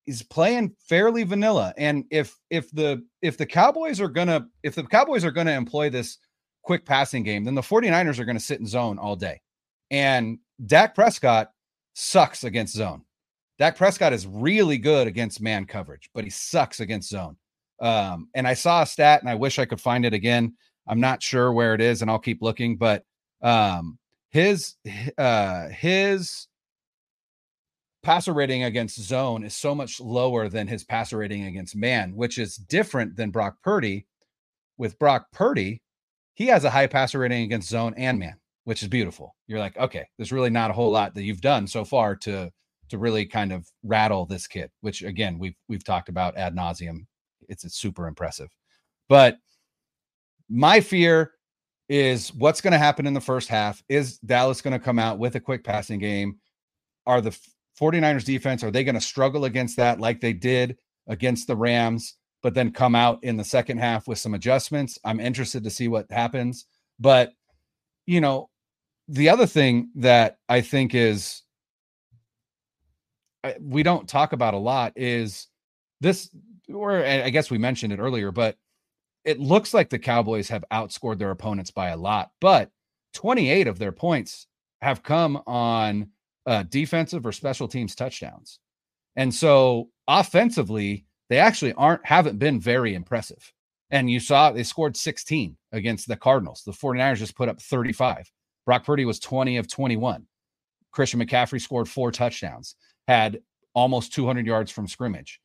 he's 0.05 0.23
playing 0.23 0.77
fairly 0.87 1.23
vanilla. 1.23 1.73
And 1.79 2.05
if 2.11 2.39
if 2.51 2.71
the 2.73 3.03
if 3.23 3.39
the 3.39 3.47
Cowboys 3.47 4.03
are 4.03 4.11
gonna 4.11 4.47
if 4.63 4.75
the 4.75 4.83
Cowboys 4.83 5.25
are 5.25 5.31
gonna 5.31 5.53
employ 5.53 5.89
this 5.89 6.19
quick 6.63 6.85
passing 6.85 7.23
game, 7.23 7.45
then 7.45 7.55
the 7.55 7.63
49ers 7.63 8.19
are 8.19 8.27
gonna 8.27 8.39
sit 8.39 8.61
in 8.61 8.67
zone 8.67 8.99
all 8.99 9.17
day. 9.17 9.41
And 9.91 10.39
Dak 10.67 10.95
Prescott 10.95 11.53
sucks 11.95 12.45
against 12.45 12.75
zone. 12.75 13.03
Dak 13.59 13.79
Prescott 13.79 14.13
is 14.13 14.27
really 14.27 14.77
good 14.77 15.07
against 15.07 15.41
man 15.41 15.65
coverage, 15.65 16.11
but 16.13 16.25
he 16.25 16.29
sucks 16.29 16.81
against 16.81 17.09
zone. 17.09 17.39
Um, 17.81 18.29
and 18.35 18.47
I 18.47 18.53
saw 18.53 18.83
a 18.83 18.87
stat, 18.87 19.23
and 19.23 19.31
I 19.31 19.37
wish 19.37 19.59
I 19.59 19.65
could 19.65 19.81
find 19.81 20.05
it 20.05 20.13
again. 20.13 20.55
I'm 20.87 21.01
not 21.01 21.23
sure 21.23 21.53
where 21.53 21.75
it 21.75 21.81
is, 21.81 22.03
and 22.03 22.11
I'll 22.11 22.19
keep 22.19 22.43
looking. 22.43 22.77
But 22.77 23.05
um, 23.43 23.99
his 24.31 24.77
uh, 25.19 25.69
his 25.69 26.49
passer 28.03 28.33
rating 28.33 28.63
against 28.63 29.01
zone 29.01 29.43
is 29.45 29.57
so 29.57 29.75
much 29.75 30.01
lower 30.01 30.49
than 30.49 30.69
his 30.69 30.85
passer 30.85 31.19
rating 31.19 31.45
against 31.45 31.75
man, 31.75 32.15
which 32.15 32.39
is 32.39 32.57
different 32.57 33.17
than 33.17 33.31
Brock 33.31 33.57
Purdy. 33.63 34.07
With 34.79 34.99
Brock 34.99 35.27
Purdy, 35.33 35.81
he 36.35 36.47
has 36.49 36.65
a 36.65 36.71
high 36.71 36.87
passer 36.87 37.19
rating 37.19 37.43
against 37.45 37.69
zone 37.69 37.95
and 37.97 38.19
man, 38.19 38.37
which 38.65 38.83
is 38.83 38.89
beautiful. 38.89 39.35
You're 39.47 39.59
like, 39.59 39.77
okay, 39.79 40.07
there's 40.19 40.33
really 40.33 40.51
not 40.51 40.71
a 40.71 40.75
whole 40.75 40.91
lot 40.91 41.15
that 41.15 41.23
you've 41.25 41.41
done 41.41 41.67
so 41.67 41.85
far 41.85 42.15
to 42.17 42.53
to 42.89 42.99
really 42.99 43.27
kind 43.27 43.53
of 43.53 43.67
rattle 43.83 44.27
this 44.27 44.47
kid, 44.47 44.71
which 44.83 45.03
again 45.03 45.39
we've 45.39 45.57
we've 45.69 45.85
talked 45.85 46.09
about 46.09 46.37
ad 46.37 46.55
nauseum. 46.55 47.07
It's, 47.49 47.65
it's 47.65 47.77
super 47.77 48.07
impressive, 48.07 48.51
but 49.09 49.39
my 50.49 50.81
fear 50.81 51.33
is 51.89 52.35
what's 52.35 52.61
going 52.61 52.73
to 52.73 52.79
happen 52.79 53.07
in 53.07 53.15
the 53.15 53.21
first 53.21 53.49
half. 53.49 53.83
Is 53.89 54.19
Dallas 54.19 54.61
going 54.61 54.73
to 54.73 54.85
come 54.85 54.99
out 54.99 55.19
with 55.19 55.37
a 55.37 55.41
quick 55.41 55.65
passing 55.65 55.99
game? 55.99 56.39
Are 57.07 57.21
the 57.21 57.37
49ers 57.81 58.25
defense, 58.25 58.65
are 58.65 58.71
they 58.71 58.85
going 58.85 58.95
to 58.95 59.01
struggle 59.01 59.45
against 59.45 59.77
that 59.77 60.01
like 60.01 60.21
they 60.21 60.33
did 60.33 60.77
against 61.09 61.47
the 61.47 61.57
Rams, 61.57 62.15
but 62.43 62.55
then 62.55 62.73
come 62.73 62.95
out 62.95 63.23
in 63.23 63.37
the 63.37 63.45
second 63.45 63.79
half 63.79 64.09
with 64.09 64.19
some 64.19 64.35
adjustments? 64.35 64.99
I'm 65.05 65.21
interested 65.21 65.63
to 65.65 65.71
see 65.71 65.89
what 65.89 66.11
happens. 66.11 66.67
But, 66.99 67.33
you 68.07 68.21
know, 68.21 68.49
the 69.09 69.29
other 69.29 69.47
thing 69.47 69.91
that 69.97 70.39
I 70.49 70.63
think 70.63 70.95
is 70.95 71.43
we 73.61 73.83
don't 73.83 74.09
talk 74.09 74.33
about 74.33 74.55
a 74.55 74.59
lot 74.59 74.93
is 74.97 75.47
this, 76.01 76.31
or 76.73 77.05
I 77.05 77.31
guess 77.31 77.51
we 77.51 77.59
mentioned 77.59 77.93
it 77.93 78.01
earlier, 78.01 78.33
but 78.33 78.57
it 79.27 79.41
looks 79.41 79.75
like 79.75 79.91
the 79.91 79.99
Cowboys 79.99 80.49
have 80.49 80.65
outscored 80.73 81.19
their 81.19 81.33
opponents 81.33 81.73
by 81.73 81.89
a 81.89 81.97
lot, 81.97 82.31
but 82.41 82.71
28 83.15 83.67
of 83.67 83.79
their 83.79 83.93
points 83.93 84.47
have 84.81 85.03
come 85.03 85.43
on 85.47 86.11
uh, 86.47 86.63
defensive 86.63 87.27
or 87.27 87.33
special 87.33 87.67
teams 87.67 87.97
touchdowns. 87.97 88.61
And 89.17 89.35
so 89.35 89.91
offensively, 90.07 91.07
they 91.29 91.39
actually 91.39 91.73
aren't 91.73 92.07
haven't 92.07 92.39
been 92.39 92.61
very 92.61 92.95
impressive. 92.95 93.53
And 93.91 94.09
you 94.09 94.21
saw 94.21 94.53
they 94.53 94.63
scored 94.63 94.97
16 94.97 95.57
against 95.73 96.07
the 96.07 96.17
Cardinals. 96.17 96.63
The 96.65 96.73
49ers 96.73 97.17
just 97.17 97.37
put 97.37 97.49
up 97.49 97.61
35. 97.61 98.31
Brock 98.65 98.85
Purdy 98.85 99.05
was 99.05 99.19
20 99.19 99.57
of 99.57 99.69
21. 99.69 100.27
Christian 100.93 101.21
McCaffrey 101.21 101.61
scored 101.61 101.89
four 101.89 102.13
touchdowns, 102.13 102.77
had 103.09 103.41
almost 103.75 104.13
200 104.15 104.47
yards 104.47 104.71
from 104.71 104.87
scrimmage. 104.87 105.41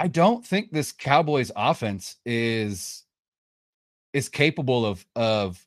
I 0.00 0.08
don't 0.08 0.46
think 0.46 0.72
this 0.72 0.92
Cowboys 0.92 1.52
offense 1.54 2.16
is 2.24 3.04
is 4.14 4.30
capable 4.30 4.86
of 4.86 5.04
of 5.14 5.62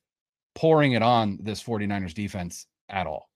pouring 0.55 0.93
it 0.93 1.03
on 1.03 1.37
this 1.39 1.61
49ers 1.61 2.15
defense 2.15 2.65
at 2.89 3.05
all. 3.05 3.29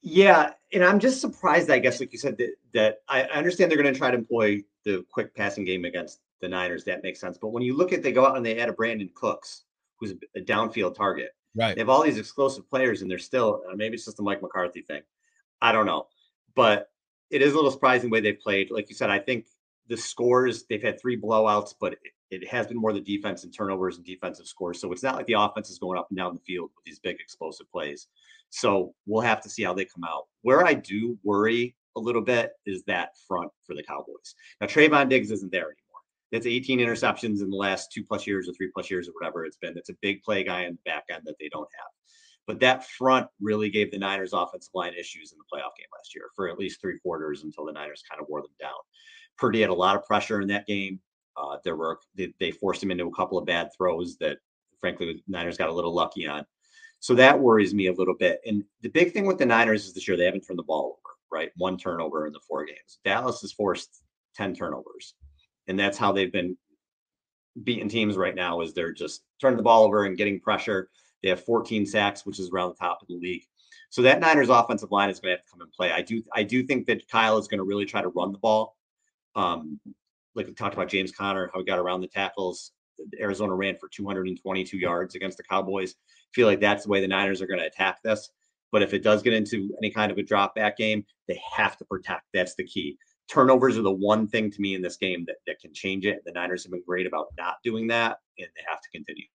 Yeah, 0.00 0.52
and 0.72 0.82
I'm 0.82 1.00
just 1.00 1.20
surprised. 1.20 1.68
I 1.70 1.80
guess, 1.80 2.00
like 2.00 2.14
you 2.14 2.18
said, 2.18 2.38
that 2.38 2.54
that 2.72 3.02
I 3.10 3.24
understand 3.24 3.70
they're 3.70 3.82
going 3.82 3.92
to 3.92 3.98
try 3.98 4.10
to 4.10 4.16
employ 4.16 4.64
the 4.86 5.04
quick 5.12 5.34
passing 5.34 5.66
game 5.66 5.84
against 5.84 6.20
the 6.40 6.48
Niners. 6.48 6.84
That 6.84 7.02
makes 7.02 7.20
sense. 7.20 7.36
But 7.36 7.48
when 7.48 7.62
you 7.62 7.76
look 7.76 7.92
at 7.92 8.02
they 8.02 8.10
go 8.10 8.24
out 8.24 8.38
and 8.38 8.46
they 8.46 8.58
add 8.58 8.70
a 8.70 8.72
Brandin 8.72 9.12
Cooks, 9.12 9.64
who's 10.00 10.14
a 10.34 10.40
downfield 10.40 10.94
target, 10.94 11.32
right? 11.54 11.74
They 11.74 11.82
have 11.82 11.90
all 11.90 12.02
these 12.02 12.16
explosive 12.16 12.66
players, 12.70 13.02
and 13.02 13.10
they're 13.10 13.18
still 13.18 13.60
uh, 13.70 13.76
maybe 13.76 13.96
it's 13.96 14.06
just 14.06 14.16
the 14.16 14.22
Mike 14.22 14.40
McCarthy 14.40 14.80
thing. 14.80 15.02
I 15.60 15.72
don't 15.72 15.84
know, 15.84 16.06
but 16.54 16.88
it 17.32 17.42
is 17.42 17.52
a 17.52 17.56
little 17.56 17.70
surprising 17.70 18.10
the 18.10 18.12
way 18.12 18.20
they've 18.20 18.38
played. 18.38 18.70
Like 18.70 18.88
you 18.88 18.94
said, 18.94 19.10
I 19.10 19.18
think 19.18 19.46
the 19.88 19.96
scores 19.96 20.64
they've 20.68 20.82
had 20.82 21.00
three 21.00 21.20
blowouts, 21.20 21.74
but 21.80 21.94
it, 21.94 21.98
it 22.30 22.48
has 22.48 22.66
been 22.66 22.76
more 22.76 22.92
the 22.92 23.00
defense 23.00 23.42
and 23.42 23.52
turnovers 23.52 23.96
and 23.96 24.06
defensive 24.06 24.46
scores. 24.46 24.80
So 24.80 24.92
it's 24.92 25.02
not 25.02 25.16
like 25.16 25.26
the 25.26 25.34
offense 25.34 25.70
is 25.70 25.78
going 25.78 25.98
up 25.98 26.08
and 26.10 26.18
down 26.18 26.34
the 26.34 26.40
field 26.40 26.70
with 26.76 26.84
these 26.84 26.98
big 26.98 27.18
explosive 27.20 27.70
plays. 27.72 28.08
So 28.50 28.94
we'll 29.06 29.22
have 29.22 29.40
to 29.42 29.48
see 29.48 29.62
how 29.62 29.72
they 29.72 29.86
come 29.86 30.04
out. 30.04 30.26
Where 30.42 30.64
I 30.64 30.74
do 30.74 31.18
worry 31.24 31.74
a 31.96 32.00
little 32.00 32.22
bit 32.22 32.52
is 32.66 32.84
that 32.84 33.16
front 33.26 33.50
for 33.64 33.74
the 33.74 33.82
Cowboys. 33.82 34.34
Now 34.60 34.66
Trevon 34.66 35.08
Diggs 35.08 35.30
isn't 35.30 35.50
there 35.50 35.64
anymore. 35.64 35.76
It's 36.32 36.46
18 36.46 36.78
interceptions 36.78 37.40
in 37.42 37.50
the 37.50 37.56
last 37.56 37.92
two 37.92 38.04
plus 38.04 38.26
years 38.26 38.48
or 38.48 38.52
three 38.52 38.70
plus 38.72 38.90
years 38.90 39.08
or 39.08 39.12
whatever 39.12 39.44
it's 39.44 39.56
been. 39.56 39.76
It's 39.76 39.90
a 39.90 39.96
big 40.00 40.22
play 40.22 40.44
guy 40.44 40.64
in 40.64 40.72
the 40.72 40.90
back 40.90 41.04
end 41.10 41.22
that 41.24 41.36
they 41.40 41.48
don't 41.48 41.68
have. 41.78 41.90
But 42.46 42.60
that 42.60 42.86
front 42.86 43.28
really 43.40 43.70
gave 43.70 43.90
the 43.90 43.98
Niners 43.98 44.32
offensive 44.32 44.74
line 44.74 44.94
issues 44.94 45.32
in 45.32 45.38
the 45.38 45.44
playoff 45.44 45.76
game 45.78 45.86
last 45.96 46.14
year 46.14 46.24
for 46.34 46.48
at 46.48 46.58
least 46.58 46.80
three 46.80 46.98
quarters 46.98 47.44
until 47.44 47.64
the 47.64 47.72
Niners 47.72 48.02
kind 48.08 48.20
of 48.20 48.28
wore 48.28 48.42
them 48.42 48.50
down. 48.60 48.72
Purdy 49.38 49.60
had 49.60 49.70
a 49.70 49.74
lot 49.74 49.96
of 49.96 50.04
pressure 50.04 50.40
in 50.40 50.48
that 50.48 50.66
game. 50.66 51.00
Uh, 51.36 51.56
there 51.64 51.76
were 51.76 51.98
they, 52.14 52.32
they 52.40 52.50
forced 52.50 52.82
him 52.82 52.90
into 52.90 53.06
a 53.06 53.14
couple 53.14 53.38
of 53.38 53.46
bad 53.46 53.70
throws 53.76 54.16
that, 54.18 54.38
frankly, 54.80 55.14
the 55.14 55.20
Niners 55.28 55.56
got 55.56 55.68
a 55.68 55.72
little 55.72 55.94
lucky 55.94 56.26
on. 56.26 56.44
So 57.00 57.14
that 57.14 57.38
worries 57.38 57.74
me 57.74 57.86
a 57.86 57.92
little 57.92 58.14
bit. 58.14 58.40
And 58.46 58.64
the 58.82 58.88
big 58.88 59.12
thing 59.12 59.26
with 59.26 59.38
the 59.38 59.46
Niners 59.46 59.86
is 59.86 59.92
this 59.92 60.06
year 60.06 60.16
they 60.16 60.24
haven't 60.24 60.42
turned 60.42 60.58
the 60.58 60.64
ball 60.64 60.98
over, 60.98 61.16
right? 61.32 61.50
One 61.56 61.76
turnover 61.76 62.26
in 62.26 62.32
the 62.32 62.40
four 62.46 62.64
games. 62.64 62.98
Dallas 63.04 63.40
has 63.40 63.52
forced 63.52 64.02
10 64.36 64.54
turnovers. 64.54 65.14
And 65.66 65.78
that's 65.78 65.98
how 65.98 66.12
they've 66.12 66.32
been 66.32 66.56
beating 67.64 67.88
teams 67.88 68.16
right 68.16 68.34
now 68.34 68.60
is 68.60 68.72
they're 68.72 68.92
just 68.92 69.22
turning 69.40 69.56
the 69.56 69.62
ball 69.62 69.84
over 69.84 70.04
and 70.04 70.16
getting 70.16 70.40
pressure. 70.40 70.88
They 71.22 71.28
have 71.28 71.44
14 71.44 71.86
sacks, 71.86 72.26
which 72.26 72.38
is 72.38 72.50
around 72.50 72.70
the 72.70 72.76
top 72.76 73.02
of 73.02 73.08
the 73.08 73.14
league. 73.14 73.44
So 73.90 74.02
that 74.02 74.20
Niners 74.20 74.48
offensive 74.48 74.90
line 74.90 75.10
is 75.10 75.20
going 75.20 75.32
to 75.32 75.36
have 75.36 75.44
to 75.44 75.50
come 75.50 75.60
and 75.60 75.72
play. 75.72 75.92
I 75.92 76.02
do 76.02 76.22
I 76.34 76.42
do 76.42 76.62
think 76.62 76.86
that 76.86 77.08
Kyle 77.08 77.38
is 77.38 77.48
going 77.48 77.58
to 77.58 77.64
really 77.64 77.84
try 77.84 78.00
to 78.00 78.08
run 78.08 78.32
the 78.32 78.38
ball. 78.38 78.76
Um, 79.34 79.80
like 80.34 80.46
we 80.46 80.54
talked 80.54 80.74
about 80.74 80.88
James 80.88 81.12
Conner, 81.12 81.50
how 81.52 81.60
he 81.60 81.66
got 81.66 81.78
around 81.78 82.00
the 82.00 82.08
tackles. 82.08 82.72
Arizona 83.20 83.54
ran 83.54 83.76
for 83.78 83.88
222 83.88 84.78
yards 84.78 85.14
against 85.14 85.36
the 85.36 85.42
Cowboys 85.42 85.96
feel 86.32 86.46
like 86.46 86.60
that's 86.60 86.84
the 86.84 86.90
way 86.90 87.00
the 87.00 87.08
Niners 87.08 87.40
are 87.42 87.46
going 87.46 87.60
to 87.60 87.66
attack 87.66 88.02
this. 88.02 88.30
But 88.70 88.82
if 88.82 88.94
it 88.94 89.02
does 89.02 89.22
get 89.22 89.34
into 89.34 89.70
any 89.82 89.90
kind 89.90 90.10
of 90.10 90.18
a 90.18 90.22
drop 90.22 90.54
back 90.54 90.78
game, 90.78 91.04
they 91.28 91.40
have 91.54 91.76
to 91.76 91.84
protect. 91.84 92.24
That's 92.32 92.54
the 92.54 92.64
key. 92.64 92.96
Turnovers 93.28 93.78
are 93.78 93.82
the 93.82 93.92
one 93.92 94.26
thing 94.26 94.50
to 94.50 94.60
me 94.60 94.74
in 94.74 94.82
this 94.82 94.96
game 94.96 95.24
that, 95.26 95.36
that 95.46 95.60
can 95.60 95.72
change 95.74 96.06
it. 96.06 96.22
The 96.24 96.32
Niners 96.32 96.64
have 96.64 96.72
been 96.72 96.82
great 96.86 97.06
about 97.06 97.28
not 97.38 97.56
doing 97.62 97.86
that, 97.88 98.18
and 98.38 98.48
they 98.56 98.62
have 98.68 98.80
to 98.80 98.88
continue. 98.90 99.26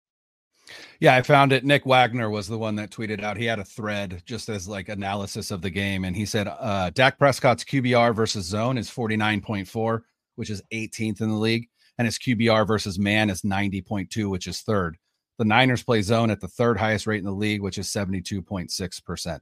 Yeah, 0.99 1.15
I 1.15 1.21
found 1.21 1.53
it. 1.53 1.63
Nick 1.63 1.85
Wagner 1.85 2.29
was 2.29 2.47
the 2.47 2.57
one 2.57 2.75
that 2.75 2.89
tweeted 2.89 3.23
out. 3.23 3.37
He 3.37 3.45
had 3.45 3.59
a 3.59 3.65
thread 3.65 4.21
just 4.25 4.49
as 4.49 4.67
like 4.67 4.89
analysis 4.89 5.51
of 5.51 5.61
the 5.61 5.69
game, 5.69 6.05
and 6.05 6.15
he 6.15 6.25
said 6.25 6.47
uh, 6.47 6.89
Dak 6.91 7.17
Prescott's 7.17 7.63
QBR 7.63 8.15
versus 8.15 8.45
zone 8.45 8.77
is 8.77 8.89
49.4, 8.89 10.01
which 10.35 10.49
is 10.49 10.61
18th 10.73 11.21
in 11.21 11.29
the 11.29 11.35
league, 11.35 11.69
and 11.97 12.05
his 12.05 12.17
QBR 12.17 12.67
versus 12.67 12.99
man 12.99 13.29
is 13.29 13.41
90.2, 13.41 14.29
which 14.29 14.47
is 14.47 14.61
third. 14.61 14.97
The 15.37 15.45
Niners 15.45 15.83
play 15.83 16.01
zone 16.01 16.31
at 16.31 16.41
the 16.41 16.47
third 16.47 16.77
highest 16.77 17.05
rate 17.05 17.19
in 17.19 17.25
the 17.25 17.31
league, 17.31 17.61
which 17.61 17.77
is 17.77 17.87
72.6%. 17.87 19.39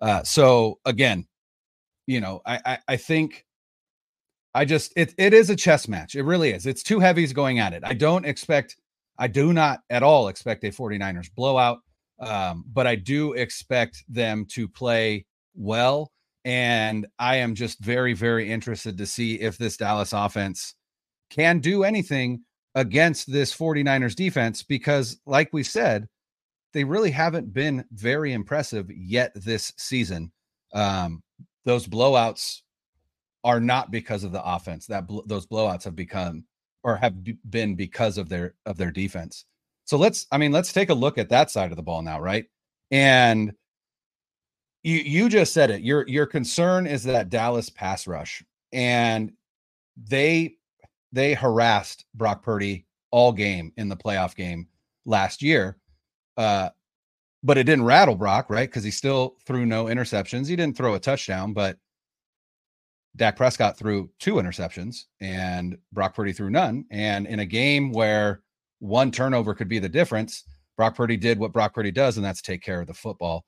Uh, 0.00 0.22
so 0.24 0.78
again, 0.84 1.26
you 2.06 2.20
know, 2.20 2.42
I, 2.44 2.60
I, 2.66 2.78
I 2.88 2.96
think 2.96 3.46
I 4.54 4.64
just 4.64 4.92
it 4.96 5.14
it 5.16 5.32
is 5.32 5.50
a 5.50 5.56
chess 5.56 5.86
match. 5.86 6.16
It 6.16 6.24
really 6.24 6.50
is. 6.50 6.66
It's 6.66 6.82
two 6.82 6.98
heavies 6.98 7.32
going 7.32 7.60
at 7.60 7.72
it. 7.72 7.82
I 7.84 7.94
don't 7.94 8.24
expect 8.24 8.76
I 9.20 9.28
do 9.28 9.52
not 9.52 9.80
at 9.90 10.02
all 10.02 10.28
expect 10.28 10.64
a 10.64 10.68
49ers 10.68 11.32
blowout. 11.36 11.78
Um, 12.20 12.64
but 12.70 12.86
I 12.86 12.96
do 12.96 13.32
expect 13.32 14.04
them 14.08 14.44
to 14.50 14.68
play 14.68 15.24
well. 15.54 16.10
And 16.44 17.06
I 17.18 17.36
am 17.36 17.54
just 17.54 17.78
very, 17.80 18.12
very 18.12 18.50
interested 18.50 18.98
to 18.98 19.06
see 19.06 19.40
if 19.40 19.58
this 19.58 19.76
Dallas 19.76 20.12
offense 20.12 20.74
can 21.30 21.60
do 21.60 21.84
anything 21.84 22.40
against 22.74 23.30
this 23.30 23.54
49ers 23.56 24.14
defense 24.14 24.62
because, 24.62 25.18
like 25.26 25.50
we 25.52 25.62
said, 25.62 26.08
they 26.72 26.84
really 26.84 27.10
haven't 27.10 27.52
been 27.52 27.84
very 27.92 28.32
impressive 28.32 28.90
yet 28.90 29.32
this 29.34 29.72
season. 29.76 30.30
Um, 30.72 31.22
those 31.64 31.86
blowouts 31.86 32.60
are 33.44 33.60
not 33.60 33.90
because 33.90 34.24
of 34.24 34.32
the 34.32 34.44
offense. 34.44 34.86
That 34.86 35.06
bl- 35.06 35.20
those 35.26 35.46
blowouts 35.46 35.84
have 35.84 35.96
become 35.96 36.44
or 36.82 36.96
have 36.96 37.14
been 37.50 37.74
because 37.74 38.18
of 38.18 38.28
their 38.28 38.54
of 38.66 38.76
their 38.76 38.90
defense. 38.90 39.44
So 39.84 39.96
let's 39.96 40.26
I 40.32 40.38
mean 40.38 40.52
let's 40.52 40.72
take 40.72 40.90
a 40.90 40.94
look 40.94 41.18
at 41.18 41.28
that 41.30 41.50
side 41.50 41.70
of 41.70 41.76
the 41.76 41.82
ball 41.82 42.02
now, 42.02 42.20
right? 42.20 42.46
And 42.90 43.52
you 44.82 44.96
you 44.96 45.28
just 45.28 45.52
said 45.52 45.70
it. 45.70 45.82
Your 45.82 46.06
your 46.08 46.26
concern 46.26 46.86
is 46.86 47.04
that 47.04 47.28
Dallas 47.28 47.68
pass 47.68 48.06
rush 48.06 48.42
and 48.72 49.32
they 49.96 50.56
they 51.12 51.34
harassed 51.34 52.06
Brock 52.14 52.42
Purdy 52.42 52.86
all 53.10 53.32
game 53.32 53.72
in 53.76 53.88
the 53.88 53.96
playoff 53.96 54.34
game 54.34 54.68
last 55.04 55.42
year. 55.42 55.76
Uh, 56.36 56.70
but 57.42 57.58
it 57.58 57.64
didn't 57.64 57.84
rattle 57.84 58.14
Brock, 58.14 58.48
right? 58.48 58.68
Because 58.68 58.84
he 58.84 58.90
still 58.90 59.36
threw 59.44 59.66
no 59.66 59.86
interceptions. 59.86 60.46
He 60.48 60.56
didn't 60.56 60.76
throw 60.76 60.94
a 60.94 61.00
touchdown, 61.00 61.52
but 61.52 61.78
Dak 63.16 63.36
Prescott 63.36 63.76
threw 63.76 64.10
two 64.18 64.34
interceptions 64.34 65.04
and 65.20 65.76
Brock 65.92 66.14
Purdy 66.14 66.32
threw 66.32 66.50
none. 66.50 66.84
And 66.90 67.26
in 67.26 67.40
a 67.40 67.46
game 67.46 67.92
where 67.92 68.42
one 68.78 69.10
turnover 69.10 69.54
could 69.54 69.68
be 69.68 69.78
the 69.78 69.88
difference, 69.88 70.44
Brock 70.76 70.94
Purdy 70.94 71.16
did 71.16 71.38
what 71.38 71.52
Brock 71.52 71.74
Purdy 71.74 71.90
does, 71.90 72.16
and 72.16 72.24
that's 72.24 72.40
take 72.40 72.62
care 72.62 72.80
of 72.80 72.86
the 72.86 72.94
football 72.94 73.44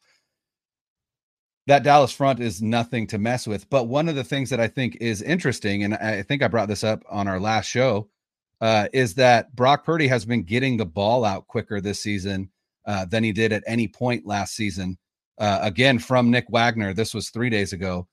that 1.66 1.84
Dallas 1.84 2.12
front 2.12 2.40
is 2.40 2.60
nothing 2.60 3.06
to 3.08 3.18
mess 3.18 3.46
with. 3.46 3.68
But 3.70 3.84
one 3.84 4.08
of 4.08 4.16
the 4.16 4.24
things 4.24 4.50
that 4.50 4.60
I 4.60 4.68
think 4.68 4.96
is 5.00 5.22
interesting, 5.22 5.84
and 5.84 5.94
I 5.94 6.22
think 6.22 6.42
I 6.42 6.48
brought 6.48 6.68
this 6.68 6.84
up 6.84 7.02
on 7.08 7.28
our 7.28 7.38
last 7.38 7.66
show, 7.66 8.08
uh, 8.60 8.88
is 8.92 9.14
that 9.14 9.54
Brock 9.54 9.84
Purdy 9.84 10.08
has 10.08 10.24
been 10.24 10.42
getting 10.42 10.76
the 10.76 10.86
ball 10.86 11.24
out 11.24 11.46
quicker 11.46 11.80
this 11.80 12.00
season 12.00 12.50
uh, 12.86 13.04
than 13.04 13.22
he 13.24 13.32
did 13.32 13.52
at 13.52 13.64
any 13.66 13.88
point 13.88 14.26
last 14.26 14.54
season. 14.54 14.98
Uh, 15.38 15.60
again, 15.62 15.98
from 15.98 16.30
Nick 16.30 16.46
Wagner, 16.50 16.92
this 16.94 17.14
was 17.14 17.30
three 17.30 17.50
days 17.50 17.72
ago. 17.72 18.06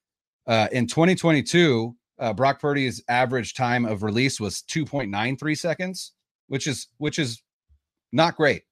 Uh, 0.50 0.68
in 0.72 0.88
2022, 0.88 1.96
uh, 2.18 2.34
Brock 2.34 2.60
Purdy's 2.60 3.04
average 3.08 3.54
time 3.54 3.86
of 3.86 4.02
release 4.02 4.40
was 4.40 4.64
2.93 4.64 5.56
seconds, 5.56 6.14
which 6.48 6.66
is 6.66 6.88
which 6.98 7.20
is 7.20 7.44
not 8.12 8.36
great. 8.36 8.64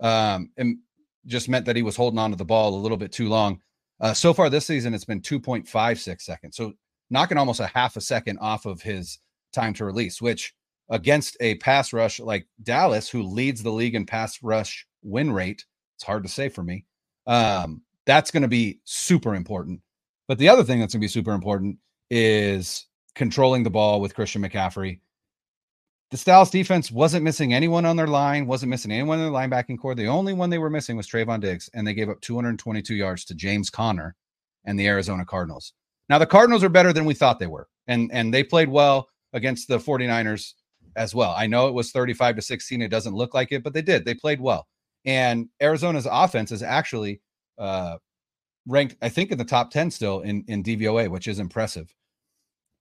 Um, 0.00 0.52
and 0.56 0.78
just 1.26 1.48
meant 1.48 1.66
that 1.66 1.74
he 1.74 1.82
was 1.82 1.96
holding 1.96 2.20
on 2.20 2.30
to 2.30 2.36
the 2.36 2.44
ball 2.44 2.74
a 2.74 2.80
little 2.80 2.96
bit 2.96 3.10
too 3.10 3.28
long. 3.28 3.60
Uh, 4.00 4.14
so 4.14 4.32
far 4.32 4.48
this 4.48 4.66
season, 4.66 4.94
it's 4.94 5.04
been 5.04 5.20
2.56 5.20 6.20
seconds. 6.20 6.56
So 6.56 6.72
knocking 7.10 7.38
almost 7.38 7.60
a 7.60 7.66
half 7.66 7.96
a 7.96 8.00
second 8.00 8.38
off 8.38 8.64
of 8.64 8.80
his 8.82 9.18
time 9.52 9.74
to 9.74 9.84
release, 9.84 10.22
which 10.22 10.54
against 10.88 11.36
a 11.40 11.56
pass 11.56 11.92
rush 11.92 12.20
like 12.20 12.46
Dallas, 12.62 13.08
who 13.08 13.22
leads 13.22 13.62
the 13.62 13.72
league 13.72 13.96
in 13.96 14.06
pass 14.06 14.40
rush 14.40 14.86
win 15.02 15.32
rate, 15.32 15.64
it's 15.96 16.04
hard 16.04 16.22
to 16.22 16.28
say 16.28 16.48
for 16.48 16.62
me. 16.62 16.84
Um, 17.26 17.82
that's 18.06 18.30
going 18.30 18.42
to 18.42 18.48
be 18.48 18.80
super 18.84 19.34
important. 19.34 19.80
But 20.28 20.38
the 20.38 20.48
other 20.48 20.64
thing 20.64 20.80
that's 20.80 20.94
going 20.94 21.00
to 21.00 21.04
be 21.04 21.08
super 21.08 21.32
important 21.32 21.78
is 22.10 22.86
controlling 23.14 23.62
the 23.62 23.70
ball 23.70 24.00
with 24.00 24.14
Christian 24.14 24.42
McCaffrey 24.42 25.00
the 26.10 26.22
Dallas 26.24 26.50
defense 26.50 26.92
wasn't 26.92 27.24
missing 27.24 27.52
anyone 27.52 27.84
on 27.84 27.96
their 27.96 28.06
line, 28.06 28.46
wasn't 28.46 28.70
missing 28.70 28.92
anyone 28.92 29.18
in 29.18 29.24
their 29.24 29.32
linebacking 29.32 29.80
corps. 29.80 29.96
The 29.96 30.06
only 30.06 30.32
one 30.32 30.48
they 30.48 30.58
were 30.58 30.70
missing 30.70 30.96
was 30.96 31.08
Trevon 31.08 31.40
Diggs, 31.40 31.68
and 31.74 31.84
they 31.84 31.92
gave 31.92 32.08
up 32.08 32.20
222 32.20 32.94
yards 32.94 33.24
to 33.24 33.34
James 33.34 33.68
Conner 33.68 34.14
and 34.64 34.78
the 34.78 34.86
Arizona 34.86 35.24
Cardinals. 35.24 35.72
Now, 36.08 36.18
the 36.18 36.26
Cardinals 36.26 36.62
are 36.62 36.68
better 36.68 36.92
than 36.92 37.04
we 37.04 37.14
thought 37.14 37.40
they 37.40 37.48
were, 37.48 37.68
and, 37.88 38.10
and 38.12 38.32
they 38.32 38.44
played 38.44 38.68
well 38.68 39.08
against 39.32 39.66
the 39.66 39.78
49ers 39.78 40.52
as 40.94 41.16
well. 41.16 41.34
I 41.36 41.48
know 41.48 41.66
it 41.66 41.74
was 41.74 41.90
35 41.90 42.36
to 42.36 42.42
16. 42.42 42.80
It 42.80 42.88
doesn't 42.88 43.16
look 43.16 43.34
like 43.34 43.50
it, 43.50 43.64
but 43.64 43.72
they 43.72 43.82
did. 43.82 44.04
They 44.04 44.14
played 44.14 44.40
well. 44.40 44.68
And 45.04 45.48
Arizona's 45.60 46.06
offense 46.08 46.52
is 46.52 46.62
actually 46.62 47.22
uh, 47.58 47.96
ranked, 48.66 48.96
I 49.02 49.08
think, 49.08 49.30
in 49.30 49.38
the 49.38 49.44
top 49.44 49.70
10 49.70 49.90
still 49.90 50.20
in, 50.20 50.44
in 50.48 50.62
DVOA, 50.62 51.10
which 51.10 51.28
is 51.28 51.38
impressive. 51.38 51.94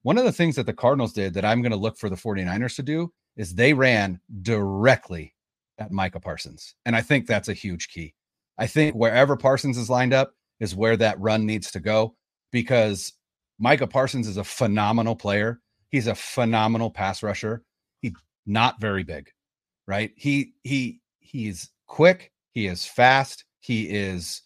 One 0.04 0.18
of 0.18 0.26
the 0.26 0.32
things 0.32 0.56
that 0.56 0.66
the 0.66 0.74
Cardinals 0.74 1.14
did 1.14 1.34
that 1.34 1.46
I'm 1.46 1.62
going 1.62 1.72
to 1.72 1.78
look 1.78 1.98
for 1.98 2.10
the 2.10 2.16
49ers 2.16 2.76
to 2.76 2.84
do 2.84 3.12
is 3.38 3.56
they 3.56 3.74
ran 3.74 4.20
directly 4.42 5.34
at 5.78 5.92
Micah 5.92 6.20
Parsons. 6.20 6.76
And 6.86 6.96
I 6.96 7.02
think 7.02 7.26
that's 7.26 7.50
a 7.50 7.54
huge 7.54 7.90
key. 7.90 8.14
I 8.58 8.68
think 8.68 8.96
wherever 8.96 9.36
Parsons 9.36 9.78
is 9.78 9.90
lined 9.90 10.14
up 10.14 10.34
is 10.60 10.76
where 10.76 10.98
that 10.98 11.20
run 11.20 11.46
needs 11.46 11.72
to 11.72 11.80
go 11.80 12.16
because 12.52 13.14
Micah 13.60 13.88
Parsons 13.88 14.28
is 14.28 14.38
a 14.38 14.44
phenomenal 14.44 15.16
player. 15.16 15.60
He's 15.90 16.08
a 16.08 16.16
phenomenal 16.16 16.92
pass 16.92 17.24
rusher. 17.24 17.64
He's 18.02 18.14
not 18.46 18.80
very 18.80 19.04
big, 19.04 19.30
right? 19.88 20.12
He 20.16 20.54
he 20.64 21.00
he's 21.20 21.70
quick, 21.88 22.32
he 22.52 22.68
is 22.68 22.86
fast, 22.86 23.46
he 23.60 23.90
is 23.90 24.42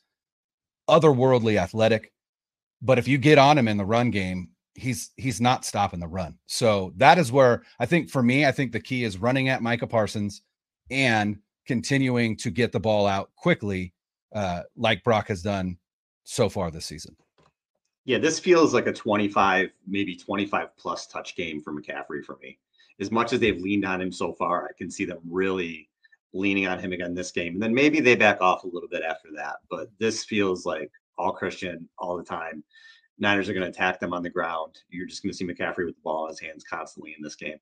otherworldly 0.89 1.59
athletic. 1.59 2.11
But 2.81 2.99
if 2.99 3.07
you 3.07 3.17
get 3.17 3.37
on 3.37 3.57
him 3.57 3.67
in 3.67 3.77
the 3.77 3.85
run 3.85 4.11
game, 4.11 4.49
he's 4.75 5.11
he's 5.17 5.41
not 5.41 5.65
stopping 5.65 5.99
the 5.99 6.07
run. 6.07 6.37
So 6.45 6.93
that 6.97 7.17
is 7.17 7.31
where 7.31 7.63
I 7.79 7.85
think 7.85 8.09
for 8.09 8.21
me, 8.21 8.45
I 8.45 8.51
think 8.51 8.71
the 8.71 8.79
key 8.79 9.03
is 9.03 9.17
running 9.17 9.49
at 9.49 9.61
Micah 9.61 9.87
Parsons 9.87 10.41
and 10.89 11.39
continuing 11.65 12.37
to 12.37 12.49
get 12.49 12.71
the 12.71 12.79
ball 12.79 13.07
out 13.07 13.31
quickly, 13.35 13.93
uh, 14.33 14.61
like 14.75 15.03
Brock 15.03 15.27
has 15.27 15.41
done 15.41 15.77
so 16.23 16.47
far 16.47 16.71
this 16.71 16.85
season. 16.85 17.15
Yeah, 18.05 18.19
this 18.19 18.39
feels 18.39 18.73
like 18.73 18.87
a 18.87 18.93
25, 18.93 19.69
maybe 19.85 20.15
25 20.15 20.77
plus 20.77 21.07
touch 21.07 21.35
game 21.35 21.61
for 21.61 21.73
McCaffrey 21.73 22.23
for 22.23 22.37
me. 22.41 22.57
As 23.01 23.11
much 23.11 23.33
as 23.33 23.41
they've 23.41 23.59
leaned 23.59 23.85
on 23.85 24.01
him 24.01 24.11
so 24.11 24.31
far, 24.31 24.65
I 24.65 24.71
can 24.77 24.89
see 24.89 25.03
them 25.03 25.19
really 25.29 25.89
leaning 26.33 26.67
on 26.67 26.79
him 26.79 26.93
again 26.93 27.13
this 27.13 27.31
game. 27.31 27.53
And 27.53 27.61
then 27.61 27.73
maybe 27.73 27.99
they 27.99 28.15
back 28.15 28.41
off 28.41 28.63
a 28.63 28.67
little 28.67 28.89
bit 28.89 29.03
after 29.03 29.29
that. 29.35 29.57
But 29.69 29.89
this 29.99 30.25
feels 30.25 30.65
like 30.65 30.91
all 31.17 31.31
Christian 31.31 31.87
all 31.97 32.17
the 32.17 32.23
time. 32.23 32.63
Niners 33.19 33.49
are 33.49 33.53
going 33.53 33.63
to 33.63 33.69
attack 33.69 33.99
them 33.99 34.13
on 34.13 34.21
the 34.21 34.29
ground. 34.29 34.77
You're 34.89 35.07
just 35.07 35.23
going 35.23 35.31
to 35.31 35.37
see 35.37 35.45
McCaffrey 35.45 35.85
with 35.85 35.95
the 35.95 36.01
ball 36.03 36.25
in 36.25 36.29
his 36.29 36.39
hands 36.39 36.63
constantly 36.63 37.15
in 37.17 37.23
this 37.23 37.35
game. 37.35 37.57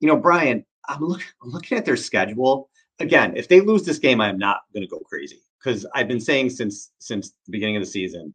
You 0.00 0.08
know, 0.08 0.16
Brian, 0.16 0.64
I'm, 0.88 1.00
look, 1.00 1.22
I'm 1.42 1.50
looking 1.50 1.78
at 1.78 1.84
their 1.84 1.96
schedule. 1.96 2.70
Again, 2.98 3.36
if 3.36 3.46
they 3.48 3.60
lose 3.60 3.84
this 3.84 3.98
game, 3.98 4.20
I 4.20 4.28
am 4.28 4.38
not 4.38 4.62
going 4.72 4.82
to 4.82 4.90
go 4.90 4.98
crazy 5.00 5.40
because 5.62 5.86
I've 5.94 6.08
been 6.08 6.20
saying 6.20 6.50
since 6.50 6.90
since 6.98 7.30
the 7.46 7.52
beginning 7.52 7.76
of 7.76 7.82
the 7.82 7.86
season, 7.86 8.34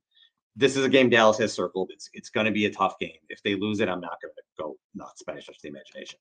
this 0.55 0.77
is 0.77 0.85
a 0.85 0.89
game 0.89 1.09
Dallas 1.09 1.37
has 1.39 1.51
circled. 1.51 1.91
It's 1.93 2.09
it's 2.13 2.29
going 2.29 2.45
to 2.45 2.51
be 2.51 2.65
a 2.65 2.71
tough 2.71 2.97
game. 2.99 3.11
If 3.27 3.43
they 3.43 3.55
lose 3.55 3.81
it, 3.81 3.89
I'm 3.89 3.99
not 3.99 4.21
going 4.21 4.33
to 4.35 4.63
go 4.63 4.77
nuts 4.95 5.23
by 5.23 5.39
stretch 5.39 5.59
the 5.61 5.69
imagination. 5.69 6.19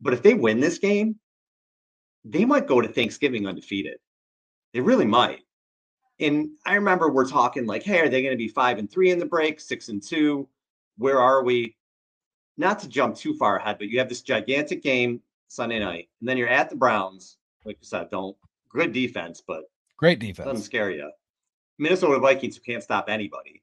But 0.00 0.14
if 0.14 0.22
they 0.22 0.34
win 0.34 0.60
this 0.60 0.78
game, 0.78 1.16
they 2.28 2.44
might 2.44 2.66
go 2.66 2.80
to 2.80 2.88
Thanksgiving 2.88 3.46
undefeated. 3.46 3.98
They 4.72 4.80
really 4.80 5.06
might. 5.06 5.40
And 6.18 6.50
I 6.64 6.74
remember 6.74 7.10
we're 7.10 7.28
talking 7.28 7.66
like, 7.66 7.82
hey, 7.82 8.00
are 8.00 8.08
they 8.08 8.22
going 8.22 8.32
to 8.32 8.38
be 8.38 8.48
five 8.48 8.78
and 8.78 8.90
three 8.90 9.10
in 9.10 9.18
the 9.18 9.26
break, 9.26 9.60
six 9.60 9.88
and 9.88 10.02
two? 10.02 10.48
Where 10.98 11.20
are 11.20 11.44
we? 11.44 11.76
Not 12.56 12.78
to 12.80 12.88
jump 12.88 13.16
too 13.16 13.34
far 13.36 13.58
ahead, 13.58 13.76
but 13.78 13.88
you 13.88 13.98
have 13.98 14.08
this 14.08 14.22
gigantic 14.22 14.82
game 14.82 15.20
Sunday 15.48 15.78
night, 15.78 16.08
and 16.20 16.28
then 16.28 16.38
you're 16.38 16.48
at 16.48 16.70
the 16.70 16.76
Browns. 16.76 17.36
Like 17.64 17.76
you 17.80 17.86
said, 17.86 18.10
don't 18.10 18.36
good 18.70 18.92
defense, 18.92 19.42
but 19.46 19.64
great 19.96 20.18
defense 20.18 20.46
doesn't 20.46 20.64
scare 20.64 20.90
you. 20.90 21.10
Minnesota 21.78 22.18
Vikings 22.18 22.56
who 22.56 22.62
can't 22.62 22.82
stop 22.82 23.08
anybody. 23.08 23.62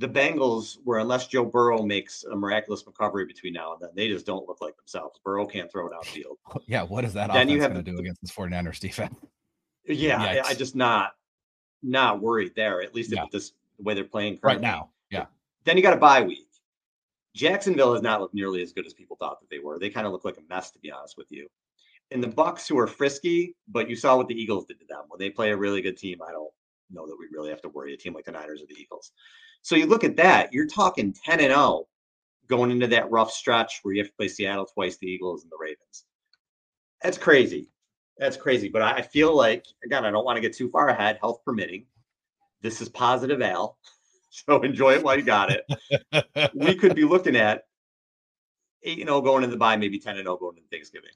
The 0.00 0.08
Bengals, 0.08 0.78
where 0.84 0.98
unless 0.98 1.26
Joe 1.26 1.44
Burrow 1.44 1.82
makes 1.82 2.24
a 2.24 2.34
miraculous 2.34 2.82
recovery 2.86 3.26
between 3.26 3.52
now 3.52 3.74
and 3.74 3.82
then, 3.82 3.90
they 3.94 4.08
just 4.08 4.24
don't 4.24 4.48
look 4.48 4.62
like 4.62 4.74
themselves. 4.76 5.20
Burrow 5.22 5.46
can't 5.46 5.70
throw 5.70 5.86
it 5.86 5.92
outfield. 5.94 6.38
Yeah, 6.66 6.84
what 6.84 7.04
is 7.04 7.12
that 7.14 7.32
then 7.32 7.48
offense 7.48 7.72
going 7.72 7.84
to 7.84 7.90
do 7.90 7.98
against 7.98 8.22
this 8.22 8.32
49ers 8.32 8.80
defense? 8.80 9.14
Yeah, 9.86 10.20
I, 10.20 10.50
I, 10.50 10.54
just 10.54 10.76
not 10.76 11.12
not 11.82 12.20
worried 12.20 12.52
there, 12.54 12.82
at 12.82 12.94
least 12.94 13.12
yeah. 13.12 13.24
if 13.24 13.30
this 13.30 13.52
the 13.78 13.82
way 13.82 13.94
they're 13.94 14.04
playing 14.04 14.38
currently. 14.38 14.64
right 14.66 14.72
now. 14.72 14.90
Yeah. 15.10 15.24
Then 15.64 15.76
you 15.76 15.82
got 15.82 15.94
a 15.94 15.96
bye 15.96 16.22
week. 16.22 16.46
Jacksonville 17.34 17.94
has 17.94 18.02
not 18.02 18.20
looked 18.20 18.34
nearly 18.34 18.62
as 18.62 18.72
good 18.72 18.86
as 18.86 18.92
people 18.92 19.16
thought 19.16 19.40
that 19.40 19.48
they 19.50 19.58
were. 19.58 19.78
They 19.78 19.90
kind 19.90 20.06
of 20.06 20.12
look 20.12 20.24
like 20.24 20.36
a 20.36 20.42
mess, 20.48 20.70
to 20.72 20.78
be 20.78 20.90
honest 20.90 21.16
with 21.16 21.28
you. 21.30 21.48
And 22.10 22.22
the 22.22 22.28
Bucs, 22.28 22.68
who 22.68 22.78
are 22.78 22.86
frisky, 22.86 23.56
but 23.68 23.88
you 23.88 23.96
saw 23.96 24.16
what 24.16 24.28
the 24.28 24.40
Eagles 24.40 24.66
did 24.66 24.80
to 24.80 24.86
them 24.86 25.04
when 25.08 25.18
they 25.18 25.30
play 25.30 25.50
a 25.50 25.56
really 25.56 25.80
good 25.80 25.96
team. 25.96 26.18
I 26.26 26.32
don't 26.32 26.52
know 26.90 27.06
that 27.06 27.16
we 27.18 27.26
really 27.32 27.50
have 27.50 27.62
to 27.62 27.68
worry 27.68 27.94
a 27.94 27.96
team 27.96 28.14
like 28.14 28.24
the 28.24 28.32
Niners 28.32 28.62
or 28.62 28.66
the 28.66 28.80
Eagles. 28.80 29.12
So 29.62 29.76
you 29.76 29.86
look 29.86 30.04
at 30.04 30.16
that, 30.16 30.52
you're 30.52 30.66
talking 30.66 31.14
10 31.24 31.40
and 31.40 31.48
0 31.48 31.86
going 32.48 32.70
into 32.70 32.88
that 32.88 33.10
rough 33.10 33.30
stretch 33.30 33.80
where 33.82 33.94
you 33.94 34.00
have 34.02 34.08
to 34.08 34.16
play 34.16 34.28
Seattle 34.28 34.66
twice, 34.66 34.96
the 34.96 35.06
Eagles 35.06 35.42
and 35.42 35.52
the 35.52 35.58
Ravens. 35.58 36.04
That's 37.02 37.18
crazy. 37.18 37.70
That's 38.18 38.36
crazy. 38.36 38.68
But 38.68 38.82
I 38.82 39.02
feel 39.02 39.34
like, 39.34 39.64
again, 39.84 40.04
I 40.04 40.10
don't 40.10 40.24
want 40.24 40.36
to 40.36 40.42
get 40.42 40.54
too 40.54 40.68
far 40.70 40.88
ahead, 40.88 41.18
health 41.20 41.40
permitting. 41.44 41.86
This 42.60 42.80
is 42.80 42.88
positive 42.88 43.40
Al. 43.42 43.78
So 44.32 44.62
enjoy 44.62 44.94
it 44.94 45.02
while 45.02 45.16
you 45.16 45.24
got 45.24 45.50
it. 45.50 46.52
we 46.54 46.76
could 46.76 46.94
be 46.94 47.02
looking 47.02 47.34
at 47.34 47.64
8 48.84 49.00
and 49.00 49.08
0 49.08 49.22
going 49.22 49.42
into 49.42 49.56
the 49.56 49.58
bye, 49.58 49.76
maybe 49.76 49.98
10 49.98 50.18
and 50.18 50.24
0 50.24 50.36
going 50.36 50.56
into 50.56 50.68
Thanksgiving. 50.68 51.10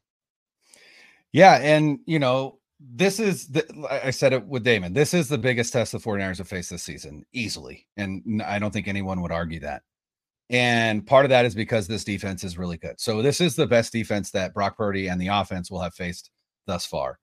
Yeah. 1.31 1.55
And, 1.63 2.01
you 2.07 2.19
know, 2.19 2.59
this 2.93 3.19
is 3.19 3.49
the, 3.49 3.65
I 3.91 4.11
said 4.11 4.33
it 4.33 4.47
with 4.47 4.65
Damon. 4.65 4.93
This 4.93 5.15
is 5.15 5.29
the 5.29 5.39
biggest 5.39 5.73
test 5.73 5.93
the 5.93 5.99
49ers 5.99 6.39
have 6.39 6.49
faced 6.49 6.71
this 6.71 6.83
season, 6.83 7.25
easily. 7.33 7.87
And 7.97 8.43
I 8.43 8.59
don't 8.59 8.73
think 8.73 8.89
anyone 8.89 9.23
would 9.23 9.33
argue 9.33 9.61
that. 9.61 9.83
And 10.51 11.07
part 11.07 11.25
of 11.25 11.31
that 11.31 11.47
is 11.47 11.55
because 11.55 11.87
this 11.87 12.05
defense 12.05 12.45
is 12.45 12.59
really 12.59 12.77
good. 12.77 13.01
So 13.01 13.23
this 13.23 13.41
is 13.41 13.57
the 13.57 13.67
best 13.67 13.93
defense 13.93 14.31
that 14.33 14.53
Brock 14.53 14.77
Purdy 14.77 15.09
and 15.09 15.21
the 15.21 15.29
offense 15.29 15.71
will 15.71 15.81
have 15.81 15.95
faced 15.95 16.31
thus 16.67 16.85
far. 16.85 17.19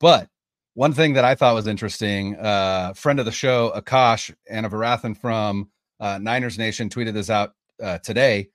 But 0.00 0.28
one 0.74 0.92
thing 0.92 1.14
that 1.14 1.24
I 1.24 1.34
thought 1.34 1.54
was 1.54 1.66
interesting, 1.66 2.36
uh, 2.36 2.92
friend 2.94 3.18
of 3.18 3.24
the 3.24 3.32
show, 3.32 3.72
Akash 3.74 4.34
Anavarathan 4.52 5.16
from 5.16 5.70
uh, 5.98 6.18
Niners 6.18 6.58
Nation 6.58 6.88
tweeted 6.88 7.14
this 7.14 7.30
out 7.30 7.54
uh, 7.82 7.98
today. 7.98 8.50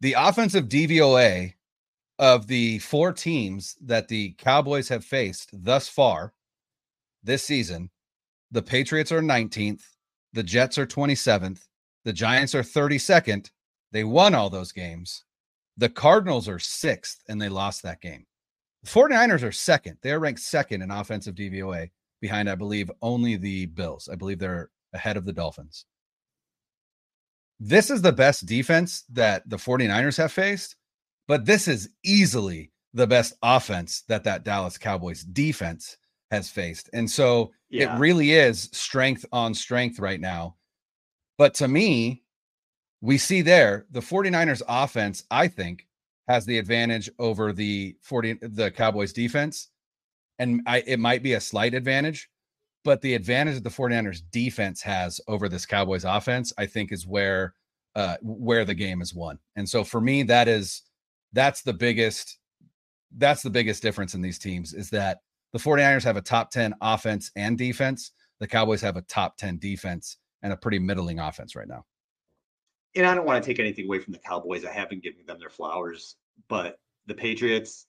The 0.00 0.14
offensive 0.14 0.68
DVOA 0.68 1.52
of 2.20 2.46
the 2.46 2.78
four 2.80 3.14
teams 3.14 3.76
that 3.80 4.06
the 4.06 4.32
Cowboys 4.32 4.90
have 4.90 5.04
faced 5.04 5.48
thus 5.54 5.88
far 5.88 6.34
this 7.24 7.42
season, 7.42 7.88
the 8.50 8.60
Patriots 8.60 9.10
are 9.10 9.22
19th, 9.22 9.82
the 10.34 10.42
Jets 10.42 10.76
are 10.76 10.86
27th, 10.86 11.62
the 12.04 12.12
Giants 12.12 12.54
are 12.54 12.62
32nd. 12.62 13.50
They 13.92 14.04
won 14.04 14.34
all 14.34 14.50
those 14.50 14.70
games. 14.70 15.24
The 15.78 15.88
Cardinals 15.88 16.46
are 16.46 16.58
sixth, 16.58 17.22
and 17.28 17.40
they 17.40 17.48
lost 17.48 17.82
that 17.82 18.02
game. 18.02 18.26
The 18.82 18.90
49ers 18.90 19.42
are 19.42 19.52
second. 19.52 19.96
They're 20.02 20.20
ranked 20.20 20.40
second 20.40 20.82
in 20.82 20.90
offensive 20.90 21.34
DVOA 21.34 21.90
behind, 22.20 22.50
I 22.50 22.54
believe, 22.54 22.90
only 23.00 23.36
the 23.36 23.66
Bills. 23.66 24.10
I 24.12 24.14
believe 24.14 24.38
they're 24.38 24.70
ahead 24.92 25.16
of 25.16 25.24
the 25.24 25.32
Dolphins. 25.32 25.86
This 27.58 27.90
is 27.90 28.02
the 28.02 28.12
best 28.12 28.44
defense 28.44 29.04
that 29.10 29.48
the 29.48 29.56
49ers 29.56 30.18
have 30.18 30.32
faced, 30.32 30.76
but 31.30 31.46
this 31.46 31.68
is 31.68 31.90
easily 32.02 32.72
the 32.92 33.06
best 33.06 33.34
offense 33.40 34.02
that 34.08 34.24
that 34.24 34.42
Dallas 34.42 34.76
Cowboys 34.76 35.22
defense 35.22 35.96
has 36.32 36.50
faced. 36.50 36.90
And 36.92 37.08
so 37.08 37.52
yeah. 37.68 37.94
it 37.94 38.00
really 38.00 38.32
is 38.32 38.68
strength 38.72 39.24
on 39.30 39.54
strength 39.54 40.00
right 40.00 40.20
now. 40.20 40.56
But 41.38 41.54
to 41.54 41.68
me, 41.68 42.24
we 43.00 43.16
see 43.16 43.42
there 43.42 43.86
the 43.92 44.00
49ers 44.00 44.62
offense, 44.68 45.22
I 45.30 45.46
think, 45.46 45.86
has 46.26 46.46
the 46.46 46.58
advantage 46.58 47.08
over 47.20 47.52
the 47.52 47.94
40 48.02 48.40
the 48.42 48.72
Cowboys 48.72 49.12
defense. 49.12 49.68
And 50.40 50.62
I 50.66 50.82
it 50.84 50.98
might 50.98 51.22
be 51.22 51.34
a 51.34 51.40
slight 51.40 51.74
advantage, 51.74 52.28
but 52.82 53.02
the 53.02 53.14
advantage 53.14 53.54
that 53.54 53.62
the 53.62 53.70
49ers 53.70 54.22
defense 54.32 54.82
has 54.82 55.20
over 55.28 55.48
this 55.48 55.64
Cowboys 55.64 56.04
offense, 56.04 56.52
I 56.58 56.66
think 56.66 56.90
is 56.90 57.06
where 57.06 57.54
uh 57.94 58.16
where 58.20 58.64
the 58.64 58.74
game 58.74 59.00
is 59.00 59.14
won. 59.14 59.38
And 59.54 59.68
so 59.68 59.84
for 59.84 60.00
me, 60.00 60.24
that 60.24 60.48
is 60.48 60.82
that's 61.32 61.62
the 61.62 61.72
biggest 61.72 62.38
that's 63.16 63.42
the 63.42 63.50
biggest 63.50 63.82
difference 63.82 64.14
in 64.14 64.22
these 64.22 64.38
teams 64.38 64.72
is 64.72 64.90
that 64.90 65.18
the 65.52 65.58
49ers 65.58 66.04
have 66.04 66.16
a 66.16 66.22
top 66.22 66.50
10 66.50 66.74
offense 66.80 67.32
and 67.34 67.58
defense. 67.58 68.12
The 68.38 68.46
Cowboys 68.46 68.80
have 68.82 68.96
a 68.96 69.02
top 69.02 69.36
10 69.36 69.58
defense 69.58 70.18
and 70.42 70.52
a 70.52 70.56
pretty 70.56 70.78
middling 70.78 71.18
offense 71.18 71.56
right 71.56 71.66
now 71.66 71.84
and 72.96 73.06
I 73.06 73.14
don't 73.14 73.26
want 73.26 73.42
to 73.42 73.48
take 73.48 73.60
anything 73.60 73.86
away 73.86 73.98
from 73.98 74.12
the 74.12 74.18
Cowboys. 74.18 74.64
I 74.64 74.72
have 74.72 74.88
been 74.88 75.00
giving 75.00 75.24
them 75.26 75.38
their 75.38 75.50
flowers, 75.50 76.16
but 76.48 76.78
the 77.06 77.14
Patriots, 77.14 77.86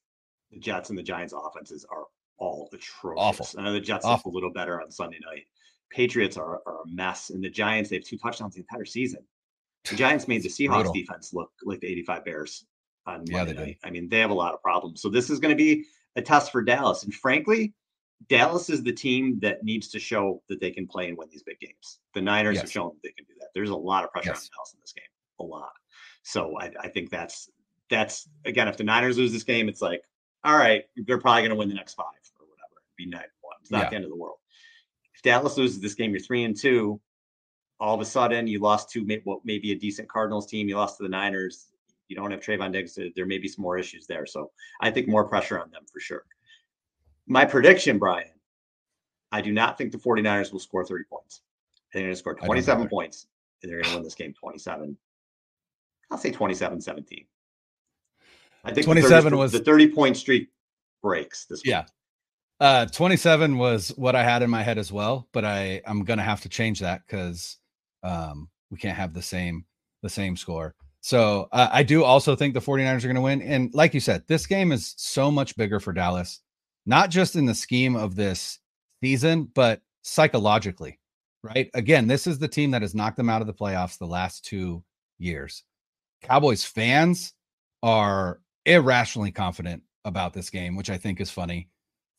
the 0.51 0.59
Jets, 0.59 0.89
and 0.89 0.97
the 0.97 1.03
Giants 1.03 1.33
offenses 1.33 1.85
are 1.89 2.05
all 2.37 2.69
atrocious. 2.73 3.21
Awful. 3.21 3.47
I 3.57 3.63
know 3.63 3.73
the 3.73 3.79
Jets 3.79 4.05
look 4.05 4.25
a 4.25 4.29
little 4.29 4.51
better 4.51 4.81
on 4.81 4.91
Sunday 4.91 5.19
night. 5.25 5.43
Patriots 5.89 6.37
are, 6.37 6.61
are 6.65 6.81
a 6.83 6.87
mess, 6.87 7.31
and 7.31 7.43
the 7.43 7.49
Giants 7.49 7.89
they 7.89 7.97
have 7.97 8.05
two 8.05 8.17
touchdowns 8.17 8.55
the 8.55 8.61
entire 8.61 8.85
season. 8.85 9.23
The 9.89 9.95
Giants 9.95 10.27
made 10.27 10.43
the 10.43 10.49
Seahawks 10.49 10.83
Brutal. 10.83 10.93
defense 10.93 11.33
look 11.33 11.51
like 11.63 11.79
the 11.79 11.87
85 11.87 12.25
Bears 12.25 12.65
on 13.05 13.25
yeah, 13.25 13.37
Monday 13.37 13.53
night. 13.53 13.77
I 13.83 13.89
mean, 13.89 14.09
they 14.09 14.19
have 14.19 14.29
a 14.29 14.35
lot 14.35 14.53
of 14.53 14.61
problems. 14.61 15.01
So 15.01 15.09
this 15.09 15.29
is 15.29 15.39
going 15.39 15.55
to 15.55 15.63
be 15.63 15.85
a 16.15 16.21
test 16.21 16.51
for 16.51 16.61
Dallas. 16.61 17.03
And 17.03 17.13
frankly, 17.13 17.73
Dallas 18.29 18.69
is 18.69 18.83
the 18.83 18.93
team 18.93 19.39
that 19.41 19.63
needs 19.63 19.87
to 19.89 19.99
show 19.99 20.41
that 20.49 20.59
they 20.59 20.71
can 20.71 20.87
play 20.87 21.07
and 21.07 21.17
win 21.17 21.29
these 21.31 21.43
big 21.43 21.59
games. 21.59 21.99
The 22.13 22.21
Niners 22.21 22.55
yes. 22.55 22.63
have 22.63 22.71
shown 22.71 22.91
that 22.93 23.03
they 23.03 23.11
can 23.11 23.25
do 23.25 23.33
that. 23.39 23.47
There's 23.55 23.69
a 23.69 23.75
lot 23.75 24.03
of 24.03 24.11
pressure 24.11 24.29
yes. 24.29 24.43
on 24.43 24.49
Dallas 24.57 24.73
in 24.73 24.79
this 24.81 24.93
game, 24.93 25.03
a 25.39 25.43
lot. 25.43 25.71
So 26.23 26.57
I, 26.59 26.71
I, 26.79 26.87
think 26.87 27.09
that's 27.09 27.49
that's 27.89 28.29
again, 28.45 28.67
if 28.67 28.77
the 28.77 28.83
Niners 28.83 29.17
lose 29.17 29.31
this 29.31 29.43
game, 29.43 29.67
it's 29.67 29.81
like, 29.81 30.03
all 30.43 30.57
right, 30.57 30.83
they're 30.95 31.17
probably 31.17 31.41
going 31.41 31.51
to 31.51 31.55
win 31.55 31.69
the 31.69 31.75
next 31.75 31.95
five 31.95 32.05
or 32.39 32.45
whatever. 32.45 32.73
It'd 32.73 32.97
be 32.97 33.07
nine 33.07 33.23
one. 33.41 33.55
It's 33.61 33.71
not 33.71 33.83
yeah. 33.83 33.89
the 33.89 33.95
end 33.95 34.05
of 34.05 34.11
the 34.11 34.17
world. 34.17 34.37
If 35.15 35.21
Dallas 35.23 35.57
loses 35.57 35.81
this 35.81 35.95
game, 35.95 36.11
you're 36.11 36.19
three 36.19 36.43
and 36.43 36.55
two. 36.55 36.99
All 37.79 37.95
of 37.95 38.01
a 38.01 38.05
sudden, 38.05 38.45
you 38.45 38.59
lost 38.59 38.91
to 38.91 39.21
what 39.23 39.43
may 39.43 39.57
be 39.57 39.71
a 39.71 39.75
decent 39.75 40.07
Cardinals 40.07 40.45
team. 40.45 40.69
You 40.69 40.77
lost 40.77 40.97
to 40.97 41.03
the 41.03 41.09
Niners. 41.09 41.70
You 42.11 42.17
don't 42.17 42.31
have 42.31 42.41
Trevon 42.41 42.71
Diggs. 42.71 42.99
There 43.15 43.25
may 43.25 43.39
be 43.39 43.47
some 43.47 43.63
more 43.63 43.77
issues 43.77 44.05
there. 44.05 44.25
So 44.25 44.51
I 44.81 44.91
think 44.91 45.07
more 45.07 45.27
pressure 45.27 45.59
on 45.59 45.71
them 45.71 45.83
for 45.91 45.99
sure 45.99 46.25
my 47.31 47.45
prediction, 47.45 47.97
Brian, 47.97 48.27
I 49.31 49.41
do 49.41 49.53
not 49.53 49.77
think 49.77 49.93
the 49.93 49.97
49ers 49.97 50.51
will 50.51 50.59
score 50.59 50.85
30 50.85 51.05
points. 51.05 51.41
They're 51.93 52.03
going 52.03 52.13
to 52.13 52.17
score 52.17 52.35
27 52.35 52.89
points 52.89 53.27
and 53.63 53.71
they're 53.71 53.81
going 53.81 53.91
to 53.91 53.95
win 53.97 54.03
this 54.03 54.15
game 54.15 54.33
27. 54.33 54.97
I'll 56.11 56.17
say 56.17 56.31
27 56.31 56.81
17. 56.81 57.25
I 58.63 58.73
think 58.73 58.85
27 58.85 59.31
the 59.31 59.37
was 59.37 59.51
the 59.53 59.59
30 59.59 59.87
point 59.89 60.17
streak 60.17 60.49
breaks 61.01 61.45
this 61.45 61.61
yeah. 61.65 61.81
Week. 61.81 61.87
Uh, 62.59 62.85
27 62.85 63.57
was 63.57 63.89
what 63.95 64.15
I 64.15 64.23
had 64.23 64.43
in 64.43 64.49
my 64.49 64.61
head 64.61 64.77
as 64.77 64.91
well, 64.91 65.27
but 65.31 65.43
I 65.45 65.81
I'm 65.87 66.03
gonna 66.03 66.21
have 66.21 66.41
to 66.41 66.49
change 66.49 66.79
that 66.81 67.01
because 67.07 67.57
um, 68.03 68.49
we 68.69 68.77
can't 68.77 68.97
have 68.97 69.13
the 69.13 69.21
same 69.21 69.65
the 70.03 70.09
same 70.09 70.37
score. 70.37 70.75
So 71.01 71.49
uh, 71.51 71.69
I 71.71 71.83
do 71.83 72.03
also 72.03 72.35
think 72.35 72.53
the 72.53 72.59
49ers 72.59 73.03
are 73.03 73.07
going 73.07 73.15
to 73.15 73.21
win. 73.21 73.41
And 73.41 73.73
like 73.73 73.93
you 73.93 73.99
said, 73.99 74.23
this 74.27 74.45
game 74.45 74.71
is 74.71 74.93
so 74.97 75.31
much 75.31 75.57
bigger 75.57 75.79
for 75.79 75.93
Dallas, 75.93 76.41
not 76.85 77.09
just 77.09 77.35
in 77.35 77.45
the 77.45 77.55
scheme 77.55 77.95
of 77.95 78.15
this 78.15 78.59
season, 79.03 79.49
but 79.55 79.81
psychologically, 80.03 80.99
right? 81.43 81.69
Again, 81.73 82.07
this 82.07 82.27
is 82.27 82.37
the 82.37 82.47
team 82.47 82.71
that 82.71 82.83
has 82.83 82.93
knocked 82.93 83.17
them 83.17 83.29
out 83.29 83.41
of 83.41 83.47
the 83.47 83.53
playoffs 83.53 83.97
the 83.97 84.05
last 84.05 84.45
two 84.45 84.83
years. 85.17 85.63
Cowboys 86.21 86.63
fans 86.63 87.33
are 87.81 88.39
irrationally 88.67 89.31
confident 89.31 89.81
about 90.05 90.33
this 90.33 90.51
game, 90.51 90.75
which 90.75 90.91
I 90.91 90.97
think 90.97 91.19
is 91.19 91.31
funny. 91.31 91.67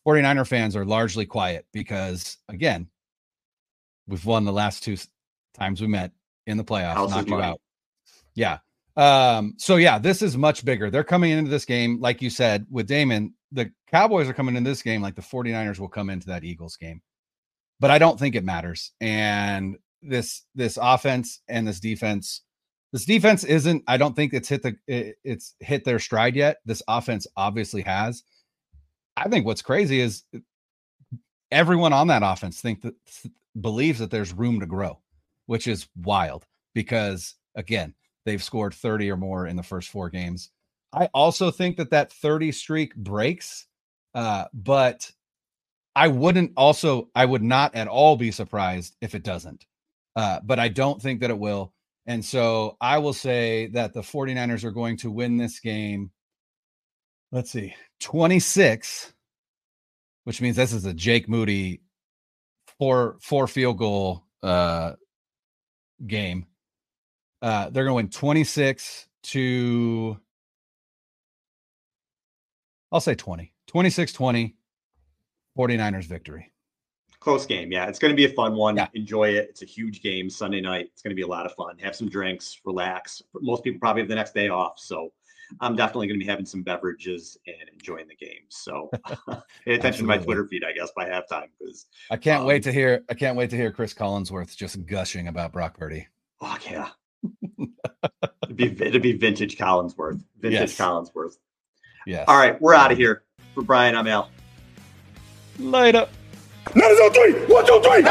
49er 0.06 0.46
fans 0.46 0.74
are 0.74 0.84
largely 0.84 1.24
quiet 1.24 1.66
because, 1.72 2.38
again, 2.48 2.88
we've 4.08 4.26
won 4.26 4.44
the 4.44 4.52
last 4.52 4.82
two 4.82 4.96
times 5.54 5.80
we 5.80 5.86
met 5.86 6.10
in 6.48 6.56
the 6.56 6.64
playoffs, 6.64 7.10
knocked 7.10 7.28
you 7.28 7.40
out. 7.40 7.60
Yeah. 8.34 8.58
Um, 8.96 9.54
so 9.58 9.76
yeah, 9.76 9.98
this 9.98 10.22
is 10.22 10.36
much 10.36 10.64
bigger. 10.64 10.90
They're 10.90 11.04
coming 11.04 11.30
into 11.30 11.50
this 11.50 11.64
game, 11.64 12.00
like 12.00 12.20
you 12.20 12.30
said, 12.30 12.66
with 12.70 12.86
Damon. 12.86 13.34
The 13.52 13.70
Cowboys 13.90 14.28
are 14.28 14.34
coming 14.34 14.56
in 14.56 14.64
this 14.64 14.82
game 14.82 15.02
like 15.02 15.14
the 15.14 15.22
49ers 15.22 15.78
will 15.78 15.88
come 15.88 16.10
into 16.10 16.26
that 16.28 16.44
Eagles 16.44 16.76
game. 16.76 17.00
But 17.80 17.90
I 17.90 17.98
don't 17.98 18.18
think 18.18 18.34
it 18.34 18.44
matters. 18.44 18.92
And 19.00 19.76
this 20.02 20.42
this 20.54 20.78
offense 20.80 21.40
and 21.48 21.66
this 21.66 21.80
defense, 21.80 22.42
this 22.92 23.04
defense 23.04 23.44
isn't, 23.44 23.82
I 23.86 23.96
don't 23.96 24.14
think 24.14 24.34
it's 24.34 24.48
hit 24.48 24.62
the 24.62 24.76
it's 24.86 25.54
hit 25.60 25.84
their 25.84 25.98
stride 25.98 26.36
yet. 26.36 26.58
This 26.64 26.82
offense 26.86 27.26
obviously 27.36 27.82
has. 27.82 28.22
I 29.16 29.28
think 29.28 29.46
what's 29.46 29.62
crazy 29.62 30.00
is 30.00 30.22
everyone 31.50 31.92
on 31.92 32.08
that 32.08 32.22
offense 32.24 32.60
think 32.60 32.82
that 32.82 32.94
believes 33.60 33.98
that 33.98 34.10
there's 34.10 34.32
room 34.32 34.60
to 34.60 34.66
grow, 34.66 34.98
which 35.46 35.66
is 35.66 35.88
wild 35.96 36.46
because 36.74 37.34
again, 37.54 37.94
they've 38.24 38.42
scored 38.42 38.74
30 38.74 39.10
or 39.10 39.16
more 39.16 39.46
in 39.46 39.56
the 39.56 39.62
first 39.62 39.88
four 39.88 40.10
games. 40.10 40.50
I 40.92 41.08
also 41.14 41.50
think 41.50 41.76
that 41.78 41.90
that 41.90 42.12
30 42.12 42.52
streak 42.52 42.94
breaks, 42.94 43.66
uh, 44.14 44.44
but 44.52 45.10
I 45.96 46.08
wouldn't 46.08 46.52
also, 46.56 47.08
I 47.14 47.24
would 47.24 47.42
not 47.42 47.74
at 47.74 47.88
all 47.88 48.16
be 48.16 48.30
surprised 48.30 48.96
if 49.00 49.14
it 49.14 49.22
doesn't. 49.22 49.64
Uh, 50.14 50.40
but 50.44 50.58
I 50.58 50.68
don't 50.68 51.00
think 51.00 51.20
that 51.20 51.30
it 51.30 51.38
will. 51.38 51.72
And 52.06 52.24
so 52.24 52.76
I 52.80 52.98
will 52.98 53.12
say 53.12 53.68
that 53.68 53.94
the 53.94 54.00
49ers 54.00 54.64
are 54.64 54.72
going 54.72 54.96
to 54.98 55.10
win 55.10 55.36
this 55.36 55.60
game. 55.60 56.10
Let's 57.30 57.50
see, 57.50 57.74
26, 58.00 59.14
which 60.24 60.40
means 60.40 60.56
this 60.56 60.72
is 60.72 60.84
a 60.84 60.92
Jake 60.92 61.28
Moody 61.28 61.80
four 62.78 63.16
four 63.20 63.46
field 63.46 63.78
goal 63.78 64.24
uh, 64.42 64.92
game. 66.06 66.46
Uh, 67.42 67.68
they're 67.70 67.84
going 67.84 67.92
to 67.92 67.94
win 67.94 68.08
26 68.08 69.08
to, 69.24 70.16
I'll 72.92 73.00
say 73.00 73.14
20, 73.14 73.52
26 73.66 74.12
20, 74.12 74.54
49ers 75.58 76.04
victory. 76.04 76.52
Close 77.18 77.44
game. 77.44 77.70
Yeah. 77.70 77.86
It's 77.86 77.98
going 77.98 78.12
to 78.12 78.16
be 78.16 78.24
a 78.24 78.34
fun 78.34 78.54
one. 78.54 78.76
Yeah. 78.76 78.88
Enjoy 78.94 79.28
it. 79.28 79.48
It's 79.50 79.62
a 79.62 79.66
huge 79.66 80.02
game 80.02 80.30
Sunday 80.30 80.60
night. 80.60 80.88
It's 80.92 81.02
going 81.02 81.10
to 81.10 81.16
be 81.16 81.22
a 81.22 81.26
lot 81.26 81.46
of 81.46 81.52
fun. 81.52 81.78
Have 81.78 81.94
some 81.94 82.08
drinks, 82.08 82.60
relax. 82.64 83.22
Most 83.40 83.62
people 83.62 83.78
probably 83.78 84.02
have 84.02 84.08
the 84.08 84.14
next 84.14 84.34
day 84.34 84.48
off. 84.48 84.78
So 84.78 85.10
I'm 85.60 85.76
definitely 85.76 86.08
going 86.08 86.18
to 86.18 86.24
be 86.24 86.30
having 86.30 86.46
some 86.46 86.62
beverages 86.62 87.36
and 87.46 87.68
enjoying 87.72 88.08
the 88.08 88.16
game. 88.16 88.42
So 88.48 88.90
pay 89.64 89.74
attention 89.74 90.04
to 90.04 90.08
my 90.08 90.18
Twitter 90.18 90.46
feed, 90.46 90.64
I 90.64 90.72
guess, 90.72 90.90
by 90.96 91.08
halftime 91.08 91.48
because 91.58 91.86
I 92.10 92.16
can't 92.16 92.42
um, 92.42 92.46
wait 92.46 92.62
to 92.64 92.72
hear. 92.72 93.04
I 93.10 93.14
can't 93.14 93.36
wait 93.36 93.50
to 93.50 93.56
hear 93.56 93.70
Cris 93.70 93.94
Collinsworth 93.94 94.56
just 94.56 94.84
gushing 94.86 95.28
about 95.28 95.52
Brock 95.52 95.76
Purdy. 95.76 96.08
Oh 96.40 96.56
yeah, 96.68 96.88
it'd 98.42 98.56
be 98.56 98.66
it'd 98.66 99.02
be 99.02 99.12
vintage 99.12 99.56
Collinsworth, 99.56 100.22
vintage 100.38 100.60
yes. 100.60 100.78
Collinsworth. 100.78 101.36
Yes. 102.06 102.24
All 102.28 102.36
right, 102.36 102.60
we're 102.60 102.74
out 102.74 102.92
of 102.92 102.98
here. 102.98 103.22
For 103.54 103.62
Brian, 103.62 103.94
I'm 103.94 104.06
Al. 104.06 104.30
Later. 105.58 106.08
Nine, 106.74 106.96
zero, 106.96 107.10
three. 107.10 107.32
One, 107.46 107.66
two, 107.66 107.80
three. 107.82 108.02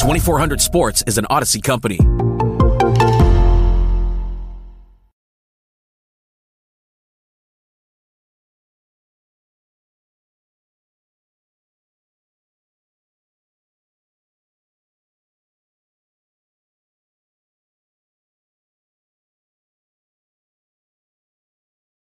Twenty 0.00 0.20
four 0.20 0.38
hundred 0.38 0.60
Sports 0.60 1.02
is 1.06 1.18
an 1.18 1.24
Audacy 1.30 1.62
company. 1.62 1.98